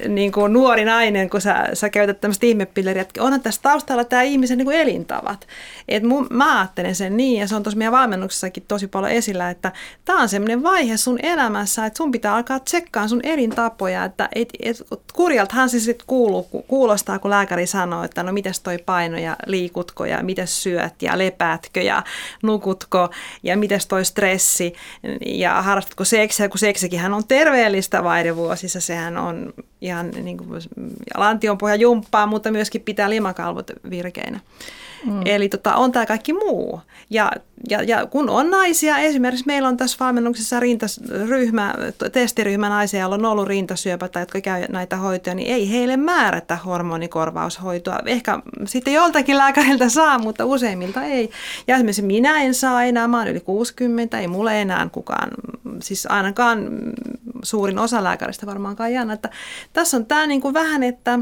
niin 0.09 0.33
kuin 0.33 0.53
nuori 0.53 0.85
nainen, 0.85 1.31
kun 1.31 1.41
sä, 1.41 1.69
sä 1.73 1.91
käytät 1.91 2.21
tämmöistä 2.21 2.47
ihmepilleriä. 2.47 3.05
Onhan 3.19 3.41
tässä 3.41 3.63
taustalla 3.63 4.05
tämä 4.05 4.23
ihmisen 4.23 4.59
niin 4.59 4.67
kuin 4.67 4.77
elintavat. 4.77 5.47
Et 5.89 6.03
mun, 6.03 6.27
mä 6.31 6.59
ajattelen 6.59 6.95
sen 6.95 7.17
niin, 7.17 7.41
ja 7.41 7.49
se 7.49 7.57
on 7.57 7.63
tuossa 7.63 7.79
meidän 7.79 7.93
valmennuksessakin 7.93 8.65
tosi 8.69 8.87
paljon 8.87 9.13
esillä, 9.13 9.51
että 9.51 9.73
tämä 10.05 10.23
on 10.23 10.29
semmoinen 10.29 10.63
vaihe 10.63 10.97
sun 10.97 11.19
elämässä, 11.23 11.87
että 11.87 11.97
sun 11.97 12.13
pitää 12.13 12.35
alkaa 12.35 12.61
tsekkaa 12.61 13.09
sun 13.09 13.21
elintapoja. 13.23 14.05
Että 14.05 14.29
et, 14.35 14.49
et, 14.63 14.77
kurjaltahan 15.13 15.69
se 15.69 15.81
sitten 15.81 16.07
kuuluu, 16.07 16.43
kuulostaa, 16.43 17.19
kun 17.19 17.31
lääkäri 17.31 17.67
sanoo, 17.67 18.05
että 18.05 18.23
no 18.23 18.33
mites 18.33 18.61
toi 18.61 18.79
paino 18.79 19.19
ja 19.19 19.37
liikutko 19.47 20.05
ja 20.05 20.23
mites 20.23 20.63
syöt 20.63 21.03
ja 21.03 21.19
lepäätkö 21.19 21.81
ja 21.81 22.03
nukutko 22.43 23.11
ja 23.43 23.57
mites 23.57 23.87
toi 23.87 24.05
stressi 24.05 24.75
ja 25.27 25.63
harrastatko 25.63 26.02
kuin 26.03 26.09
seksiä, 26.09 26.49
kun 26.49 26.59
seksikin 26.59 27.13
on 27.13 27.27
terveellistä 27.29 28.05
vaidevuosissa, 28.05 28.81
sehän 28.81 29.17
on 29.17 29.55
ihan 29.81 30.11
niin 30.11 30.37
kuin 30.37 30.63
lantionpohja 31.17 31.75
jumppaa, 31.75 32.27
mutta 32.27 32.51
myöskin 32.51 32.81
pitää 32.81 33.11
limakalvot 33.11 33.71
virkeinä. 33.91 34.41
Mm. 35.05 35.21
Eli 35.25 35.49
tota, 35.49 35.75
on 35.75 35.93
tämä 35.93 36.07
kaikki 36.07 36.33
muu. 36.33 36.81
Ja, 37.11 37.31
ja, 37.71 37.83
ja 37.83 38.07
kun 38.07 38.31
on 38.31 38.51
naisia, 38.51 38.99
esimerkiksi 38.99 39.47
meillä 39.47 39.69
on 39.69 39.77
tässä 39.77 39.97
valmennuksessa 40.01 40.61
rintaryhmä, 40.61 41.75
testiryhmä 42.13 42.69
naisia, 42.69 43.01
joilla 43.01 43.17
on 43.17 43.25
ollut 43.25 43.49
rintasyöpä 43.49 44.09
tai 44.09 44.23
jotka 44.23 44.41
käy 44.41 44.65
näitä 44.69 44.97
hoitoja, 44.97 45.35
niin 45.35 45.53
ei 45.53 45.71
heille 45.71 45.97
määrätä 45.97 46.57
hormonikorvaushoitoa. 46.57 47.99
Ehkä 48.07 48.39
sitten 48.67 48.95
joltakin 48.95 49.39
lääkäriltä 49.39 49.89
saa, 49.89 50.19
mutta 50.19 50.45
useimmilta 50.45 51.03
ei. 51.03 51.31
Ja 51.69 51.75
esimerkiksi 51.75 52.03
minä 52.03 52.43
en 52.43 52.55
saa 52.55 52.85
enää, 52.85 53.09
mä 53.09 53.17
olen 53.17 53.33
yli 53.33 53.41
60, 53.41 54.19
ei 54.19 54.29
mulle 54.29 54.61
enää 54.61 54.89
kukaan, 54.93 55.31
siis 55.83 56.07
ainakaan 56.07 56.69
suurin 57.43 57.79
osa 57.79 58.05
lääkäristä 58.05 58.47
varmaankaan 58.47 58.93
jää. 58.93 59.13
Että 59.13 59.31
tässä 59.73 59.97
on 59.97 60.07
tämä 60.07 60.27
niin 60.27 60.41
kuin 60.41 60.55
vähän, 60.55 60.83
että 60.83 61.19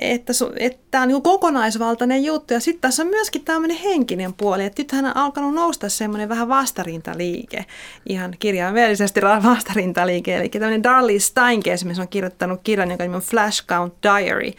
että, 0.00 0.32
että 0.56 0.78
tämä 0.90 1.02
on 1.02 1.08
niin 1.08 1.22
kokonaisvaltainen 1.22 2.24
juttu. 2.24 2.54
Ja 2.54 2.60
sitten 2.60 2.80
tässä 2.80 3.02
on 3.02 3.08
myöskin 3.08 3.44
tämmöinen 3.44 3.76
henkinen 3.76 4.32
puoli, 4.32 4.64
että 4.64 4.82
nythän 4.82 5.04
on 5.04 5.16
alkanut 5.16 5.54
nousta 5.54 5.88
semmoinen 5.88 6.28
vähän 6.28 6.48
vastarintaliike, 6.48 7.64
ihan 8.08 8.34
kirjaimellisesti 8.38 9.20
vastarintaliike. 9.22 10.36
Eli 10.36 10.48
tämmöinen 10.48 10.82
Darlie 10.82 11.18
Steinke 11.18 11.72
esimerkiksi 11.72 12.02
on 12.02 12.08
kirjoittanut 12.08 12.60
kirjan, 12.64 12.90
joka 12.90 13.04
on 13.04 13.20
Flash 13.20 13.66
Count 13.66 13.94
Diary, 14.02 14.52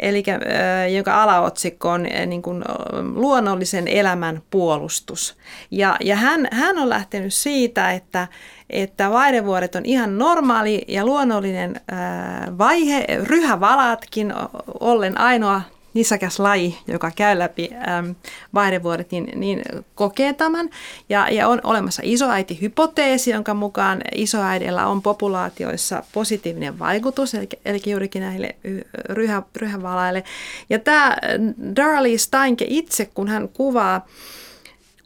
eli 0.00 0.24
jonka 0.94 1.22
alaotsikko 1.22 1.90
on 1.90 2.02
niin 2.26 2.42
kuin, 2.42 2.64
luonnollisen 3.14 3.88
elämän 3.88 4.42
puolustus. 4.50 5.36
Ja, 5.70 5.96
ja 6.00 6.16
hän, 6.16 6.48
hän 6.52 6.78
on 6.78 6.88
lähtenyt 6.88 7.34
siitä, 7.34 7.92
että, 7.92 8.28
että 8.70 9.10
vaidevuoret 9.10 9.74
on 9.74 9.84
ihan 9.84 10.18
normaali 10.18 10.84
ja 10.88 11.04
luonnollinen 11.06 11.80
vaihe, 12.58 13.06
ryhävalatkin 13.24 14.34
ollen 14.80 15.20
ainoa 15.20 15.62
nisäkäs 15.94 16.38
laji, 16.38 16.78
joka 16.86 17.10
käy 17.16 17.38
läpi 17.38 17.70
vaihdevuodet, 18.54 19.10
niin, 19.10 19.32
niin 19.34 19.62
kokee 19.94 20.32
tämän. 20.32 20.70
Ja, 21.08 21.28
ja 21.30 21.48
on 21.48 21.60
olemassa 21.64 22.02
isoäiti-hypoteesi, 22.04 23.30
jonka 23.30 23.54
mukaan 23.54 24.00
isoäidillä 24.14 24.86
on 24.86 25.02
populaatioissa 25.02 26.02
positiivinen 26.12 26.78
vaikutus, 26.78 27.34
eli, 27.34 27.48
eli 27.64 27.80
juurikin 27.86 28.22
näille 28.22 28.56
ryhä, 29.08 29.42
ryhävalaille. 29.56 30.24
Ja 30.70 30.78
tämä 30.78 31.16
Darlie 31.76 32.18
Steinke 32.18 32.64
itse, 32.68 33.04
kun 33.14 33.28
hän 33.28 33.48
kuvaa 33.48 34.06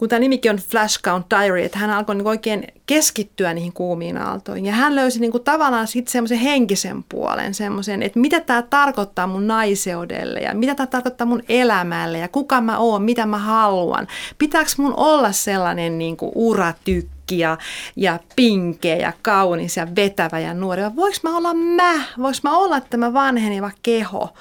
kun 0.01 0.09
tämä 0.09 0.21
nimikin 0.21 0.51
on 0.51 0.57
Flash 0.57 1.03
Count 1.03 1.27
Diary, 1.31 1.63
että 1.63 1.79
hän 1.79 1.91
alkoi 1.91 2.15
niin 2.15 2.27
oikein 2.27 2.67
keskittyä 2.87 3.55
niihin 3.55 3.73
kuumiin 3.73 4.19
aaltoihin. 4.19 4.67
Ja 4.67 4.73
hän 4.73 4.97
löysi 4.97 5.21
niin 5.21 5.31
kuin 5.31 5.45
tavallaan 5.45 5.87
sitten 5.87 6.13
semmoisen 6.13 6.39
henkisen 6.39 7.05
puolen, 7.09 7.55
semmoisen, 7.55 8.03
että 8.03 8.19
mitä 8.19 8.41
tämä 8.41 8.63
tarkoittaa 8.63 9.27
mun 9.27 9.47
naiseudelle 9.47 10.41
ja 10.41 10.55
mitä 10.55 10.75
tämä 10.75 10.87
tarkoittaa 10.87 11.27
mun 11.27 11.43
elämälle 11.49 12.19
ja 12.19 12.29
kuka 12.29 12.61
mä 12.61 12.79
oon, 12.79 13.03
mitä 13.03 13.27
mä 13.27 13.39
haluan. 13.39 14.09
Pitääkö 14.39 14.71
mun 14.77 14.95
olla 14.97 15.33
sellainen 15.33 15.99
niin 15.99 16.17
kuin 16.17 16.33
uratykki 16.35 17.39
ja, 17.39 17.59
ja 17.97 18.19
pinkeä 18.37 18.97
ja 18.97 19.13
kaunis 19.23 19.77
ja 19.77 19.89
vetävä 19.97 20.39
ja 20.39 20.55
nuori, 20.55 20.83
vai 20.83 20.97
voiko 20.97 21.17
mä 21.23 21.37
olla 21.37 21.55
mä, 21.55 21.93
voiko 22.19 22.39
mä 22.43 22.57
olla 22.57 22.81
tämä 22.81 23.13
vanheneva 23.13 23.71
keho. 23.83 24.35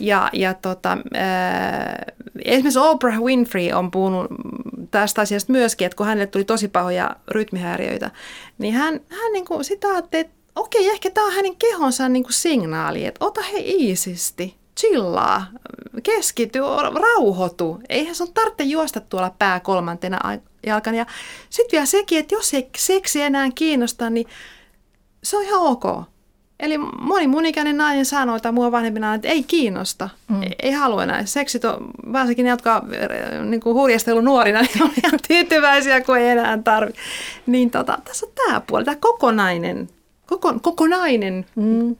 Ja, 0.00 0.30
ja 0.32 0.54
tota, 0.54 0.92
äh, 0.92 2.14
esimerkiksi 2.44 2.78
Oprah 2.78 3.20
Winfrey 3.20 3.72
on 3.72 3.90
puhunut 3.90 4.26
tästä 4.90 5.20
asiasta 5.20 5.52
myöskin, 5.52 5.86
että 5.86 5.96
kun 5.96 6.06
hänelle 6.06 6.26
tuli 6.26 6.44
tosi 6.44 6.68
pahoja 6.68 7.16
rytmihäiriöitä, 7.28 8.10
niin 8.58 8.74
hän, 8.74 9.00
hän 9.08 9.32
niin 9.32 9.44
kuin 9.44 9.64
sitä 9.64 9.88
ajatteli, 9.88 10.20
että 10.20 10.34
okei, 10.56 10.90
ehkä 10.90 11.10
tämä 11.10 11.26
on 11.26 11.32
hänen 11.32 11.56
kehonsa 11.56 12.08
niin 12.08 12.22
kuin 12.22 12.32
signaali, 12.32 13.06
että 13.06 13.24
ota 13.24 13.42
he 13.42 13.58
iisisti, 13.58 14.56
chillaa, 14.80 15.46
keskity, 16.02 16.58
rauhoitu. 16.94 17.80
Eihän 17.88 18.14
sun 18.14 18.32
tarvitse 18.34 18.64
juosta 18.64 19.00
tuolla 19.00 19.34
pää 19.38 19.60
kolmantena 19.60 20.38
jalkana. 20.66 20.96
Ja 20.96 21.06
sitten 21.50 21.76
vielä 21.76 21.86
sekin, 21.86 22.18
että 22.18 22.34
jos 22.34 22.54
ei 22.54 22.70
seksi 22.76 23.22
enää 23.22 23.48
kiinnosta, 23.54 24.10
niin 24.10 24.26
se 25.22 25.36
on 25.36 25.42
ihan 25.42 25.60
ok. 25.60 25.84
Eli 26.64 26.78
moni 26.78 27.26
mun 27.26 27.46
ikäinen 27.46 27.76
nainen 27.76 28.04
sanoo, 28.04 28.40
tai 28.40 28.52
mua 28.52 28.72
vanhempina, 28.72 29.14
että 29.14 29.28
ei 29.28 29.42
kiinnosta, 29.42 30.08
mm. 30.28 30.42
ei, 30.42 30.54
ei 30.62 30.72
halua 30.72 31.02
enää. 31.02 31.24
Seksit 31.24 31.64
on, 31.64 31.76
varsinkin 32.12 32.44
ne, 32.44 32.50
jotka 32.50 32.84
on 33.40 33.50
niin 33.50 33.60
kuin 33.60 33.74
hurjastellut 33.74 34.24
nuorina, 34.24 34.60
niin 34.62 34.82
on 34.82 34.90
ihan 35.04 35.20
tyytyväisiä, 35.28 36.00
kun 36.00 36.18
ei 36.18 36.28
enää 36.28 36.58
tarvitse. 36.58 37.00
Niin 37.46 37.70
tota, 37.70 37.98
tässä 38.04 38.26
on 38.26 38.32
tämä 38.34 38.60
puoli, 38.60 38.84
tämä 38.84 38.96
kokonainen 39.00 39.88
koko, 40.26 40.54
kokonainen 40.62 41.46
mm. 41.56 41.96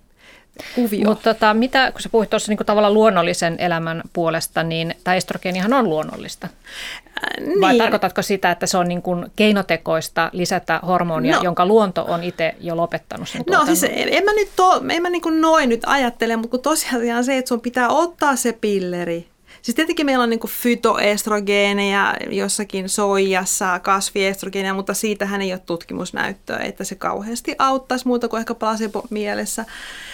Kuvio. 0.74 1.09
Mutta 1.09 1.34
tota, 1.34 1.55
mitä, 1.55 1.92
kun 1.92 2.00
sä 2.00 2.09
puhuit 2.09 2.30
tuossa 2.30 2.52
niin 2.52 2.66
tavallaan 2.66 2.94
luonnollisen 2.94 3.57
elämän 3.59 4.02
puolesta, 4.12 4.62
niin 4.62 4.94
tämä 5.05 5.14
estrogeenihan 5.14 5.72
on 5.72 5.88
luonnollista. 5.90 6.46
Äh, 6.46 7.46
niin. 7.46 7.61
Vai 7.61 7.78
tarkoitatko 7.78 8.22
sitä, 8.22 8.50
että 8.50 8.66
se 8.66 8.78
on 8.78 8.88
niin 8.88 9.02
kuin 9.02 9.26
keinotekoista 9.36 10.30
lisätä 10.32 10.80
hormonia, 10.86 11.36
no. 11.36 11.42
jonka 11.42 11.66
luonto 11.66 12.05
on 12.09 12.24
itse 12.24 12.55
jo 12.61 12.76
lopettanut 12.76 13.28
sen 13.28 13.42
No 13.50 13.64
siis 13.64 13.84
en 13.90 14.24
mä 14.24 14.32
nyt 14.32 14.48
to, 14.57 14.82
en 14.90 15.02
mä 15.02 15.11
niin 15.11 15.22
kuin 15.22 15.40
noin 15.40 15.68
nyt 15.68 15.82
ajattele, 15.86 16.36
mutta 16.36 16.50
kun 16.50 16.61
tosiaan 16.61 17.24
se, 17.24 17.38
että 17.38 17.48
sun 17.48 17.61
pitää 17.61 17.88
ottaa 17.88 18.36
se 18.36 18.52
pilleri 18.61 19.34
Siis 19.64 19.74
tietenkin 19.74 20.06
meillä 20.06 20.22
on 20.22 20.30
niin 20.30 20.40
fytoestrogeeneja 20.48 22.14
jossakin 22.30 22.88
soijassa, 22.88 23.78
kasviestrogeeneja, 23.78 24.74
mutta 24.74 24.94
siitähän 24.94 25.42
ei 25.42 25.52
ole 25.52 25.60
tutkimusnäyttöä, 25.66 26.58
että 26.58 26.84
se 26.84 26.94
kauheasti 26.94 27.54
auttaisi 27.58 28.06
muuta 28.06 28.28
kuin 28.28 28.40
ehkä 28.40 28.54
placebo-mielessä. 28.54 29.64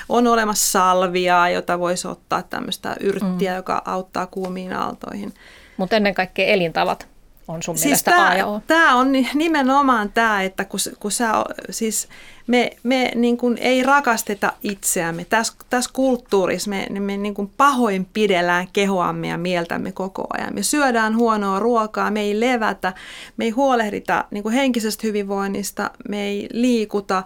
On 0.08 0.26
olemassa 0.26 0.70
salvia, 0.70 1.48
jota 1.48 1.78
voisi 1.78 2.08
ottaa 2.08 2.42
tämmöistä 2.42 2.96
yrttiä, 3.00 3.50
mm. 3.50 3.56
joka 3.56 3.82
auttaa 3.84 4.26
kuumiin 4.26 4.72
aaltoihin. 4.72 5.34
Mutta 5.76 5.96
ennen 5.96 6.14
kaikkea 6.14 6.46
elintavat 6.46 7.08
on 7.50 7.62
sun 7.62 7.76
siis 7.78 7.84
mielestä 7.84 8.10
tää, 8.10 8.28
A 8.28 8.34
ja 8.34 8.46
O? 8.46 8.62
Tämä 8.66 8.94
on 8.94 9.12
nimenomaan 9.34 10.12
tämä, 10.12 10.42
että 10.42 10.64
kun, 10.64 10.80
kun 11.00 11.12
sä, 11.12 11.32
siis 11.70 12.08
me, 12.46 12.70
me 12.82 13.12
niin 13.14 13.36
kuin 13.36 13.58
ei 13.58 13.82
rakasteta 13.82 14.52
itseämme. 14.62 15.24
Tässä, 15.24 15.52
tässä 15.70 15.90
kulttuurissa 15.92 16.70
me, 16.70 16.86
me 17.00 17.16
niin 17.16 17.34
kuin 17.34 17.52
pahoin 17.56 18.06
pidellään 18.12 18.68
kehoamme 18.72 19.28
ja 19.28 19.38
mieltämme 19.38 19.92
koko 19.92 20.26
ajan. 20.38 20.54
Me 20.54 20.62
syödään 20.62 21.16
huonoa 21.16 21.58
ruokaa, 21.58 22.10
me 22.10 22.20
ei 22.20 22.40
levätä, 22.40 22.92
me 23.36 23.44
ei 23.44 23.50
huolehdita 23.50 24.24
niin 24.30 24.42
kuin 24.42 24.54
henkisestä 24.54 25.06
hyvinvoinnista, 25.06 25.90
me 26.08 26.22
ei 26.22 26.48
liikuta, 26.52 27.22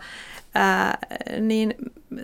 ää, 0.54 0.98
niin 1.40 1.74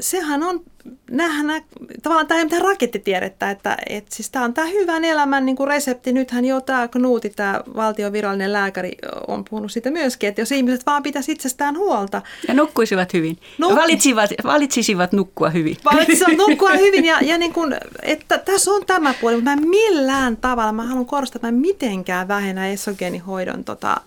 sehän 0.01 0.43
on 0.43 0.63
nähdään, 1.11 1.63
tavallaan 2.03 2.27
tämä 2.27 2.39
ei 2.39 2.45
mitään 2.45 2.63
rakettitiedettä, 2.63 3.51
että, 3.51 3.77
että 3.89 4.15
siis 4.15 4.31
tämä 4.31 4.45
on 4.45 4.55
tämä 4.55 4.67
hyvän 4.67 5.05
elämän 5.05 5.47
niin 5.47 5.57
kuin 5.57 5.69
resepti. 5.69 6.13
Nythän 6.13 6.45
jo 6.45 6.61
tämä 6.61 6.89
Knuuti, 6.89 7.31
tämä 7.31 7.61
valtion 7.77 8.13
virallinen 8.13 8.53
lääkäri, 8.53 8.93
on 9.29 9.45
puhunut 9.51 9.73
siitä 9.73 9.91
myöskin, 9.91 10.29
että 10.29 10.41
jos 10.41 10.53
ihmiset 10.53 10.87
vaan 10.87 11.03
pitäisi 11.03 11.33
itsestään 11.33 11.77
huolta. 11.77 12.23
Ja 12.49 12.55
nukkuisivat 12.55 13.13
hyvin. 13.13 13.39
Nuk- 13.63 13.77
valitsisivat, 13.77 14.31
valitsisivat 14.45 15.13
nukkua 15.13 15.51
hyvin. 15.51 15.77
Valitsisivat 15.85 16.37
nukkua 16.49 16.71
hyvin 16.71 17.05
ja, 17.05 17.21
ja 17.21 17.39
niin 17.39 17.53
kuin, 17.53 17.77
että 18.03 18.39
tässä 18.39 18.71
on 18.71 18.87
tämä 18.87 19.15
puoli, 19.21 19.35
mutta 19.35 19.51
mä 19.51 19.57
millään 19.57 20.37
tavalla, 20.37 20.73
mä 20.73 20.87
haluan 20.87 21.07
korostaa, 21.07 21.39
että 21.39 21.53
mä 21.53 21.61
mitenkään 21.61 22.29
vähennä 22.29 22.69
esogeenihoidon 22.69 23.65
tota, 23.65 24.01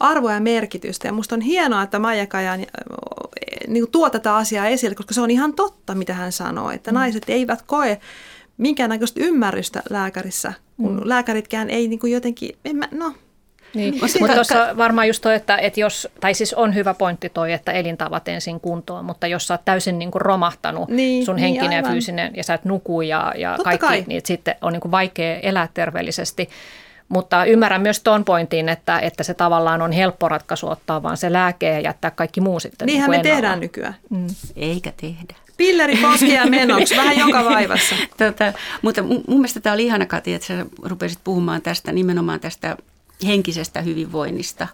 arvoa 0.00 0.32
ja 0.32 0.40
merkitystä. 0.40 1.08
Ja 1.08 1.12
musta 1.12 1.34
on 1.34 1.40
hienoa, 1.40 1.82
että 1.82 1.98
Maija 1.98 2.26
Kajan 2.26 2.66
niin 3.70 3.82
kuin 3.82 3.92
tuo 3.92 4.10
tätä 4.10 4.36
asiaa 4.36 4.66
esille, 4.66 4.94
koska 4.94 5.14
se 5.14 5.20
on 5.20 5.30
ihan 5.30 5.54
totta, 5.54 5.94
mitä 5.94 6.14
hän 6.14 6.32
sanoo, 6.32 6.70
että 6.70 6.90
mm. 6.90 6.94
naiset 6.94 7.22
eivät 7.28 7.62
koe 7.62 8.00
minkäännäköistä 8.56 9.20
ymmärrystä 9.24 9.82
lääkärissä, 9.90 10.52
kun 10.76 10.94
mm. 10.94 11.00
lääkäritkään 11.04 11.70
ei 11.70 11.88
niin 11.88 11.98
kuin 11.98 12.12
jotenkin, 12.12 12.56
en 12.64 12.76
mä, 12.76 12.88
no 12.90 13.14
niin. 13.74 13.94
Mutta 14.20 14.34
tuossa 14.34 14.76
varmaan 14.76 15.06
just 15.06 15.22
toi, 15.22 15.34
että, 15.34 15.56
että 15.56 15.80
jos, 15.80 16.08
tai 16.20 16.34
siis 16.34 16.54
on 16.54 16.74
hyvä 16.74 16.94
pointti 16.94 17.28
toi, 17.28 17.52
että 17.52 17.72
elintavat 17.72 18.28
ensin 18.28 18.60
kuntoon, 18.60 19.04
mutta 19.04 19.26
jos 19.26 19.46
sä 19.46 19.54
oot 19.54 19.64
täysin 19.64 19.98
niin 19.98 20.10
kuin 20.10 20.22
romahtanut 20.22 20.88
niin, 20.88 21.24
sun 21.24 21.36
niin, 21.36 21.42
henkinen 21.42 21.70
niin, 21.70 21.84
ja 21.84 21.90
fyysinen 21.90 22.32
ja 22.36 22.44
sä 22.44 22.54
et 22.54 22.64
nuku 22.64 23.00
ja, 23.00 23.34
ja 23.36 23.58
kaikki, 23.64 23.86
kai. 23.86 24.04
niin 24.06 24.22
sitten 24.24 24.54
on 24.60 24.72
niin 24.72 24.80
kuin 24.80 24.92
vaikea 24.92 25.40
elää 25.40 25.68
terveellisesti. 25.74 26.48
Mutta 27.10 27.44
ymmärrän 27.44 27.80
myös 27.80 28.00
tuon 28.00 28.24
pointin, 28.24 28.68
että, 28.68 28.98
että 28.98 29.22
se 29.22 29.34
tavallaan 29.34 29.82
on 29.82 29.92
helppo 29.92 30.28
ratkaisu 30.28 30.68
ottaa 30.68 31.02
vaan 31.02 31.16
se 31.16 31.32
lääke 31.32 31.66
ja 31.66 31.80
jättää 31.80 32.10
kaikki 32.10 32.40
muu 32.40 32.60
sitten. 32.60 32.86
Niinhän 32.86 33.10
niin 33.10 33.20
me 33.20 33.20
ennalla. 33.20 33.36
tehdään 33.36 33.60
nykyään. 33.60 33.96
Mm. 34.10 34.26
Eikä 34.56 34.92
tehdä. 34.96 35.34
Pilleri 35.56 35.96
koskee 35.96 36.46
menoksi, 36.46 36.96
vähän 36.96 37.18
joka 37.18 37.44
vaivassa. 37.54 37.94
Tota, 38.16 38.52
mutta 38.82 39.02
mun 39.02 39.22
mielestä 39.28 39.60
tämä 39.60 39.74
oli 39.74 39.84
ihana 39.84 40.06
Kati, 40.06 40.34
että 40.34 40.46
sä 40.46 40.66
rupesit 40.82 41.18
puhumaan 41.24 41.62
tästä 41.62 41.92
nimenomaan 41.92 42.40
tästä 42.40 42.76
henkisestä 43.26 43.80
hyvinvoinnista. 43.80 44.68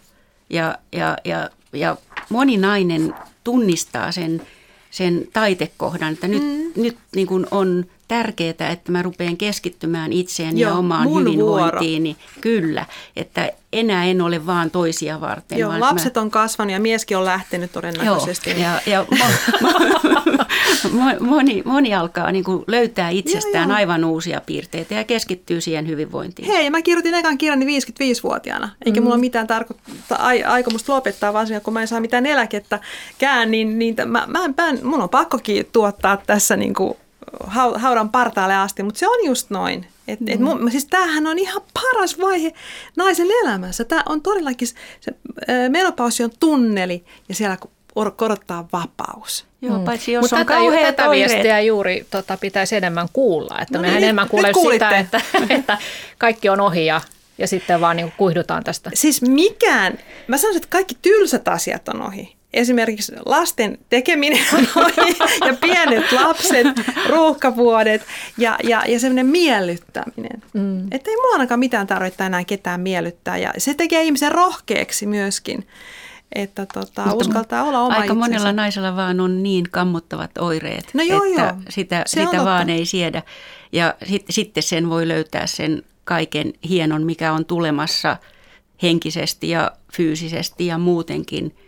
Ja, 0.51 0.79
ja, 0.93 1.17
ja, 1.25 1.51
ja 1.73 1.97
moni 2.29 2.57
nainen 2.57 3.15
tunnistaa 3.45 4.13
sen, 4.13 4.43
sen 4.91 5.29
taitekohdan, 5.33 6.13
että 6.13 6.29
nyt, 6.29 6.43
mm. 6.43 6.83
nyt 6.83 6.99
niin 7.15 7.27
kuin 7.27 7.47
on 7.51 7.87
tärkeää, 8.09 8.71
että 8.73 8.93
mä 8.93 9.03
rupean 9.03 9.37
keskittymään 9.37 10.13
itseeni 10.13 10.61
Joo, 10.61 10.71
ja 10.71 10.77
omaan 10.77 11.15
hyvinvointiini. 11.15 12.17
Vuoro. 12.19 12.41
Kyllä, 12.41 12.87
että 13.17 13.53
enää 13.73 14.05
en 14.05 14.21
ole 14.21 14.47
vaan 14.47 14.71
toisia 14.71 15.21
varten. 15.21 15.59
Joo, 15.59 15.81
lapset 15.81 16.15
mä... 16.15 16.21
on 16.21 16.31
kasvanut 16.31 16.73
ja 16.73 16.81
mieskin 16.81 17.17
on 17.17 17.25
lähtenyt 17.25 17.73
todennäköisesti. 17.73 18.51
Joo, 18.51 18.61
ja, 18.61 18.81
ja 18.87 19.07
moni, 21.21 21.63
moni 21.65 21.95
alkaa 21.95 22.33
niin 22.33 22.45
kuin 22.45 22.65
löytää 22.67 23.09
itsestään 23.09 23.69
joo, 23.69 23.77
aivan 23.77 24.05
uusia 24.05 24.41
piirteitä 24.47 24.95
ja 24.95 25.05
keskittyy 25.05 25.61
siihen 25.61 25.89
hyvinvointiin. 25.89 26.49
Hei, 26.49 26.71
mä 26.71 26.83
kirjoitin 26.83 27.15
ekan 27.15 27.39
kirjani 27.39 27.79
55-vuotiaana, 27.79 28.69
eikä 28.87 29.01
mm. 29.01 29.05
mulla 29.05 29.15
ole 29.15 29.21
mitään 29.21 29.47
tarkoittaa, 29.47 30.27
ai, 30.27 30.43
aikomusta 30.43 30.93
lopettaa, 30.93 31.33
vaan 31.33 31.47
kun 31.63 31.73
mä 31.73 31.81
en 31.81 31.89
saa 31.89 32.01
mitään 32.01 32.27
eläkettäkään, 32.27 33.51
niin, 33.51 33.79
niin 33.79 33.95
mä, 34.07 34.27
mä 34.27 34.45
en, 34.69 34.81
mun 34.83 35.03
on 35.03 35.09
pakkokin 35.09 35.67
tuottaa 35.73 36.17
tässä 36.17 36.57
niin 36.57 36.75
kuin 36.75 36.97
haudan 37.75 38.09
partaalle 38.09 38.57
asti, 38.57 38.83
mutta 38.83 38.99
se 38.99 39.09
on 39.09 39.27
just 39.27 39.51
noin. 39.51 39.87
Et, 40.09 40.21
mm. 40.21 40.29
et 40.29 40.41
mun, 40.41 40.71
siis 40.71 40.85
tämähän 40.85 41.27
on 41.27 41.39
ihan 41.39 41.63
paras 41.75 42.21
vaihe 42.21 42.53
naisen 42.97 43.29
elämässä. 43.43 43.85
Tämä 43.85 44.03
on 44.09 44.23
todellakin, 44.23 44.69
se 45.01 45.13
menopausi 45.69 46.25
on 46.25 46.31
tunneli 46.41 47.05
ja 47.29 47.35
siellä 47.35 47.57
korottaa 48.17 48.69
vapaus. 48.73 49.47
Joo, 49.63 49.79
mm. 49.79 49.85
paitsi 49.85 50.13
jos 50.13 50.23
Mutta 50.23 50.37
on 50.37 50.73
tätä, 50.73 50.93
tätä 50.93 51.11
viestiä 51.11 51.61
juuri 51.61 52.07
tota, 52.11 52.37
pitäisi 52.37 52.77
enemmän 52.77 53.09
kuulla. 53.13 53.59
Että 53.61 53.79
no 53.79 53.83
mehän 53.83 53.97
niin, 53.97 54.05
enemmän 54.05 54.29
kuulee 54.29 54.53
sitä, 54.73 54.99
että, 54.99 55.21
että 55.59 55.79
kaikki 56.19 56.49
on 56.49 56.61
ohi 56.61 56.87
ja, 56.87 57.01
ja 57.39 57.47
sitten 57.47 57.81
vaan 57.81 57.97
niin 57.97 58.13
kuihdutaan 58.17 58.65
tästä. 58.65 58.91
Siis 58.95 59.23
mikään, 59.23 59.99
mä 60.27 60.37
sanoisin, 60.37 60.63
että 60.63 60.73
kaikki 60.73 60.97
tylsät 61.03 61.49
asiat 61.49 61.89
on 61.89 62.03
ohi 62.03 62.36
esimerkiksi 62.57 63.13
lasten 63.27 63.79
tekeminen 63.89 64.45
ja 65.47 65.55
pienet 65.61 66.13
lapset, 66.13 66.67
ruuhkavuodet 67.09 68.03
ja, 68.39 68.59
ja, 68.65 68.83
ja 68.89 69.01
semmoinen 69.01 69.27
miellyttäminen. 69.27 70.43
Mm. 70.53 70.87
Että 70.91 71.11
ei 71.11 71.17
mulla 71.17 71.33
ainakaan 71.33 71.61
mitään 71.61 71.87
tarvitse 71.87 72.25
enää 72.25 72.45
ketään 72.45 72.81
miellyttää 72.81 73.39
ja 73.39 73.53
se 73.59 73.75
tekee 73.75 74.03
ihmisen 74.03 74.33
rohkeaksi 74.33 75.07
myöskin 75.07 75.67
että 76.35 76.67
tota, 76.75 77.15
uskaltaa 77.15 77.63
olla 77.63 77.81
oma 77.81 77.95
Aika 77.95 78.05
itsensä. 78.05 78.19
monella 78.19 78.53
naisella 78.53 78.97
vaan 78.97 79.21
on 79.21 79.43
niin 79.43 79.65
kammottavat 79.71 80.31
oireet, 80.39 80.91
no 80.95 81.03
joo, 81.03 81.25
että 81.25 81.43
joo. 81.43 81.55
sitä, 81.69 82.03
sitä 82.07 82.45
vaan 82.45 82.71
ei 82.71 82.87
siedä. 82.87 83.23
Ja 83.73 83.95
sit, 84.07 84.25
sitten 84.31 84.63
sen 84.63 84.91
voi 84.91 85.09
löytää 85.09 85.47
sen 85.47 85.83
kaiken 86.05 86.53
hienon, 86.69 87.03
mikä 87.03 87.33
on 87.33 87.45
tulemassa 87.45 88.17
henkisesti 88.83 89.49
ja 89.49 89.71
fyysisesti 89.93 90.67
ja 90.67 90.79
muutenkin– 90.79 91.55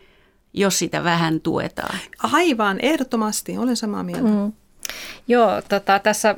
jos 0.53 0.78
sitä 0.78 1.05
vähän 1.05 1.40
tuetaan. 1.40 1.99
Aivan, 2.32 2.78
ehdottomasti, 2.82 3.59
olen 3.59 3.76
samaa 3.76 4.03
mieltä. 4.03 4.28
Mm. 4.28 4.53
Joo, 5.28 5.62
tota, 5.68 5.99
tässä 5.99 6.34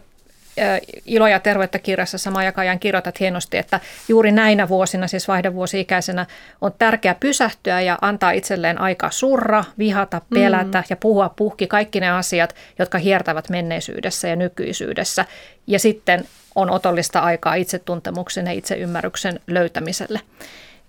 Ilo 1.07 1.29
ja 1.29 1.41
terveyttä 1.41 1.79
kirjassa 1.79 2.19
sama 2.19 2.45
jakajan 2.45 2.79
kirjoitat 2.79 3.21
hienosti, 3.21 3.57
että 3.57 3.81
juuri 4.09 4.33
näinä 4.33 4.69
vuosina, 4.69 5.07
siis 5.07 5.29
vaihdevuosi-ikäisenä, 5.29 6.27
on 6.61 6.73
tärkeää 6.79 7.15
pysähtyä 7.15 7.81
ja 7.81 7.99
antaa 8.01 8.31
itselleen 8.31 8.81
aikaa 8.81 9.11
surra, 9.11 9.65
vihata, 9.79 10.21
pelätä 10.35 10.79
mm. 10.79 10.85
ja 10.91 10.97
puhua 10.97 11.29
puhki 11.29 11.67
kaikki 11.67 12.01
ne 12.01 12.11
asiat, 12.11 12.55
jotka 12.79 12.99
hiertävät 12.99 13.49
menneisyydessä 13.49 14.29
ja 14.29 14.37
nykyisyydessä. 14.37 15.25
Ja 15.67 15.79
sitten 15.79 16.25
on 16.55 16.71
otollista 16.71 17.21
aikaa 17.21 17.55
itsetuntemuksen 17.55 18.47
ja 18.47 18.53
itseymmärryksen 18.53 19.41
löytämiselle 19.47 20.21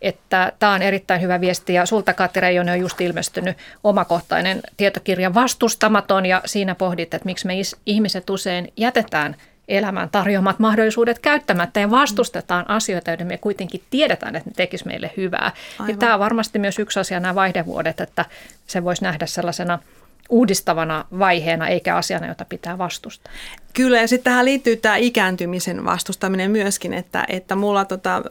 että 0.02 0.52
tämä 0.60 0.74
on 0.74 0.82
erittäin 0.82 1.22
hyvä 1.22 1.42
viesti 1.42 1.74
ja 1.74 1.86
sulta 1.86 2.14
Katti 2.14 2.40
Reijonen 2.40 2.74
on 2.74 2.80
just 2.80 3.02
ilmestynyt 3.02 3.58
omakohtainen 3.84 4.62
tietokirja 4.78 5.34
Vastustamaton 5.34 6.26
ja 6.26 6.42
siinä 6.46 6.76
pohdit, 6.76 7.14
että 7.14 7.26
miksi 7.26 7.48
me 7.48 7.54
ihmiset 7.86 8.30
usein 8.30 8.74
jätetään 8.78 9.36
elämän 9.68 10.10
tarjoamat 10.10 10.60
mahdollisuudet 10.60 11.20
käyttämättä 11.20 11.80
ja 11.80 11.92
vastustetaan 11.92 12.70
asioita, 12.70 13.12
joiden 13.12 13.28
me 13.28 13.38
kuitenkin 13.38 13.84
tiedetään, 13.90 14.36
että 14.36 14.50
ne 14.50 14.54
tekisivät 14.56 14.88
meille 14.88 15.12
hyvää. 15.18 15.52
Ja 15.88 15.98
tämä 15.98 16.14
on 16.14 16.20
varmasti 16.20 16.60
myös 16.60 16.80
yksi 16.80 17.00
asia 17.00 17.20
nämä 17.20 17.36
vaihdevuodet, 17.36 18.02
että 18.02 18.26
se 18.68 18.84
voisi 18.84 19.04
nähdä 19.04 19.26
sellaisena– 19.26 19.80
uudistavana 20.30 21.06
vaiheena 21.20 21.68
eikä 21.68 21.96
asiana, 21.96 22.28
jota 22.28 22.46
pitää 22.46 22.78
vastustaa. 22.78 23.34
Kyllä 23.74 24.02
ja 24.02 24.08
sitten 24.08 24.24
tähän 24.24 24.46
liittyy 24.46 24.76
tämä 24.76 24.96
ikääntymisen 24.96 25.86
vastustaminen 25.86 26.52
myöskin, 26.52 26.94
että, 26.94 27.26
että 27.28 27.56
mulla 27.56 27.86
tota, 27.86 28.22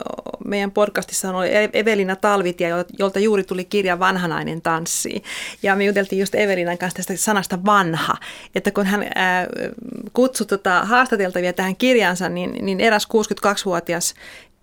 meidän 0.45 0.71
podcastissa 0.71 1.37
oli 1.37 1.49
Evelina 1.73 2.15
Talvitia, 2.15 2.85
jolta 2.99 3.19
juuri 3.19 3.43
tuli 3.43 3.65
kirja 3.65 3.99
Vanhanainen 3.99 4.61
tanssii. 4.61 5.23
Ja 5.63 5.75
me 5.75 5.83
juteltiin 5.83 6.19
just 6.19 6.35
Evelinan 6.35 6.77
kanssa 6.77 6.97
tästä 6.97 7.15
sanasta 7.15 7.65
vanha, 7.65 8.17
että 8.55 8.71
kun 8.71 8.85
hän 8.85 9.05
ää, 9.15 9.47
kutsui 10.13 10.47
tota, 10.47 10.85
haastateltavia 10.85 11.53
tähän 11.53 11.75
kirjansa, 11.75 12.29
niin, 12.29 12.65
niin 12.65 12.79
eräs 12.79 13.07
62-vuotias 13.13 14.13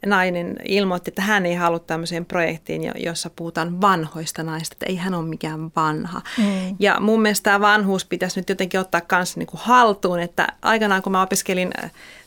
nainen 0.06 0.56
ilmoitti, 0.64 1.10
että 1.10 1.22
hän 1.22 1.46
ei 1.46 1.54
halua 1.54 1.78
tämmöiseen 1.78 2.24
projektiin, 2.24 2.92
jossa 2.96 3.30
puhutaan 3.36 3.80
vanhoista 3.80 4.42
naista, 4.42 4.74
että 4.74 4.86
ei 4.86 4.96
hän 4.96 5.14
ole 5.14 5.28
mikään 5.28 5.70
vanha. 5.76 6.22
Mm. 6.38 6.76
Ja 6.78 7.00
mun 7.00 7.22
mielestä 7.22 7.44
tämä 7.44 7.60
vanhuus 7.60 8.04
pitäisi 8.04 8.40
nyt 8.40 8.48
jotenkin 8.48 8.80
ottaa 8.80 9.00
kanssa 9.00 9.40
niin 9.40 9.46
kuin 9.46 9.60
haltuun, 9.64 10.20
että 10.20 10.46
aikanaan 10.62 11.02
kun 11.02 11.12
mä 11.12 11.22
opiskelin, 11.22 11.70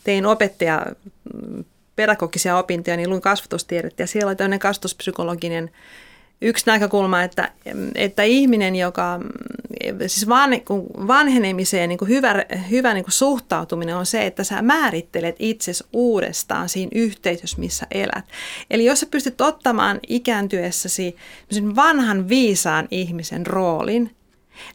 tein 0.04 0.26
opettaja 0.26 0.86
mm, 1.34 1.64
pedagogisia 1.96 2.58
opintoja, 2.58 2.98
niin 2.98 3.10
luin 3.10 3.22
kasvatustiedettä 3.22 4.04
ja 4.04 4.08
siellä 4.08 4.30
oli 4.30 4.36
tämmöinen 4.36 4.60
kasvatuspsykologinen 4.60 5.72
yksi 6.42 6.66
näkökulma, 6.66 7.24
että, 7.24 7.52
että 7.96 8.24
ihminen, 8.24 8.76
joka 8.76 9.20
siis 10.08 10.30
van, 10.30 10.50
vanhenemiseen 11.08 11.89
niin 11.89 11.98
kuin 11.98 12.10
hyvä, 12.10 12.46
hyvä 12.70 12.94
niin 12.94 13.04
kuin 13.04 13.14
suhtautuminen 13.14 13.96
on 13.96 14.06
se, 14.06 14.26
että 14.26 14.44
sä 14.44 14.62
määrittelet 14.62 15.36
itsesi 15.39 15.84
uudestaan 15.94 16.70
siinä 16.70 16.92
yhteisössä, 16.96 17.60
missä 17.60 17.88
elät. 17.92 18.26
Eli 18.70 18.86
jos 18.86 19.00
sä 19.00 19.06
pystyt 19.06 19.42
ottamaan 19.42 20.00
ikääntyessäsi 20.08 21.16
vanhan 21.76 22.30
viisaan 22.30 22.88
ihmisen 22.92 23.48
roolin, 23.48 24.16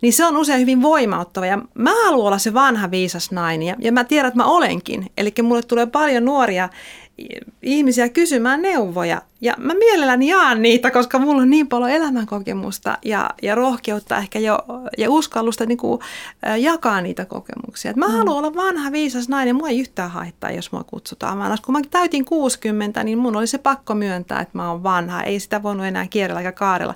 niin 0.01 0.13
se 0.13 0.25
on 0.25 0.37
usein 0.37 0.61
hyvin 0.61 0.83
voimauttava. 0.83 1.47
Ja 1.47 1.59
mä 1.75 2.05
haluan 2.05 2.27
olla 2.27 2.39
se 2.39 2.55
vanha 2.55 2.91
viisas 2.91 3.31
nainen 3.31 3.69
ja, 3.69 3.77
ja 3.79 3.93
mä 3.93 4.05
tiedän, 4.05 4.29
että 4.29 4.39
mä 4.39 4.45
olenkin. 4.45 5.07
Eli 5.17 5.35
mulle 5.43 5.63
tulee 5.63 5.87
paljon 5.87 6.25
nuoria 6.25 6.69
ihmisiä 7.63 8.09
kysymään 8.09 8.63
neuvoja. 8.63 9.23
Ja 9.41 9.55
mä 9.59 9.75
mielelläni 9.75 10.29
jaan 10.29 10.63
niitä, 10.63 10.91
koska 10.91 11.19
mulla 11.19 11.43
on 11.43 11.51
niin 11.51 11.69
paljon 11.69 11.91
elämänkokemusta 11.91 12.99
ja, 13.05 13.31
ja 13.43 13.55
rohkeutta 13.55 14.17
ehkä 14.19 14.39
jo, 14.39 14.59
ja 14.99 15.11
uskallusta 15.11 15.67
niin 15.67 15.79
kuin, 15.79 16.01
jakaa 16.59 17.01
niitä 17.01 17.25
kokemuksia. 17.25 17.91
Et 17.91 17.97
mä 17.97 18.07
mm. 18.07 18.13
haluan 18.13 18.37
olla 18.37 18.55
vanha 18.55 18.93
viisas 18.93 19.29
nainen, 19.29 19.57
mua 19.57 19.69
ei 19.69 19.81
yhtään 19.81 20.11
haittaa, 20.11 20.51
jos 20.51 20.73
mua 20.73 20.85
kutsutaan 20.85 21.39
vanhaksi. 21.39 21.63
Kun 21.63 21.73
mä 21.73 21.81
täytin 21.91 22.25
60, 22.25 23.05
niin 23.05 23.19
mun 23.19 23.37
oli 23.37 23.47
se 23.47 23.59
pakko 23.59 23.95
myöntää, 23.95 24.41
että 24.41 24.59
mä 24.59 24.71
oon 24.71 24.83
vanha. 24.83 25.23
Ei 25.23 25.41
sitä 25.41 25.63
voinut 25.63 25.87
enää 25.87 26.07
kierrellä 26.07 26.41
eikä 26.41 26.53
kaarella. 26.53 26.95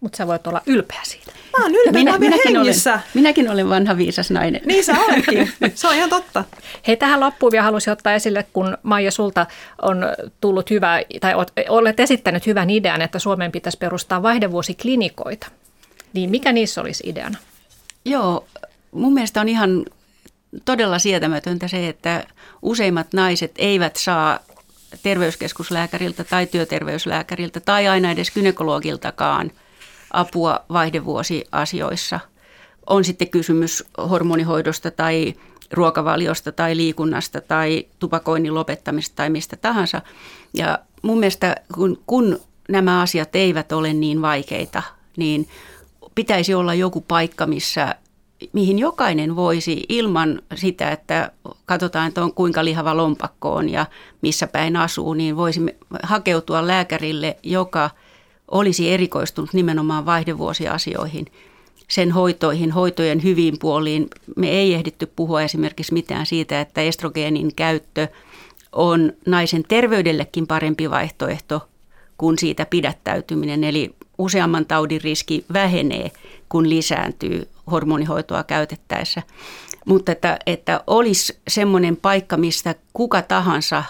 Mutta 0.00 0.16
sä 0.16 0.26
voit 0.26 0.46
olla 0.46 0.62
ylpeä 0.66 1.00
siitä. 1.02 1.32
Mä 1.58 1.64
oon 1.64 1.74
ylpeä, 1.74 1.92
minä, 1.92 2.12
mä 2.12 2.18
minäkin, 2.18 2.58
olen, 2.58 2.74
minäkin 3.14 3.50
olen 3.50 3.68
vanha 3.68 3.96
viisas 3.96 4.30
nainen. 4.30 4.60
Niin 4.64 4.84
sä 4.84 4.92
oletkin, 5.00 5.52
se 5.74 5.88
on 5.88 5.94
ihan 5.94 6.10
totta. 6.10 6.44
Hei, 6.86 6.96
tähän 6.96 7.20
loppuun 7.20 7.52
vielä 7.52 7.64
haluaisin 7.64 7.92
ottaa 7.92 8.12
esille, 8.12 8.46
kun 8.52 8.78
Maija 8.82 9.10
sulta 9.10 9.46
on 9.82 10.06
tullut 10.40 10.70
hyvä, 10.70 11.02
tai 11.20 11.34
olet 11.68 12.00
esittänyt 12.00 12.46
hyvän 12.46 12.70
idean, 12.70 13.02
että 13.02 13.18
Suomeen 13.18 13.52
pitäisi 13.52 13.78
perustaa 13.78 14.22
vaihdevuosiklinikoita. 14.22 15.46
Niin 16.12 16.30
mikä 16.30 16.52
niissä 16.52 16.80
olisi 16.80 17.04
ideana? 17.06 17.38
Joo, 18.04 18.46
mun 18.92 19.14
mielestä 19.14 19.40
on 19.40 19.48
ihan 19.48 19.84
todella 20.64 20.98
sietämätöntä 20.98 21.68
se, 21.68 21.88
että 21.88 22.24
useimmat 22.62 23.06
naiset 23.12 23.52
eivät 23.58 23.96
saa 23.96 24.38
terveyskeskuslääkäriltä 25.02 26.24
tai 26.24 26.46
työterveyslääkäriltä 26.46 27.60
tai 27.60 27.88
aina 27.88 28.10
edes 28.10 28.30
gynekologiltakaan– 28.30 29.50
apua 30.12 30.60
vaihdevuosiasioissa. 30.72 32.20
On 32.86 33.04
sitten 33.04 33.28
kysymys 33.28 33.84
hormonihoidosta 34.10 34.90
tai 34.90 35.34
ruokavaliosta 35.72 36.52
tai 36.52 36.76
liikunnasta 36.76 37.40
tai 37.40 37.86
tupakoinnin 37.98 38.54
lopettamista 38.54 39.16
tai 39.16 39.30
mistä 39.30 39.56
tahansa. 39.56 40.02
Ja 40.54 40.78
mun 41.02 41.18
mielestä 41.18 41.56
kun, 41.74 42.02
kun 42.06 42.40
nämä 42.68 43.00
asiat 43.00 43.36
eivät 43.36 43.72
ole 43.72 43.92
niin 43.92 44.22
vaikeita, 44.22 44.82
niin 45.16 45.48
pitäisi 46.14 46.54
olla 46.54 46.74
joku 46.74 47.00
paikka, 47.00 47.46
missä 47.46 47.94
mihin 48.52 48.78
jokainen 48.78 49.36
voisi 49.36 49.84
ilman 49.88 50.42
sitä, 50.54 50.90
että 50.90 51.32
katsotaan, 51.66 52.08
että 52.08 52.24
on 52.24 52.34
kuinka 52.34 52.64
lihava 52.64 52.96
lompakko 52.96 53.54
on 53.54 53.68
ja 53.68 53.86
missä 54.22 54.46
päin 54.46 54.76
asuu, 54.76 55.14
niin 55.14 55.36
voisi 55.36 55.60
hakeutua 56.02 56.66
lääkärille, 56.66 57.36
joka– 57.42 57.90
olisi 58.50 58.90
erikoistunut 58.92 59.52
nimenomaan 59.52 60.06
vaihdevuosiasioihin, 60.06 61.26
sen 61.88 62.12
hoitoihin, 62.12 62.70
hoitojen 62.72 63.22
hyviin 63.22 63.58
puoliin. 63.58 64.08
Me 64.36 64.50
ei 64.50 64.74
ehditty 64.74 65.06
puhua 65.16 65.42
esimerkiksi 65.42 65.92
mitään 65.92 66.26
siitä, 66.26 66.60
että 66.60 66.80
estrogeenin 66.80 67.54
käyttö 67.54 68.08
on 68.72 69.12
naisen 69.26 69.64
terveydellekin 69.68 70.46
parempi 70.46 70.90
vaihtoehto 70.90 71.68
kuin 72.18 72.38
siitä 72.38 72.66
pidättäytyminen. 72.66 73.64
Eli 73.64 73.94
useamman 74.18 74.66
taudin 74.66 75.00
riski 75.00 75.44
vähenee, 75.52 76.10
kun 76.48 76.70
lisääntyy 76.70 77.48
hormonihoitoa 77.70 78.44
käytettäessä. 78.44 79.22
Mutta 79.86 80.12
että, 80.12 80.38
että 80.46 80.80
olisi 80.86 81.38
semmoinen 81.48 81.96
paikka, 81.96 82.36
mistä 82.36 82.74
kuka 82.92 83.22
tahansa 83.22 83.84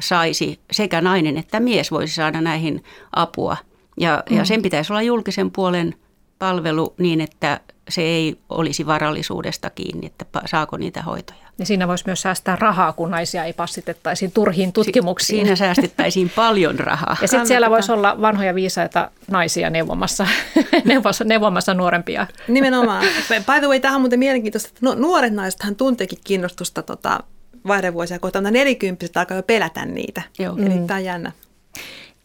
saisi, 0.00 0.60
sekä 0.72 1.00
nainen 1.00 1.36
että 1.36 1.60
mies 1.60 1.90
voisi 1.90 2.14
saada 2.14 2.40
näihin 2.40 2.84
apua– 3.12 3.56
ja, 3.96 4.22
mm. 4.30 4.36
ja 4.36 4.44
sen 4.44 4.62
pitäisi 4.62 4.92
olla 4.92 5.02
julkisen 5.02 5.50
puolen 5.50 5.94
palvelu 6.38 6.94
niin, 6.98 7.20
että 7.20 7.60
se 7.88 8.02
ei 8.02 8.38
olisi 8.48 8.86
varallisuudesta 8.86 9.70
kiinni, 9.70 10.06
että 10.06 10.24
saako 10.46 10.76
niitä 10.76 11.02
hoitoja. 11.02 11.46
Ja 11.58 11.66
siinä 11.66 11.88
voisi 11.88 12.04
myös 12.06 12.22
säästää 12.22 12.56
rahaa, 12.56 12.92
kun 12.92 13.10
naisia 13.10 13.44
ei 13.44 13.52
passitettaisiin 13.52 14.32
turhiin 14.32 14.72
tutkimuksiin. 14.72 15.38
Siinä 15.38 15.56
säästettäisiin 15.56 16.30
paljon 16.36 16.78
rahaa. 16.78 17.16
Ja 17.22 17.28
sitten 17.28 17.46
siellä 17.46 17.70
voisi 17.70 17.92
olla 17.92 18.20
vanhoja 18.20 18.54
viisaita 18.54 19.10
naisia 19.30 19.70
neuvomassa, 19.70 20.26
neuvomassa, 20.84 21.24
neuvomassa 21.24 21.74
nuorempia. 21.74 22.26
Nimenomaan. 22.48 23.04
By 23.52 23.60
the 23.60 23.66
way, 23.68 23.80
tähän 23.80 23.94
on 23.94 24.00
muuten 24.00 24.18
mielenkiintoista, 24.18 24.68
että 24.68 25.00
nuoret 25.00 25.32
naisethan 25.32 25.76
tunteekin 25.76 26.18
kiinnostusta 26.24 26.82
tota, 26.82 27.20
vaihdevuosia 27.66 28.18
kohtaan, 28.18 28.42
mutta 28.42 28.58
nelikymppiset 28.58 29.16
alkaa 29.16 29.36
jo 29.36 29.42
pelätä 29.42 29.86
niitä. 29.86 30.22
Joo. 30.38 30.56
Eli 30.58 30.68
mm. 30.68 30.86
tämä 30.86 30.98
on 30.98 31.04
jännä. 31.04 31.32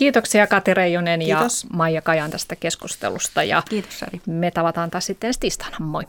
Kiitoksia 0.01 0.47
Kati 0.47 0.73
Reijonen 0.73 1.19
Kiitos. 1.19 1.63
ja 1.63 1.69
Maija 1.73 2.01
Kajan 2.01 2.31
tästä 2.31 2.55
keskustelusta. 2.55 3.43
Ja 3.43 3.63
Kiitos 3.69 3.99
Sari. 3.99 4.21
Me 4.27 4.51
tavataan 4.51 4.91
taas 4.91 5.05
sitten 5.05 5.33
tiistaina. 5.39 5.77
Moi. 5.79 6.03